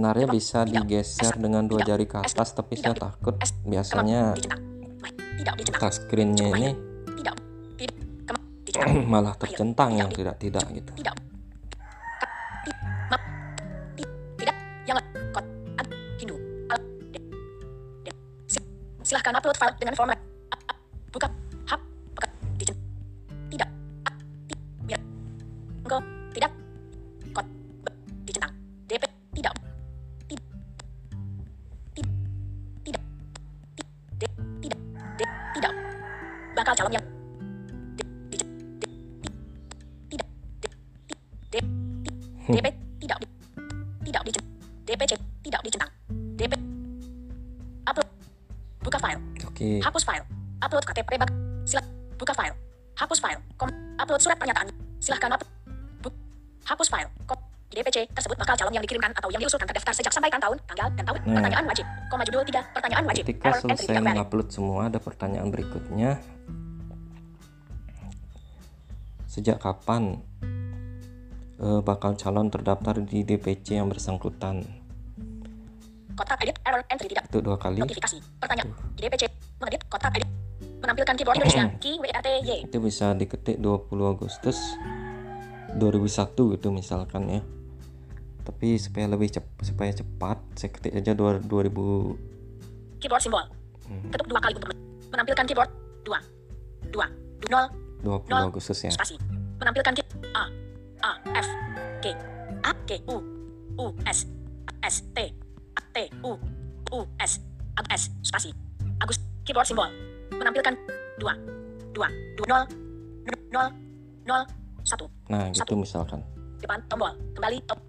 Sebenarnya 0.00 0.32
bisa 0.32 0.64
digeser 0.64 1.36
dengan 1.36 1.68
dua 1.68 1.84
jari 1.84 2.08
ke 2.08 2.16
atas, 2.16 2.56
tapi 2.56 2.72
saya 2.72 2.96
takut. 2.96 3.36
biasanya 3.68 4.32
touchscreennya 5.76 6.48
Cukup 6.48 6.56
ini 6.56 6.72
malah 9.12 9.36
tercentang 9.36 10.00
yang 10.00 10.08
gitu. 10.08 10.32
tidak. 10.40 10.64
Tidak. 10.72 11.16
Si- 18.48 18.64
silahkan 19.04 19.36
upload 19.36 19.60
file 19.60 19.76
dengan 19.76 19.92
format 20.00 20.16
ketika 63.30 63.62
selesai 63.62 64.02
mengupload 64.02 64.50
semua 64.50 64.90
ada 64.90 64.98
pertanyaan 64.98 65.54
berikutnya. 65.54 66.18
Sejak 69.30 69.62
kapan 69.62 70.18
eh, 71.62 71.80
bakal 71.86 72.18
calon 72.18 72.50
terdaftar 72.50 72.98
di 72.98 73.22
DPC 73.22 73.78
yang 73.78 73.86
bersangkutan? 73.86 74.80
kotak 76.20 76.36
edit 76.44 76.56
error 76.68 76.84
entry 76.92 77.08
tidak 77.08 77.24
Itu 77.32 77.40
dua 77.40 77.56
kali. 77.56 77.80
notifikasi 77.80 78.20
pertanyaan 78.36 78.68
di 78.92 79.00
DPC 79.08 79.24
mengedit 79.56 79.82
kotak 79.88 80.12
edit 80.20 80.28
menampilkan 80.84 81.14
keyboard 81.16 81.36
Indonesia 81.40 81.64
key 81.80 81.96
WRTY 81.96 82.68
Itu 82.68 82.76
bisa 82.84 83.16
diketik 83.16 83.56
20 83.56 83.88
Agustus 84.04 84.58
2001 85.80 86.54
gitu 86.60 86.68
misalkan 86.74 87.30
ya. 87.30 87.40
Tapi 88.44 88.76
supaya 88.76 89.06
lebih 89.06 89.32
cepat 89.32 89.64
supaya 89.64 89.92
cepat 89.96 90.38
saya 90.58 90.70
ketik 90.74 90.92
aja 90.98 91.12
2 91.16 91.46
2000 91.46 92.39
keyboard 93.00 93.22
simbol. 93.24 93.44
Hmm, 93.88 94.06
ketuk 94.12 94.26
dua 94.28 94.38
kali 94.38 94.52
untuk 94.54 94.70
men- 94.70 94.84
menampilkan 95.10 95.44
keyboard. 95.48 95.70
Dua. 96.04 96.18
Dua. 96.92 97.06
Nol. 97.50 97.66
20 98.00 98.30
Nol. 98.30 98.42
Agustus 98.52 98.78
ya. 98.80 98.92
spasi. 98.92 99.16
Menampilkan 99.58 99.92
key 99.92 100.04
A. 100.32 100.44
A. 101.02 101.10
F. 101.34 101.46
G. 102.00 102.14
A. 102.62 102.70
G. 102.86 102.90
U. 103.10 103.16
U. 103.76 103.86
S. 104.06 104.28
S. 104.84 104.94
T. 105.12 105.18
T. 105.90 105.96
U. 106.22 106.36
U. 106.92 106.98
S. 107.18 107.40
A. 107.76 107.82
S. 107.90 108.08
Spasi. 108.22 108.54
Agus 109.00 109.18
keyboard 109.42 109.66
simbol. 109.66 109.88
Menampilkan 110.30 110.76
dua. 111.18 111.34
Dua. 111.92 112.08
Dua. 112.38 112.46
Nol. 112.46 112.64
Nol. 113.50 113.68
Nol. 114.24 114.42
Satu. 114.80 115.10
Nah, 115.28 115.50
gitu 115.52 115.76
misalkan. 115.76 116.24
depan 116.60 116.80
tombol. 116.88 117.12
Kembali 117.32 117.56
top 117.64 117.80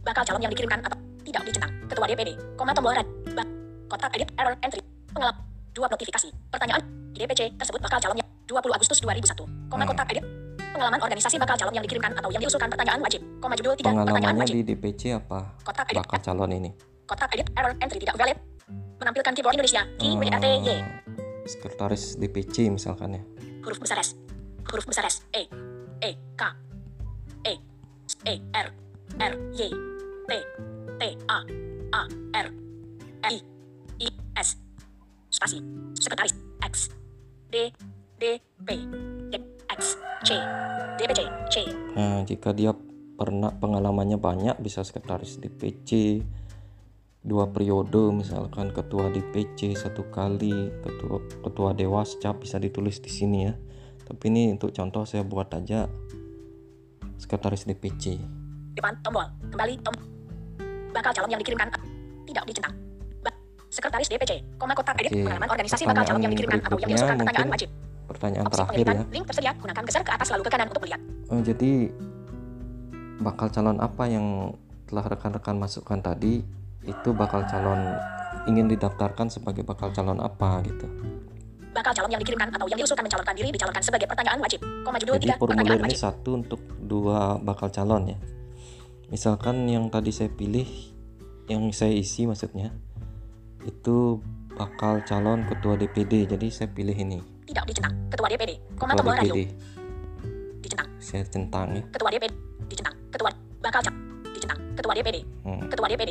bakal 0.00 0.24
calon 0.24 0.40
yang 0.40 0.52
dikirimkan 0.52 0.80
atau 0.80 0.96
tidak 1.20 1.44
dicentang 1.44 1.72
ketua 1.84 2.08
DPD 2.08 2.30
koma 2.56 2.72
tombol 2.72 2.96
red. 2.96 3.04
Bak 3.36 3.44
kotak 3.90 4.14
edit 4.14 4.30
error 4.38 4.54
entry 4.62 4.78
pengelap 5.10 5.36
dua 5.72 5.86
notifikasi. 5.88 6.30
Pertanyaan 6.46 6.82
di 7.10 7.18
DPC 7.18 7.58
tersebut 7.58 7.82
bakal 7.82 7.98
calonnya 7.98 8.22
20 8.46 8.70
Agustus 8.70 8.98
2001 9.00 9.46
koma 9.66 9.82
Hmm. 9.82 9.90
kotak 9.90 10.08
edit 10.08 10.24
pengalaman 10.70 11.02
organisasi 11.02 11.36
bakal 11.36 11.58
calon 11.58 11.74
yang 11.74 11.82
dikirimkan 11.82 12.14
atau 12.14 12.30
yang 12.30 12.38
diusulkan. 12.38 12.70
Pertanyaan 12.70 13.02
wajib. 13.02 13.20
Koma 13.42 13.54
judul 13.54 13.74
tidak 13.74 13.92
pertanyaan 13.92 14.38
wajib. 14.38 14.54
di 14.54 14.62
DPC 14.64 15.02
apa? 15.12 15.38
kotak 15.60 15.90
edit 15.90 15.98
Bakal 16.00 16.18
calon 16.22 16.50
ini. 16.52 16.70
kotak 17.04 17.30
edit 17.34 17.50
error 17.52 17.74
entry 17.76 17.98
tidak 17.98 18.14
valid. 18.14 18.38
Menampilkan 18.96 19.32
keyboard 19.34 19.54
Indonesia 19.56 19.82
key 19.98 20.14
Hmm. 20.14 20.22
WATY 20.22 20.76
Sekretaris 21.42 22.14
DPC 22.14 22.70
misalkan 22.70 23.18
ya. 23.18 23.22
huruf 23.60 23.76
besar 23.76 23.98
S. 23.98 24.14
Huruf 24.64 24.86
besar 24.86 25.02
S. 25.04 25.26
E. 25.32 25.50
E. 26.00 26.10
K. 26.38 26.42
E. 27.42 27.54
E. 28.24 28.34
R. 28.54 28.68
R. 29.18 29.32
Y. 29.50 29.68
T. 30.22 30.32
T. 30.94 31.02
A. 31.26 31.38
A. 31.90 32.02
R. 32.36 32.46
I 33.26 33.36
S. 34.38 34.58
Spasi. 35.30 35.58
Sekretaris. 35.96 36.34
X. 36.62 36.90
D. 37.50 37.70
D. 38.18 38.38
P. 38.62 38.68
D 39.30 39.34
X. 39.70 39.96
C. 40.22 40.36
DPC 41.00 41.20
C. 41.48 41.54
Nah, 41.96 42.20
jika 42.28 42.52
dia 42.52 42.76
pernah 43.16 43.52
pengalamannya 43.52 44.20
banyak 44.20 44.56
bisa 44.60 44.84
sekretaris 44.84 45.40
DPC 45.40 46.20
dua 47.20 47.52
periode 47.52 48.16
misalkan 48.16 48.72
ketua 48.72 49.12
DPC 49.12 49.76
satu 49.76 50.08
kali 50.08 50.72
ketua 50.80 51.20
ketua 51.44 51.76
dewas 51.76 52.16
cap 52.16 52.40
bisa 52.40 52.56
ditulis 52.56 53.00
di 53.00 53.12
sini 53.12 53.38
ya. 53.48 53.52
Tapi 54.04 54.24
ini 54.32 54.52
untuk 54.56 54.72
contoh 54.72 55.04
saya 55.04 55.24
buat 55.24 55.52
aja 55.52 55.88
sekretaris 57.20 57.68
DPC 57.68 58.20
depan 58.76 58.96
tombol. 59.04 59.24
Kembali 59.52 59.74
tom 59.84 59.96
bakal 60.92 61.12
calon 61.12 61.32
yang 61.32 61.40
dikirimkan. 61.40 61.68
Tidak 62.24 62.44
dicentang 62.48 62.89
Sekretaris 63.90 64.06
DPC 64.14 64.32
koma 64.54 64.70
kotak 64.78 64.94
edit 65.02 65.10
Oke, 65.10 65.26
pengalaman 65.26 65.50
organisasi 65.50 65.82
bakal 65.82 66.04
calon 66.06 66.22
yang 66.22 66.30
dikirimkan 66.30 66.58
atau 66.62 66.78
yang 66.78 66.88
diusulkan 66.94 67.16
pertanyaan 67.18 67.42
mungkin 67.42 67.54
wajib 67.58 67.68
pertanyaan 68.06 68.44
Opsi 68.46 68.54
terakhir 68.54 68.86
ya 68.86 68.94
link 69.10 69.24
tersedia 69.26 69.52
gunakan 69.58 69.82
geser 69.82 70.02
ke 70.06 70.12
atas 70.14 70.28
lalu 70.30 70.42
ke 70.46 70.50
kanan 70.54 70.66
untuk 70.70 70.82
melihat 70.86 71.00
Eh, 71.30 71.42
jadi 71.42 71.72
bakal 73.18 73.46
calon 73.50 73.78
apa 73.82 74.04
yang 74.06 74.26
telah 74.86 75.04
rekan-rekan 75.10 75.56
masukkan 75.58 75.98
tadi 75.98 76.46
itu 76.86 77.08
bakal 77.10 77.42
calon 77.50 77.98
ingin 78.46 78.70
didaftarkan 78.70 79.26
sebagai 79.26 79.66
bakal 79.66 79.90
calon 79.90 80.22
apa 80.22 80.62
gitu 80.70 80.86
bakal 81.74 81.90
calon 81.90 82.10
yang 82.14 82.22
dikirimkan 82.22 82.46
atau 82.54 82.66
yang 82.70 82.78
diusulkan 82.78 83.02
mencalonkan 83.10 83.34
diri 83.34 83.50
dicalonkan 83.50 83.82
sebagai 83.82 84.06
pertanyaan 84.10 84.38
wajib. 84.42 84.58
Koma 84.82 84.98
judul 84.98 85.18
Jadi 85.18 85.26
tiga 85.26 85.34
formulir 85.38 85.54
pertanyaan 85.54 85.78
ini 85.82 85.86
wajib. 85.86 86.02
satu 86.02 86.30
untuk 86.34 86.60
dua 86.82 87.38
bakal 87.38 87.70
calon 87.70 88.10
ya. 88.10 88.18
Misalkan 89.06 89.70
yang 89.70 89.86
tadi 89.86 90.10
saya 90.10 90.34
pilih, 90.34 90.66
yang 91.46 91.70
saya 91.70 91.94
isi 91.94 92.26
maksudnya, 92.26 92.74
itu 93.64 94.20
bakal 94.56 95.00
calon 95.04 95.44
ketua 95.48 95.74
DPD. 95.76 96.28
Jadi 96.36 96.46
saya 96.52 96.68
pilih 96.68 96.94
ini, 96.96 97.18
Tidak 97.48 97.64
dicentang. 97.66 97.94
Ketua 98.12 98.28
DPD. 98.30 98.52
Koma 98.76 98.92
ketua. 98.94 99.16
DPD. 99.20 99.40
Dicentang. 100.60 100.88
Saya 101.00 101.22
centang 101.26 101.68
ya. 101.74 101.82
Ketua 101.90 102.08
DPD. 102.12 102.32
Dicentang. 102.68 102.94
Ketua 103.10 103.30
bakal 103.64 103.80
calon. 103.82 103.98
Dicentang. 104.36 104.58
Ketua 104.76 104.92
DPD. 104.94 105.16
Hmm. 105.42 105.60
Ketua 105.66 105.86
DPD. 105.88 106.10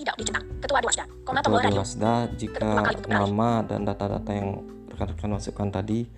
Tidak 0.00 0.14
dicentang. 0.16 0.44
Ketua 0.60 0.78
Dewasda. 0.82 1.04
Koma 1.24 1.40
Ketua. 1.40 1.60
Dewasda 1.70 2.12
jika 2.36 2.68
nama 3.08 3.50
dan 3.64 3.80
data-data 3.86 4.30
yang 4.32 4.48
rekan-rekan 4.90 5.30
masukkan 5.32 5.68
tadi 5.70 6.08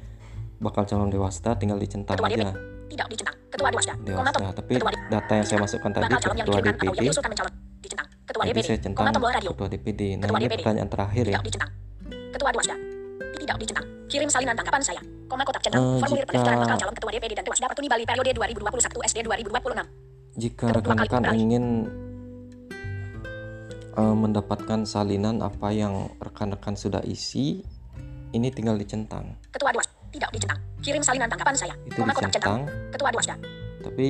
bakal 0.63 0.87
calon 0.87 1.11
Dewasda 1.11 1.59
tinggal 1.59 1.79
dicentang 1.79 2.15
Ketua 2.15 2.31
aja 2.31 2.55
Tidak 2.89 3.07
dicentang. 3.11 3.37
Ketua 3.51 3.69
Dewasda. 3.71 3.95
Dewasda. 4.03 4.47
Tapi 4.55 4.73
Ketua 4.79 4.93
data 5.11 5.33
yang 5.35 5.47
saya 5.47 5.59
masukkan 5.63 5.91
tadi 5.91 6.03
bakal 6.07 6.21
calon 6.23 6.37
yang 6.39 6.47
ketua 6.47 6.61
DPD. 6.63 7.01
Ketua 8.33 8.45
DPD. 8.49 8.65
saya 8.65 8.79
Koma 8.79 8.85
centang 8.89 9.13
tombol 9.13 9.31
radio. 9.31 9.51
ketua 9.53 9.69
DPD. 9.69 10.01
Nah 10.11 10.25
Ketua 10.25 10.35
ini 10.35 10.43
DPD. 10.43 10.57
pertanyaan 10.59 10.89
terakhir 10.89 11.25
ya. 11.25 11.31
Tidak 11.31 11.45
dicentang. 11.45 11.71
Ketua 12.33 12.49
Dewasda. 12.51 12.77
Tidak 13.35 13.57
dicentang. 13.59 13.87
Kirim 14.09 14.29
salinan 14.29 14.55
tanggapan 14.55 14.83
saya. 14.83 15.03
Koma 15.27 15.43
kotak 15.43 15.63
centang. 15.63 15.83
Eh, 15.83 15.99
Formulir 15.99 16.19
jika- 16.19 16.29
pendaftaran 16.33 16.59
bakal 16.59 16.77
calon 16.79 16.95
ketua 16.95 17.11
DPD 17.13 17.33
dan 17.35 17.45
Dewasda 17.45 17.67
Petuni 17.69 17.89
Bali 17.89 18.05
periode 18.05 18.31
2021 18.33 19.01
SD 19.03 19.19
2026. 19.23 19.87
Jika 20.35 20.67
rekan-rekan 20.71 21.23
ingin 21.35 21.65
eh, 23.93 24.15
mendapatkan 24.17 24.81
salinan 24.83 25.41
apa 25.41 25.69
yang 25.69 25.93
rekan-rekan 26.19 26.73
sudah 26.75 27.05
isi, 27.05 27.61
ini 28.31 28.49
tinggal 28.49 28.75
dicentang. 28.75 29.37
Ketua 29.51 29.69
Dewas. 29.71 29.89
Tidak 30.09 30.29
dicentang. 30.31 30.61
Kirim 30.81 31.01
salinan 31.01 31.25
tanggapan 31.27 31.53
saya. 31.55 31.75
Itu 31.83 32.01
Koma 32.01 32.13
kotak 32.13 32.33
centang. 32.33 32.65
dicentang, 32.65 32.91
Ketua 32.91 33.09
Dewasda. 33.11 33.35
tapi 33.83 34.09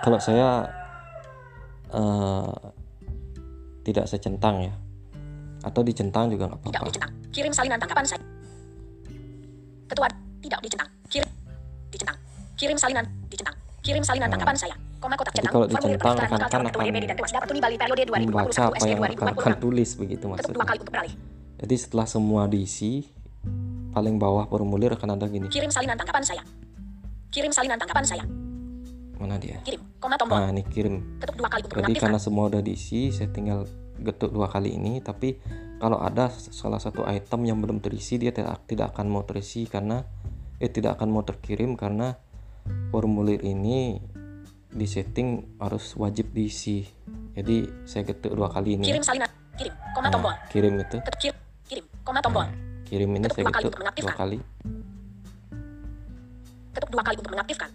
kalau 0.00 0.16
saya 0.16 0.68
eh, 1.94 2.52
tidak 3.84 4.04
saya 4.04 4.18
centang 4.18 4.56
ya, 4.60 4.74
atau 5.62 5.80
dicentang 5.80 6.28
juga 6.28 6.48
nggak 6.48 6.60
Tidak 6.60 6.72
apa-apa. 6.72 6.88
dicentang. 6.90 7.12
Kirim 7.30 7.52
salinan 7.52 7.78
tanggapan 7.78 8.04
saya. 8.04 8.22
Ketua 9.86 10.08
tidak 10.40 10.60
dicentang. 10.60 10.88
Kirim 11.06 11.28
dicentang. 11.90 12.16
Kirim 12.54 12.76
salinan 12.76 13.04
dicentang. 13.28 13.56
Kirim 13.80 14.00
salinan 14.00 14.26
Nah. 14.26 14.34
tanggapan 14.34 14.56
saya. 14.56 14.76
Koma 14.96 15.14
kotak 15.14 15.36
Jadi 15.36 15.44
centang. 15.44 15.52
kalau 15.52 15.66
Formulir 15.68 15.98
dicentang, 16.00 16.16
calon 16.16 16.64
ketua 16.64 16.80
akan 16.80 17.76
periode 17.76 18.02
2021 18.08 18.24
Membaca 18.24 18.62
apa 18.64 18.86
yang 18.88 19.00
rekan-rekan 19.04 19.52
2026. 19.52 19.60
tulis 19.60 19.90
begitu 20.00 20.24
maksudnya. 20.24 20.64
Jadi 21.54 21.74
setelah 21.76 22.06
semua 22.08 22.42
diisi, 22.48 22.92
paling 23.92 24.16
bawah 24.16 24.48
formulir 24.48 24.96
akan 24.96 25.08
ada 25.12 25.28
gini. 25.28 25.52
Kirim 25.52 25.68
salinan 25.68 25.94
tanggapan 25.94 26.24
saya. 26.24 26.42
Kirim 27.28 27.52
salinan 27.52 27.76
tanggapan 27.76 28.04
saya. 28.06 28.24
Mana 29.18 29.38
dia? 29.38 29.62
Kirim. 29.62 29.82
Koma 30.02 30.18
tombol. 30.18 30.36
Nah, 30.36 30.50
ini 30.50 30.62
kirim. 30.66 31.20
Ketuk 31.22 31.36
dua 31.38 31.48
kali 31.48 31.62
untuk 31.64 31.78
Jadi 31.80 31.92
karena 31.96 32.18
semua 32.18 32.50
udah 32.50 32.60
diisi, 32.60 33.14
saya 33.14 33.30
tinggal 33.30 33.66
getuk 34.00 34.34
dua 34.34 34.50
kali 34.50 34.74
ini. 34.74 34.98
Tapi 35.00 35.38
kalau 35.78 35.98
ada 36.02 36.30
salah 36.32 36.82
satu 36.82 37.06
item 37.06 37.46
yang 37.46 37.58
belum 37.62 37.78
terisi, 37.78 38.18
dia 38.18 38.34
tidak 38.34 38.66
tidak 38.66 38.94
akan 38.94 39.06
mau 39.10 39.22
terisi 39.22 39.66
karena 39.70 40.02
eh 40.58 40.70
tidak 40.70 40.98
akan 40.98 41.08
mau 41.10 41.22
terkirim 41.26 41.74
karena 41.74 42.14
formulir 42.90 43.42
ini 43.42 43.98
di 44.74 44.86
setting 44.86 45.58
harus 45.62 45.94
wajib 45.94 46.34
diisi. 46.34 46.82
Jadi 47.34 47.86
saya 47.86 48.02
getuk 48.06 48.34
dua 48.34 48.50
kali 48.50 48.78
ini. 48.78 48.84
Kirim 48.86 49.02
salinan. 49.02 49.30
Kirim. 49.54 49.74
Koma 49.94 50.10
tombol. 50.10 50.34
Nah, 50.34 50.50
kirim 50.50 50.74
itu. 50.78 50.96
Ketuk 50.98 51.20
kirim. 51.22 51.36
Kirim. 51.70 51.84
Koma 52.02 52.18
tombol. 52.18 52.46
Kirim 52.84 53.10
ini 53.14 53.26
Ketuk 53.30 53.36
saya 53.38 53.44
dua 53.46 53.54
kali 53.54 53.64
getuk 53.64 53.78
untuk 53.78 54.02
dua 54.02 54.14
kali. 54.14 54.38
Ketuk 56.74 56.90
dua 56.90 57.02
kali 57.06 57.16
untuk 57.22 57.32
mengaktifkan. 57.32 57.70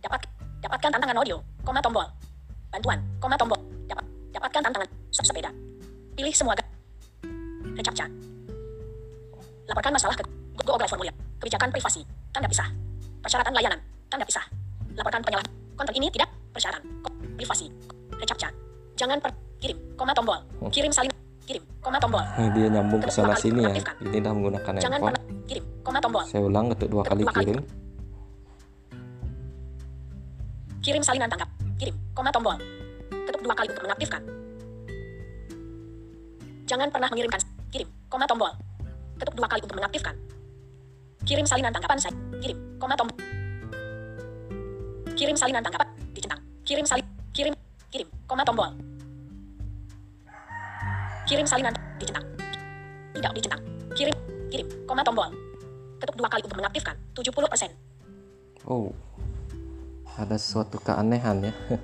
Dapat 0.00 0.20
dapatkan 0.60 0.90
tantangan 0.92 1.16
audio, 1.16 1.36
koma 1.60 1.80
tombol. 1.80 2.04
Bantuan, 2.70 2.98
koma 3.20 3.36
tombol. 3.36 3.60
Dapat 3.84 4.04
dapatkan 4.32 4.60
tantangan 4.64 4.88
se- 5.10 5.24
sepeda. 5.24 5.50
Pilih 6.14 6.32
semua 6.32 6.54
Recaptcha. 7.70 8.06
Laporkan 9.68 9.92
masalah 9.94 10.14
ke 10.18 10.24
Google 10.58 10.88
formulir. 10.88 11.14
Kebijakan 11.38 11.70
privasi. 11.70 12.02
Tanda 12.30 12.48
pisah. 12.50 12.68
Persyaratan 13.22 13.52
layanan. 13.54 13.78
Tanda 14.10 14.26
pisah. 14.26 14.44
Laporkan 14.98 15.22
penyalah. 15.22 15.46
Konten 15.78 15.94
ini 15.96 16.10
tidak 16.10 16.28
persyaratan. 16.52 16.82
Privasi. 17.38 17.70
Recaptcha. 18.18 18.48
Jangan 18.98 19.16
per 19.22 19.32
kirim, 19.56 19.78
koma 19.96 20.12
tombol. 20.12 20.36
Kirim 20.68 20.92
salin 20.92 21.08
kirim, 21.48 21.64
koma 21.80 21.96
tombol. 21.96 22.20
Nah, 22.20 22.48
dia 22.52 22.68
nyambung 22.68 23.00
ke 23.00 23.08
Ketuk 23.08 23.24
sana 23.24 23.34
sini 23.34 23.64
ya. 23.64 23.72
Ini 24.04 24.18
dah 24.20 24.32
menggunakan 24.36 24.72
Jangan 24.76 24.98
handphone. 25.00 25.46
kirim, 25.48 25.64
koma 25.80 25.98
tombol. 26.04 26.24
Saya 26.28 26.42
ulang 26.44 26.68
getuk 26.68 26.88
dua 26.92 27.02
kali 27.02 27.22
Dua 27.24 27.32
kali. 27.32 27.52
Kirim. 30.80 31.02
Salinan 31.04 31.28
tangkap. 31.28 31.48
Kirim, 31.80 31.96
koma 32.12 32.28
tombol. 32.32 32.56
Ketuk 33.08 33.40
dua 33.44 33.54
kali 33.56 33.68
untuk 33.72 33.84
mengaktifkan. 33.88 34.22
Jangan 36.68 36.88
pernah 36.92 37.08
mengirimkan. 37.08 37.40
Kirim, 37.72 37.88
koma 38.08 38.24
tombol. 38.28 38.52
Ketuk 39.16 39.34
dua 39.36 39.48
kali 39.48 39.60
untuk 39.64 39.76
mengaktifkan. 39.76 40.14
Kirim 41.24 41.44
salinan 41.44 41.72
tangkapan 41.72 41.98
saya. 42.00 42.14
Kirim, 42.40 42.58
koma 42.80 42.96
tombol. 42.96 43.16
Kirim 45.16 45.36
salinan 45.36 45.60
tangkapan. 45.60 45.88
Dicentang. 46.16 46.40
Kirim 46.64 46.84
salin. 46.88 47.06
Kirim. 47.36 47.54
Kirim, 47.92 48.08
koma 48.24 48.42
tombol. 48.44 48.70
Kirim 51.28 51.44
salinan. 51.44 51.76
Dicentang. 52.00 52.24
Tidak 53.12 53.32
dicentang. 53.36 53.62
Kirim. 53.92 54.16
Kirim, 54.48 54.66
koma 54.88 55.04
tombol. 55.04 55.28
Ketuk 56.00 56.16
dua 56.16 56.28
kali 56.32 56.40
untuk 56.44 56.56
mengaktifkan. 56.56 56.96
70%. 57.12 57.68
Oh, 58.64 58.92
ada 60.16 60.36
suatu 60.40 60.80
keanehan 60.82 61.50
ya. 61.50 61.52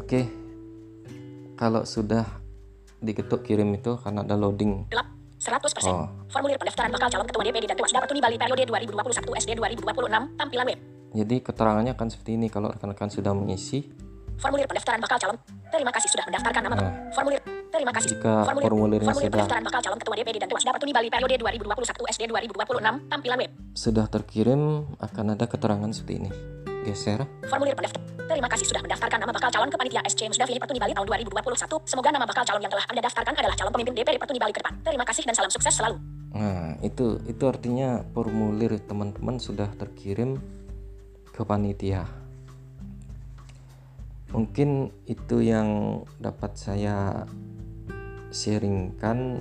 Oke, 0.00 0.30
kalau 1.58 1.82
sudah 1.82 2.26
diketuk 3.02 3.42
kirim 3.46 3.74
itu 3.74 3.98
karena 3.98 4.22
ada 4.22 4.34
loading 4.34 4.86
Gelap. 4.90 5.06
100%. 5.38 5.86
Oh. 5.86 6.10
Formulir 6.34 6.58
pendaftaran 6.58 6.90
bakal 6.90 7.06
calon 7.14 7.26
ketua 7.30 7.42
DPD 7.46 7.70
dan 7.70 7.78
Tuasda 7.78 8.02
Petuni 8.02 8.18
Bali 8.18 8.34
periode 8.34 8.62
2021 8.66 9.38
SD 9.38 9.50
2026. 9.54 10.34
Tampilan 10.34 10.66
web. 10.66 10.78
Jadi 11.14 11.36
keterangannya 11.40 11.92
akan 11.94 12.08
seperti 12.10 12.34
ini 12.34 12.50
kalau 12.50 12.74
rekan-rekan 12.74 13.06
sudah 13.06 13.30
mengisi. 13.32 13.86
Formulir 14.38 14.66
pendaftaran 14.66 14.98
bakal 14.98 15.18
calon. 15.22 15.38
Terima 15.70 15.94
kasih 15.94 16.10
sudah 16.10 16.26
mendaftarkan 16.26 16.62
nama. 16.66 16.74
Nah. 16.74 16.90
Formulir. 17.14 17.57
Terima 17.68 17.92
kasih. 17.92 18.16
Jika 18.16 18.48
formulirnya 18.48 19.12
formulir 19.12 19.28
sudah- 19.28 19.32
pendaftaran 19.44 19.62
bakal 19.64 19.80
calon 19.84 19.98
ketua 20.00 20.14
DPD 20.16 20.36
dan 20.40 20.48
Petuni 20.48 20.92
Bali 20.92 21.08
periode 21.12 21.34
2021 21.36 22.04
SD 22.08 22.22
2026. 22.28 22.94
Tampilan 23.12 23.38
web. 23.38 23.50
Sudah 23.76 24.06
terkirim 24.08 24.60
akan 24.98 25.26
ada 25.36 25.44
keterangan 25.44 25.90
seperti 25.92 26.14
ini. 26.24 26.30
Geser. 26.88 27.20
Formulir 27.44 27.76
pendaftar. 27.76 28.00
Terima 28.28 28.48
kasih 28.48 28.66
sudah 28.68 28.80
mendaftarkan 28.84 29.18
nama 29.24 29.32
bakal 29.32 29.48
calon 29.52 29.68
ke 29.72 29.76
panitia 29.76 30.00
SC 30.04 30.28
Musda 30.28 30.44
Filip 30.44 30.60
Petuni 30.64 30.80
Bali 30.80 30.92
tahun 30.92 31.06
2021. 31.08 31.80
Semoga 31.84 32.08
nama 32.12 32.24
bakal 32.28 32.44
calon 32.44 32.60
yang 32.60 32.72
telah 32.72 32.84
Anda 32.88 33.00
daftarkan 33.04 33.32
adalah 33.36 33.56
calon 33.56 33.72
pemimpin 33.72 33.94
DPD 33.96 34.16
Petuni 34.20 34.38
Bali 34.40 34.52
ke 34.52 34.60
depan. 34.60 34.74
Terima 34.84 35.04
kasih 35.04 35.22
dan 35.24 35.34
salam 35.36 35.52
sukses 35.52 35.72
selalu. 35.76 35.96
Nah, 36.36 36.76
itu 36.84 37.20
itu 37.24 37.44
artinya 37.48 38.04
formulir 38.12 38.76
teman-teman 38.84 39.40
sudah 39.40 39.68
terkirim 39.80 40.36
ke 41.32 41.40
panitia. 41.44 42.04
Mungkin 44.28 44.92
itu 45.08 45.40
yang 45.40 46.02
dapat 46.20 46.52
saya 46.52 47.24
sharingkan 48.28 49.40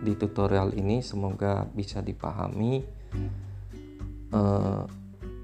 di 0.00 0.16
tutorial 0.16 0.72
ini 0.72 1.04
semoga 1.04 1.68
bisa 1.70 2.00
dipahami. 2.00 2.80
Eh, 4.30 4.82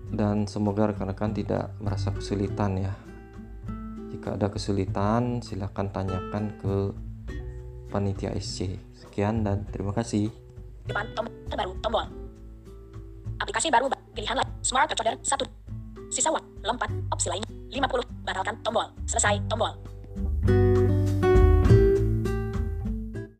dan 0.06 0.46
semoga 0.46 0.94
rekan-rekan 0.94 1.34
tidak 1.34 1.74
merasa 1.82 2.14
kesulitan 2.14 2.78
ya. 2.78 2.94
Jika 4.14 4.38
ada 4.38 4.46
kesulitan 4.48 5.42
silahkan 5.42 5.90
tanyakan 5.90 6.54
ke 6.62 6.74
panitia 7.90 8.30
SC 8.38 8.78
sekian 8.94 9.42
dan 9.42 9.66
terima 9.74 9.90
kasih. 9.90 10.30
Depan 10.86 11.10
tombol 11.18 11.34
terbaru 11.50 11.72
tombol. 11.82 12.06
Aplikasi 13.42 13.68
baru 13.68 13.90
ba- 13.90 14.00
pilihan 14.14 14.38
lain. 14.38 14.50
Smart 14.62 14.86
Controller 14.88 15.18
1. 15.20 15.42
Sisa 16.08 16.30
waktu 16.30 16.46
lompat. 16.62 16.88
Opsi 17.10 17.26
lainnya 17.28 17.50
50 17.74 18.06
batalkan 18.22 18.54
tombol. 18.62 18.86
Selesai 19.10 19.42
tombol 19.50 19.74